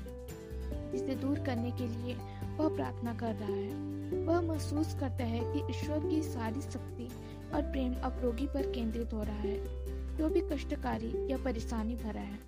जिसे 0.92 1.16
दूर 1.16 1.40
करने 1.40 1.72
के 1.72 1.88
लिए 1.88 2.16
वह 2.58 2.76
प्रार्थना 2.76 3.14
कर 3.14 3.36
रहा 3.36 3.48
है। 3.48 4.26
वह 4.26 4.42
महसूस 4.42 4.94
करता 4.94 5.24
है 5.24 5.40
कि 5.40 5.62
ईश्वर 5.70 6.00
की 6.00 6.22
सारी 6.24 6.62
शक्ति 6.62 7.10
और 7.56 7.62
प्रेम 7.62 7.94
अब 8.02 8.20
रोगी 8.24 8.48
पर 8.48 8.72
केंद्रित 8.72 9.14
हो 9.14 9.24
रहा 9.24 9.36
है। 9.36 10.18
जो 10.18 10.30
भी 10.30 10.42
कष्टकारी 10.42 11.14
या 11.32 11.38
परेशानी 11.38 11.96
भरा 11.96 12.22
है 12.22 12.40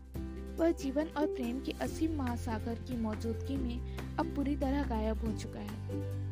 वह 0.59 0.71
जीवन 0.71 1.07
और 1.17 1.25
प्रेम 1.27 1.59
के 1.59 1.71
असीम 1.71 2.15
महासागर 2.17 2.75
की 2.75 2.97
मौजूदगी 2.97 3.57
में 3.57 3.97
अब 4.17 4.35
पूरी 4.35 4.55
तरह 4.55 4.83
गायब 4.83 5.19
हो 5.19 5.31
चुका 5.37 5.59
है। 5.59 5.77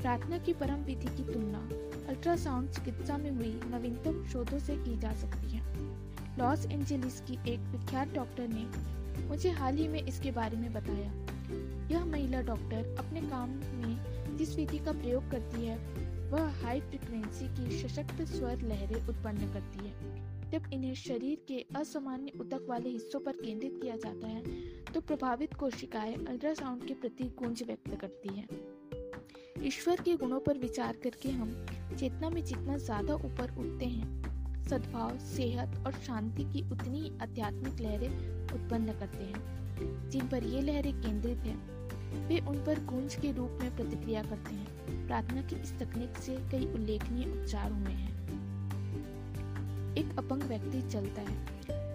प्रार्थना 0.01 0.38
की 0.38 0.53
परम 0.53 0.75
विधि 0.75 1.17
की 1.17 1.23
तुलना 1.34 1.69
अल्ट्रासाउंड 2.09 2.69
चिकित्सा 2.69 3.17
में 3.17 3.32
हुई 3.32 3.61
नवीनतम 3.65 4.25
शोधों 4.25 4.59
से 4.59 4.75
की 4.75 4.97
जा 4.97 5.13
सकती 5.13 5.49
है। 5.51 5.61
लॉस 6.39 6.65
एंजलिस 6.65 7.21
की 7.21 7.34
एक 7.53 7.59
विख्यात 7.59 8.13
डॉक्टर 8.13 8.47
ने 8.47 8.67
मुझे 9.28 9.49
हाल 9.49 9.75
ही 9.75 9.88
में 9.88 10.03
इसके 10.03 10.32
बारे 10.32 10.57
में 10.57 10.73
बताया। 10.73 11.11
यह 11.91 12.05
महिला 12.05 12.41
डॉक्टर 12.41 12.95
अपने 12.99 13.21
काम 13.21 13.49
में 13.49 14.38
जिस 14.38 14.55
विधि 14.55 14.78
का 14.78 14.91
प्रयोग 14.91 15.32
करती 15.32 15.65
है, 15.65 15.78
वह 16.32 16.63
हाई 16.63 16.82
फ्रिक्वेंसी 16.82 17.47
की 17.47 17.88
सशक्त 17.88 18.21
स्वर 18.21 18.61
लहरें 18.61 19.07
उत्पन्न 19.07 19.53
करती 19.53 19.88
है। 19.88 20.26
जब 20.51 20.69
इन्हें 20.73 20.93
शरीर 20.95 21.43
के 21.47 21.65
असामान्य 21.75 22.31
उतक 22.39 22.65
वाले 22.69 22.89
हिस्सों 22.89 23.19
पर 23.19 23.31
केंद्रित 23.31 23.79
किया 23.81 23.95
जाता 23.95 24.27
है 24.27 24.43
तो 24.93 25.01
प्रभावित 25.01 25.53
कोशिकाएँ 25.53 26.15
अल्ट्रासाउंड 26.25 26.85
के 26.87 26.93
प्रति 26.93 27.23
गूंज 27.39 27.63
व्यक्त 27.63 27.95
करती 28.01 28.35
हैं। 28.35 28.47
ईश्वर 29.63 30.01
के 30.01 30.15
गुणों 30.15 30.39
पर 30.39 30.57
विचार 30.57 30.97
करके 31.03 31.29
हम 31.29 31.51
चेतना 31.99 32.29
में 32.29 32.43
जितना 32.43 32.77
ज़्यादा 32.77 33.13
ऊपर 33.15 33.55
उठते 33.57 33.85
हैं, 33.85 34.63
सद्भाव, 34.63 35.17
सेहत 35.17 35.85
और 35.85 35.93
शांति 36.01 36.43
की 36.43 36.61
उतनी 36.71 37.17
आध्यात्मिक 37.21 37.81
लहरें 37.81 38.53
उत्पन्न 38.53 38.99
करते 38.99 39.23
हैं, 39.23 40.09
जिन 40.09 40.27
पर 40.27 40.43
ये 40.43 40.61
लहरें 40.61 40.93
केंद्रित 41.01 41.37
हैं, 41.37 42.27
वे 42.27 42.39
उन 42.39 42.63
पर 42.65 42.83
गूंज 42.85 43.15
के 43.15 43.31
रूप 43.31 43.57
में 43.61 43.75
प्रतिक्रिया 43.75 44.23
करते 44.23 44.55
हैं। 44.55 45.07
प्रार्थना 45.07 45.41
की 45.41 45.55
इस 45.55 45.77
तकनीक 45.79 46.17
से 46.17 46.37
कई 46.51 46.65
उल्लेखनीय 46.65 47.31
उपचार 47.31 47.71
हुए 47.71 47.93
हैं। 47.93 48.16
एक 49.97 50.17
अपंग 50.17 50.43
व्यक्ति 50.43 50.81
चलता 50.81 51.21
है। 51.21 51.35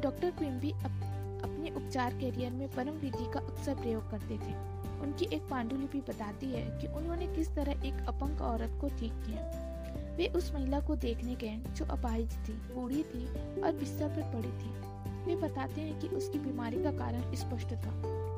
डॉक्टर 0.00 0.30
क्विम्बी 0.30 0.70
अप, 0.70 1.00
अपने 1.44 1.70
उपचार 1.70 2.14
कैरियर 2.14 2.50
में 2.50 2.68
परम 2.72 2.94
विधि 2.94 3.32
का 3.32 3.40
अक्सर 3.40 3.74
प्रयोग 3.74 4.10
करते 4.10 4.34
थे। 4.34 4.54
उनकी 5.00 5.24
एक 5.24 5.42
पांडुलिपि 5.42 6.00
बताती 6.00 6.46
है 6.46 6.80
कि 6.80 6.86
उन्होंने 6.86 7.26
किस 7.26 7.54
तरह 7.54 7.72
एक 7.72 8.06
अपंग 8.08 8.40
औरत 8.40 8.78
को 8.80 8.88
ठीक 8.88 9.12
किया। 9.12 9.68
वे 10.16 10.26
उस 10.26 10.52
महिला 10.54 10.80
को 10.80 10.96
देखने 10.96 11.34
गए 11.34 11.56
जो 11.74 11.84
अपाहिज 11.84 12.32
थी 12.48 12.52
बूढ़ी 12.52 13.02
थी 13.02 13.26
और 13.60 13.72
बिस्तर 13.72 14.08
पर 14.08 14.32
पड़ी 14.32 14.48
थी। 14.48 14.92
वे 15.26 15.36
बताते 15.36 15.80
हैं 15.80 16.00
कि 16.00 16.08
उसकी 16.08 16.38
बीमारी 16.38 16.82
का 16.82 16.92
कारण 16.92 17.34
स्पष्ट 17.34 17.72
था। 17.72 17.90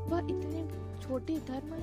वह 0.05 0.19
इतने 0.19 0.69
छोटे 1.03 1.39
धर्म 1.39 1.75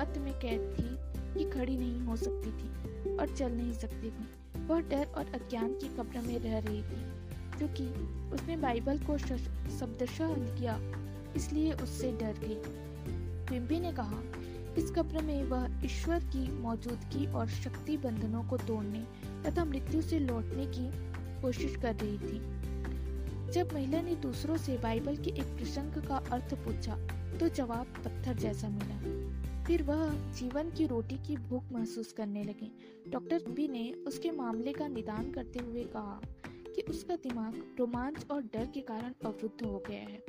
मत 0.00 0.18
में 0.18 0.34
कैद 0.34 0.74
थी 0.78 1.10
कि 1.34 1.50
खड़ी 1.50 1.76
नहीं 1.76 2.00
हो 2.00 2.16
सकती 2.16 2.50
थी 2.50 3.16
और 3.16 3.36
चल 3.36 3.52
नहीं 3.52 3.72
सकती 3.72 4.10
थी। 4.10 4.28
वह 4.66 4.80
डर 4.80 5.06
और 5.06 5.24
अज्ञान 5.34 5.72
की 5.72 5.88
कब्र 5.88 6.20
में 6.20 6.38
रह 6.38 6.58
रही 6.58 6.82
थी। 6.82 7.19
क्योंकि 7.60 7.84
उसने 8.34 8.56
बाइबल 8.56 8.98
को 8.98 9.16
शब्दशः 9.18 10.34
किया, 10.58 10.78
इसलिए 11.36 11.72
उससे 11.72 12.12
डर 12.12 12.38
गई। 12.40 12.56
पिम्पी 13.48 13.80
ने 13.80 13.92
कहा, 13.92 14.22
इस 14.78 14.90
कब्र 14.90 15.22
में 15.22 15.42
वह 15.44 15.80
ईश्वर 15.84 16.24
की 16.24 16.46
मौजूदगी 16.52 17.26
और 17.26 17.48
शक्ति 17.48 17.96
बंधनों 17.96 18.42
को 18.44 18.56
तोड़ने 18.58 19.04
तथा 19.44 19.64
मृत्यु 19.64 20.02
से 20.02 20.18
लौटने 20.18 20.66
की 20.66 20.88
कोशिश 21.42 21.76
कर 21.76 21.94
रही 21.94 22.18
थी। 22.18 22.38
जब 23.52 23.72
महिला 23.74 24.00
ने 24.00 24.14
दूसरों 24.14 24.56
से 24.56 24.78
बाइबल 24.78 25.16
के 25.16 25.30
एक 25.30 25.56
प्रसंग 25.56 26.02
का 26.02 26.16
अर्थ 26.32 26.54
पूछा 26.54 26.96
तो 27.38 27.48
जवाब 27.48 27.86
पत्थर 28.04 28.34
जैसा 28.34 28.68
मिला। 28.68 29.64
फिर 29.64 29.82
वह 29.82 30.08
जीवन 30.32 30.70
की 30.70 30.86
रोटी 30.86 31.16
की 31.16 31.36
भूख 31.36 31.72
महसूस 31.72 32.12
करने 32.12 32.42
लगे। 32.44 32.70
डॉक्टर 33.10 33.50
बी 33.50 33.68
ने 33.68 33.90
उसके 34.06 34.30
मामले 34.30 34.72
का 34.72 34.86
निदान 34.88 35.30
करते 35.32 35.58
हुए 35.58 35.84
कहा 35.84 36.20
कि 36.80 36.92
उसका 36.92 37.14
दिमाग 37.16 37.76
रोमांच 37.78 38.26
और 38.30 38.42
डर 38.42 38.66
के 38.66 38.80
कारण 38.80 39.12
अवरुद्ध 39.24 39.66
हो 39.66 39.82
गया 39.88 40.00
है। 40.00 40.22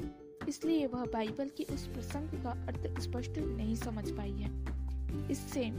इसलिए 0.49 0.87
वह 0.87 1.05
बाइबल 1.05 1.49
की 1.49 1.63
उस 1.63 1.87
प्रसंग 1.87 2.43
का 2.43 2.51
अर्थ 2.51 2.99
स्पष्ट 2.99 3.37
नहीं 3.37 3.75
समझ 3.75 4.11
पाई 4.11 4.31
है। 4.31 4.49
इससे 5.31 5.69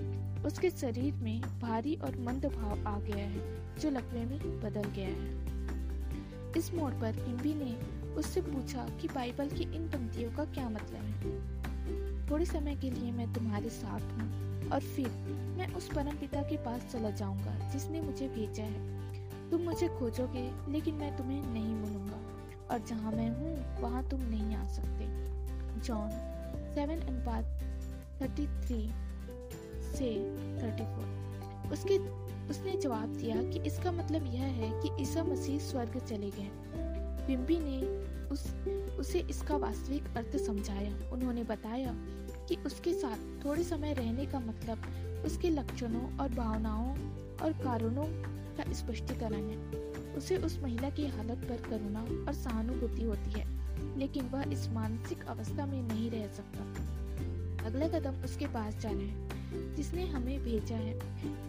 उसके 0.43 0.71
शरीर 0.71 1.15
में 1.15 1.41
भारी 1.41 1.97
और 1.97 2.19
मंद 2.19 2.47
भाव 2.47 2.87
आ 2.87 3.01
गया 3.01 3.27
है, 3.27 3.43
जो 3.79 3.91
लकवे 3.91 4.25
में 4.25 4.61
बदल 4.61 4.83
गया 4.83 5.09
है। 5.09 6.53
इस 6.57 6.75
मोड़ 6.75 6.93
पर 6.93 7.13
पिम्बी 7.13 7.55
ने 7.55 7.77
उससे 8.15 8.41
पूछा 8.41 8.89
कि 9.01 9.09
बाइबल 9.09 9.49
की 9.49 9.63
इन 9.63 9.89
पंक्तियों 9.89 10.33
का 10.33 10.45
क्या 10.45 10.69
मतलब 10.69 11.03
है? 11.03 12.31
थोड़े 12.31 12.45
समय 12.45 12.77
के 12.77 12.91
लिए 12.91 13.13
मैं 13.13 13.33
तुम्हारे 13.33 13.69
साथ 13.69 14.01
हूँ 14.01 14.71
और 14.71 14.81
फिर 14.81 15.09
मैं 15.59 15.75
उस 15.75 15.89
परम 15.89 16.17
पिता 16.17 16.43
के 16.43 16.57
पास 16.57 16.93
चला 16.93 17.11
जाऊँगा, 17.11 17.71
जिसने 17.73 18.01
मुझे 18.01 18.29
भेजा 18.29 18.63
है। 18.63 19.02
तुम 19.53 19.61
मुझे 19.61 19.89
खोजोगे, 19.89 20.43
लेकिन 20.69 20.95
मैं 20.95 21.17
तुम्हें 21.17 21.43
नहीं 21.43 21.75
मिलूँगा 21.75 22.21
और 22.71 22.79
जहाँ 22.79 23.13
मैं 23.13 23.29
हूँ, 23.31 23.81
वहाँ 23.81 24.09
तुम 24.09 24.21
नहीं 24.21 24.55
आ 24.57 24.67
सकते। 24.67 25.07
जॉन 25.81 26.11
सेवन 26.75 27.01
अनुपात 27.01 27.45
थर्टी 28.23 28.47
थ्री 28.47 28.81
से 29.93 30.09
थर्टी 30.63 30.85
फोर 30.85 31.71
उसके, 31.73 31.99
उसने 32.51 32.77
जवाब 32.77 33.09
दिया 33.09 33.37
कि 33.43 33.61
इसका 33.67 33.93
मतलब 33.93 34.35
यह 34.35 34.43
है 34.43 34.71
कि 34.83 35.03
ईसा 35.03 35.25
मसीह 35.25 35.59
स्वर्ग 35.59 35.99
चले 35.99 36.31
गए। 36.31 36.51
बिम्बी 37.27 37.59
ने 37.59 37.81
उस, 38.29 38.47
उसे 38.99 39.21
इसका 39.21 39.57
वास्तविक 39.57 40.17
अर्थ 40.17 40.37
समझाया। 40.37 41.11
उन्होंने 41.11 41.45
बताया 41.45 41.95
कि 42.49 42.57
उसके 42.67 42.93
साथ 42.95 43.45
थोड़े 43.45 43.63
समय 43.63 43.93
रहने 43.93 44.27
का 44.27 44.41
मतलब 44.41 45.23
उसके 45.27 45.51
लक्षणों 45.51 46.19
और 46.19 46.29
भावनाओं 46.29 46.91
और 47.43 47.53
कारणों 47.53 48.07
का 48.57 48.73
स्पष्टीकरण 48.73 49.35
है 49.35 49.93
उसे 50.15 50.37
उस 50.37 50.59
महिला 50.59 50.91
की 50.91 51.07
हालत 51.07 51.39
पर 51.39 51.71
करुणा 51.71 52.03
और 52.27 52.33
सहानुभूति 52.33 53.03
होती 53.03 53.41
है, 53.41 53.47
लेकिन 53.99 54.25
वह 54.25 54.43
इस 54.53 54.69
मानसिक 54.69 55.25
अवस्था 55.25 55.67
में 55.67 55.83
नहीं 55.83 56.11
रह 56.11 56.27
सकता। 56.29 56.65
अगला 57.67 57.89
कदम 57.89 58.25
उसके 58.25 58.47
पास 58.47 58.77
जाना 58.77 59.03
है, 59.03 59.75
जिसने 59.75 60.07
हमें 60.07 60.45
भेजा 60.45 60.77
है। 60.77 60.99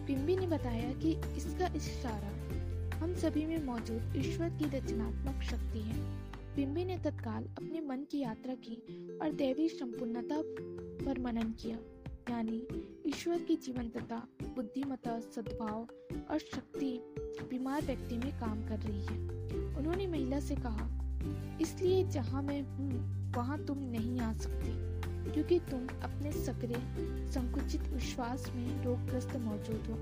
पिम्बी 0.06 0.36
ने 0.36 0.46
बताया 0.46 0.92
कि 0.92 1.12
इसका 1.36 1.66
इशारा, 1.66 2.30
हम 2.98 3.14
सभी 3.14 3.46
में 3.46 3.64
मौजूद 3.64 4.14
ईश्वर 4.16 4.48
की 4.48 4.64
रचनात्मक 4.64 5.42
शक्ति 5.42 5.78
है। 5.78 5.98
बिम्बी 6.56 6.84
ने 6.84 6.98
तत्काल 6.98 7.44
अपने 7.44 7.80
मन 7.80 8.04
की 8.10 8.18
यात्रा 8.18 8.54
की 8.54 8.74
और 9.22 9.32
दैवी 9.32 9.68
संपूर्णता 9.68 10.42
पर 11.04 11.20
मनन 11.20 11.52
किया। 11.62 11.78
यानी 12.30 12.66
ईश्वर 13.06 13.38
की 13.38 13.56
जीवंतता 13.56 14.16
बुद्धिमता 14.42 15.20
सद्भाव 15.20 15.86
और 16.30 16.38
शक्ति 16.38 16.98
बीमार 17.50 17.82
व्यक्ति 17.82 18.18
में 18.18 18.32
काम 18.40 18.68
कर 18.68 18.78
रही 18.78 19.00
है। 19.00 19.18
उन्होंने 19.76 20.06
महिला 20.06 20.40
से 20.40 20.56
कहा, 20.56 20.88
इसलिए 21.60 22.04
जहाँ 22.04 22.42
मैं 22.42 22.60
हूँ, 22.62 22.90
वहाँ 23.36 23.64
तुम 23.64 23.78
नहीं 23.78 24.20
आ 24.20 24.32
सकती, 24.32 24.72
क्योंकि 25.32 25.58
तुम 25.58 25.86
अपने 26.02 26.32
सक्रिय 26.32 26.76
संकुचित 27.30 27.88
विश्वास 27.88 28.50
में 28.54 28.84
रोगग्रस्त 28.84 29.36
मौजूद 29.36 29.86
हो, 29.90 29.96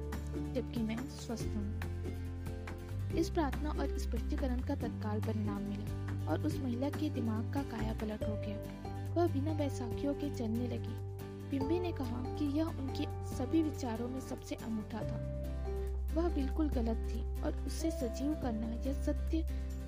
जबकि 0.53 0.81
मैं 0.81 0.97
स्वस्थ 0.97 1.47
हूँ। 1.47 3.19
इस 3.19 3.31
प्रार्थना 3.31 3.71
और 3.71 3.99
स्पष्टीकरण 3.99 4.61
का 4.61 4.75
तत्काल 4.75 5.21
परिणाम 5.21 5.63
मिला 5.63 6.31
और 6.33 6.47
उस 6.47 6.59
महिला 6.59 6.89
के 6.89 7.11
दिमाग 7.11 7.55
का 7.55 7.63
काया 7.63 7.93
पलट 7.93 8.23
हो 8.23 8.35
गया। 8.37 9.15
वह 9.15 9.27
बिना 9.27 9.55
बैसाखियों 9.55 10.15
के 10.15 10.35
चलने 10.35 10.69
लगी। 10.69 11.12
पिम्बी 11.53 11.81
ने 11.81 11.93
कहा 11.93 12.37
कि 12.39 12.59
यह 12.59 12.65
उनके 12.65 13.05
सभी 13.37 13.63
विचारों 13.63 14.09
में 14.09 14.21
सबसे 14.21 14.55
अनूठा 14.55 14.99
था। 14.99 15.19
वह 16.15 16.35
बिल्कुल 16.35 16.69
गलत 16.69 17.09
थी 17.11 17.43
और 17.43 17.65
उससे 17.67 17.91
सजीव 17.91 18.33
करना 18.35 18.69
या 18.87 18.93
सत्य 19.03 19.47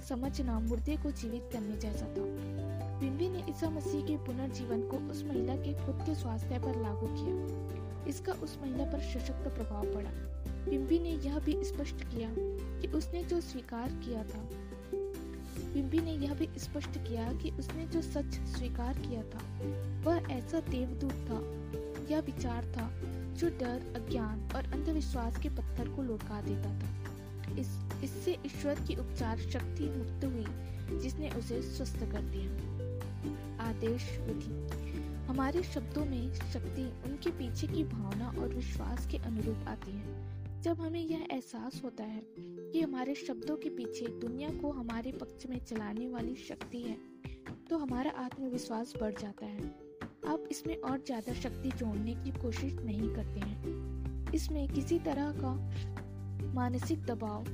समझना 0.09 0.61
मुर्दे 0.61 0.97
को 0.97 1.11
जीवित 1.11 1.49
करने 1.53 1.77
जैसा 1.77 2.07
था। 2.07 2.25
बिम्बी 3.01 3.29
ने 3.29 3.45
ईसा 3.51 3.71
मसीह 3.71 4.07
के 4.07 4.17
पुनर्जीवन 4.17 4.83
को 4.83 4.97
उस 4.97 5.25
महिला 5.25 5.57
के 5.57 5.73
खुद 5.87 6.03
के 6.07 6.15
स्वास्थ्य 6.15 6.59
पर 6.59 6.83
लागू 6.83 7.07
किया। 7.07 8.05
इसका 8.05 8.33
उस 8.33 8.59
महिला 8.63 8.85
पर 8.85 9.01
सशक्त 9.01 9.49
प्रभाव 9.49 9.95
पड़ा। 9.95 10.11
बिम्बी 10.71 10.99
ने 10.99 11.11
यह 11.11 11.39
भी 11.39 11.65
स्पष्ट 11.65 11.97
किया 11.97 12.29
कि 12.81 12.89
उसने 12.89 13.25
जो 13.25 13.41
स्वीकार 13.41 13.89
किया 13.89 14.25
था 14.25 14.49
बिम्बी 15.59 15.99
ने 15.99 16.13
यह 16.13 16.35
भी 16.35 16.49
स्पष्ट 16.59 16.91
किया 17.09 17.33
कि 17.33 17.51
उसने 17.51 17.87
जो 17.87 18.03
सच 18.03 18.35
स्वीकार 18.35 18.99
किया 18.99 19.23
था, 19.23 19.59
वह 20.03 20.33
ऐसा 20.33 20.61
देवदूत 20.61 21.13
था। 21.13 21.65
या 22.15 22.21
विचार 22.21 22.65
था 22.65 22.91
जो 23.35 23.49
डर, 23.49 24.03
अज्ञान 24.03 24.41
और 24.57 24.65
अंधविश्वास 24.73 25.39
के 25.39 25.49
पत्थर 25.49 25.89
को 25.89 26.03
लुढ़का 26.03 26.43
देता 26.43 26.79
था। 26.79 27.05
इस, 27.55 27.81
इससे 28.05 28.39
ईश्वर 28.47 28.75
की 28.75 28.97
उपचार 28.97 29.39
शक्ति 29.39 29.85
मुक्त 29.85 30.25
हुई, 30.25 30.47
जिसने 30.99 31.31
उसे 31.31 31.63
स्वस्थ 31.63 31.99
कर 31.99 32.23
दिया। 32.23 32.75
आदेश 33.65 34.19
विधि। 34.19 34.85
हमारे 35.27 35.63
शब्दों 35.63 36.05
में 36.05 36.35
शक्ति 36.35 36.83
उनके 36.83 37.31
पीछे 37.31 37.67
की 37.67 37.85
भावना 37.85 38.29
और 38.29 38.49
विश्वास 38.49 39.07
के 39.07 39.17
अनुरूप 39.17 39.69
आती 39.69 39.93
है। 39.93 40.35
जब 40.63 40.81
हमें 40.81 41.07
यह 41.07 41.29
एहसास 41.31 41.81
होता 41.85 42.05
है 42.05 42.23
कि 42.75 42.81
हमारे 42.81 43.15
शब्दों 43.15 43.55
के 43.57 43.69
पीछे 43.71 44.07
दुनिया 44.21 44.49
को 44.53 44.71
हमारे 44.73 45.11
पक्ष 45.13 45.47
में 45.51 45.59
चलाने 45.61 46.07
वाली 46.09 46.35
शक्ति 46.39 46.79
है 46.79 46.97
तो 47.71 47.77
हमारा 47.79 48.11
आत्मविश्वास 48.19 48.95
बढ़ 49.01 49.13
जाता 49.21 49.47
है। 49.47 49.67
आप 50.29 50.49
इसमें 50.51 50.77
और 50.79 50.99
ज़्यादा 50.99 51.35
शक्ति 51.35 51.71
जोड़ने 51.71 52.15
की 52.15 52.31
कोशिश 52.33 52.73
नहीं 52.77 53.09
करते 53.15 53.41
हैं। 53.41 54.33
इसमें 54.35 54.67
किसी 54.69 54.99
तरह 54.99 55.31
का 55.37 55.53
मानसिक 56.55 57.05
दबाव, 57.07 57.45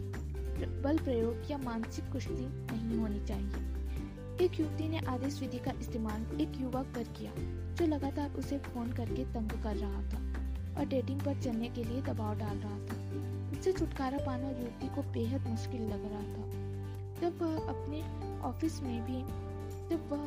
बल 0.85 0.99
प्रयोग 0.99 1.51
या 1.51 1.59
मानसिक 1.59 2.11
कुश्ती 2.12 2.47
नहीं 2.73 2.99
होनी 2.99 3.21
चाहिए। 3.27 4.45
एक 4.45 4.59
युवती 4.61 4.89
ने 4.89 5.05
आदेश 5.09 5.39
विधि 5.41 5.59
का 5.59 5.73
इस्तेमाल 5.81 6.41
एक 6.41 6.61
युवक 6.61 6.93
पर 6.95 7.12
किया, 7.18 7.35
जो 7.75 7.87
लगातार 7.87 8.39
उसे 8.39 8.59
फ़ोन 8.71 8.93
करके 8.93 9.25
तंग 9.35 9.62
कर 9.62 9.77
रहा 9.77 10.03
था 10.09 10.25
और 10.79 10.89
डेटिंग 10.89 11.21
पर 11.21 11.41
चलने 11.43 11.68
के 11.68 11.85
लिए 11.85 12.03
दबाव 12.03 12.39
डाल 12.39 12.57
रहा 12.59 12.79
था। 12.87 13.00
उससे 13.53 13.73
छुटकारा 13.73 14.19
पाना 14.19 14.49
युवती 14.51 14.89
को 14.89 15.03
बेहद 15.13 15.47
मुश्किल 15.47 15.83
लग 15.83 16.05
रहा 16.05 16.23
था। 16.23 16.45
जब 17.21 17.43
वह 17.43 17.57
अपने 17.69 18.03
ऑफ़िस 18.41 18.81
में 18.83 19.01
भी, 19.07 19.23
जब 19.91 20.09
वह 20.13 20.25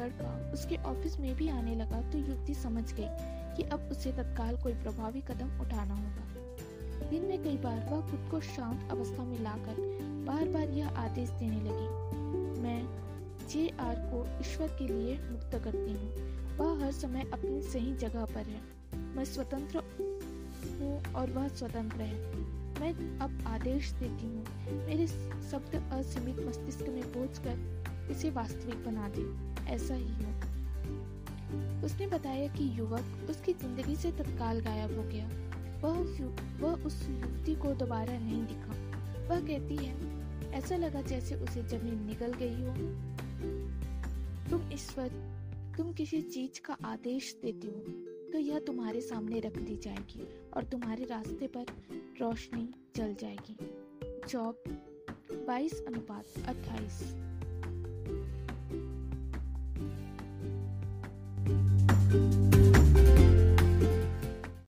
लड़का 0.00 0.52
उसके 0.52 0.76
ऑफ़िस 0.76 1.18
में 1.20 1.34
भी 1.36 1.48
आने 1.48 1.74
लगा 1.74 2.00
तो 2.10 2.18
युवती 2.18 2.54
समझ 2.54 2.92
गई 2.92 3.08
कि 3.56 3.62
अब 3.62 3.88
उसे 3.92 4.12
तत्काल 4.12 4.56
कोई 4.56 4.72
प्रभावी 4.74 5.20
कदम 5.20 5.60
उठाना 5.60 5.94
होगा। 5.94 7.08
दिन 7.10 7.22
में 7.22 7.42
कई 7.44 7.56
बार 7.56 7.78
वह 7.90 8.00
खुद 8.10 8.28
को 8.30 8.40
शांत 8.40 8.90
अवस्था 8.90 9.24
में 9.24 9.38
लाकर 9.40 9.76
बार 10.26 10.48
बार 10.48 10.70
यह 10.70 10.88
आदेश 10.88 11.30
देने 11.30 11.60
लगी, 11.60 12.60
मैं 12.62 12.80
जे 13.48 13.68
आर 13.80 13.96
को 14.06 14.24
ईश्वर 14.40 14.68
के 14.68 14.86
लिए 14.88 15.18
मुक्त 15.30 15.54
करती 15.64 15.92
हूँ। 15.92 16.56
वह 16.56 16.84
हर 16.84 16.92
समय 16.92 17.30
अपनी 17.32 17.60
सही 17.62 17.94
जगह 17.96 18.24
पर 18.24 18.46
है। 18.46 18.60
मैं 19.16 19.24
स्वतंत्र 19.24 19.82
हूँ 19.98 21.14
और 21.14 21.30
वह 21.30 21.48
स्वतंत्र 21.48 22.00
है। 22.00 22.60
मैं 22.80 23.18
अब 23.18 23.44
आदेश 23.46 23.90
देती 23.92 24.26
हूँ। 24.26 24.44
मेरे 24.86 25.06
शब्द 25.06 25.74
असीमित 25.92 26.38
मस्तिष्क 26.46 26.88
में 26.88 27.12
पहुंचकर 27.12 28.08
इसे 28.10 28.30
वास्तविक 28.30 28.84
बना 28.84 29.08
दे। 29.08 29.24
ऐसा 29.70 29.94
ही 29.94 30.14
हो। 30.14 30.30
उसने 31.86 32.06
बताया 32.06 32.46
कि 32.48 32.78
युवक 32.78 33.26
उसकी 33.30 33.52
ज़िंदगी 33.52 33.96
से 33.96 34.10
तत्काल 34.12 34.60
गायब 34.60 34.96
हो 34.96 35.02
गया। 35.02 35.28
वह 35.80 36.60
वह 36.60 36.84
उस 36.84 37.06
युवती 37.08 37.54
को 37.54 37.72
दोबारा 37.74 38.18
नहीं 38.18 38.42
दिखा। 38.46 38.72
वह 39.28 39.40
कहती 39.40 39.76
है, 39.76 39.94
ऐसा 40.52 40.76
लगा 40.76 41.02
जैसे 41.02 41.34
उसे 41.34 41.62
ज़मीन 41.62 42.02
निकल 42.06 42.32
गई 42.32 42.62
हो। 42.62 42.74
तुम 44.50 44.72
ईश्वर, 44.72 45.08
तुम 45.76 45.92
किसी 45.92 46.20
चीज़ 46.22 46.60
का 46.60 46.76
आदेश 46.84 47.36
देते 47.42 47.66
हो 47.66 47.84
तो 48.32 48.38
यह 48.38 48.58
तुम्हारे 48.58 49.00
सामने 49.00 49.40
रख 49.40 49.56
दी 49.58 49.76
जाएगी 49.76 50.26
और 50.56 50.64
तुम्हारे 50.64 51.04
रास्ते 51.04 51.46
पर 51.46 51.64
रोशनी 52.20 52.74
जल 52.96 53.14
जाएगी। 53.14 53.56
जॉब 54.28 54.62
बाईस 55.46 55.84
अनुपात 55.86 56.24
अट्ठाईस। 56.48 57.31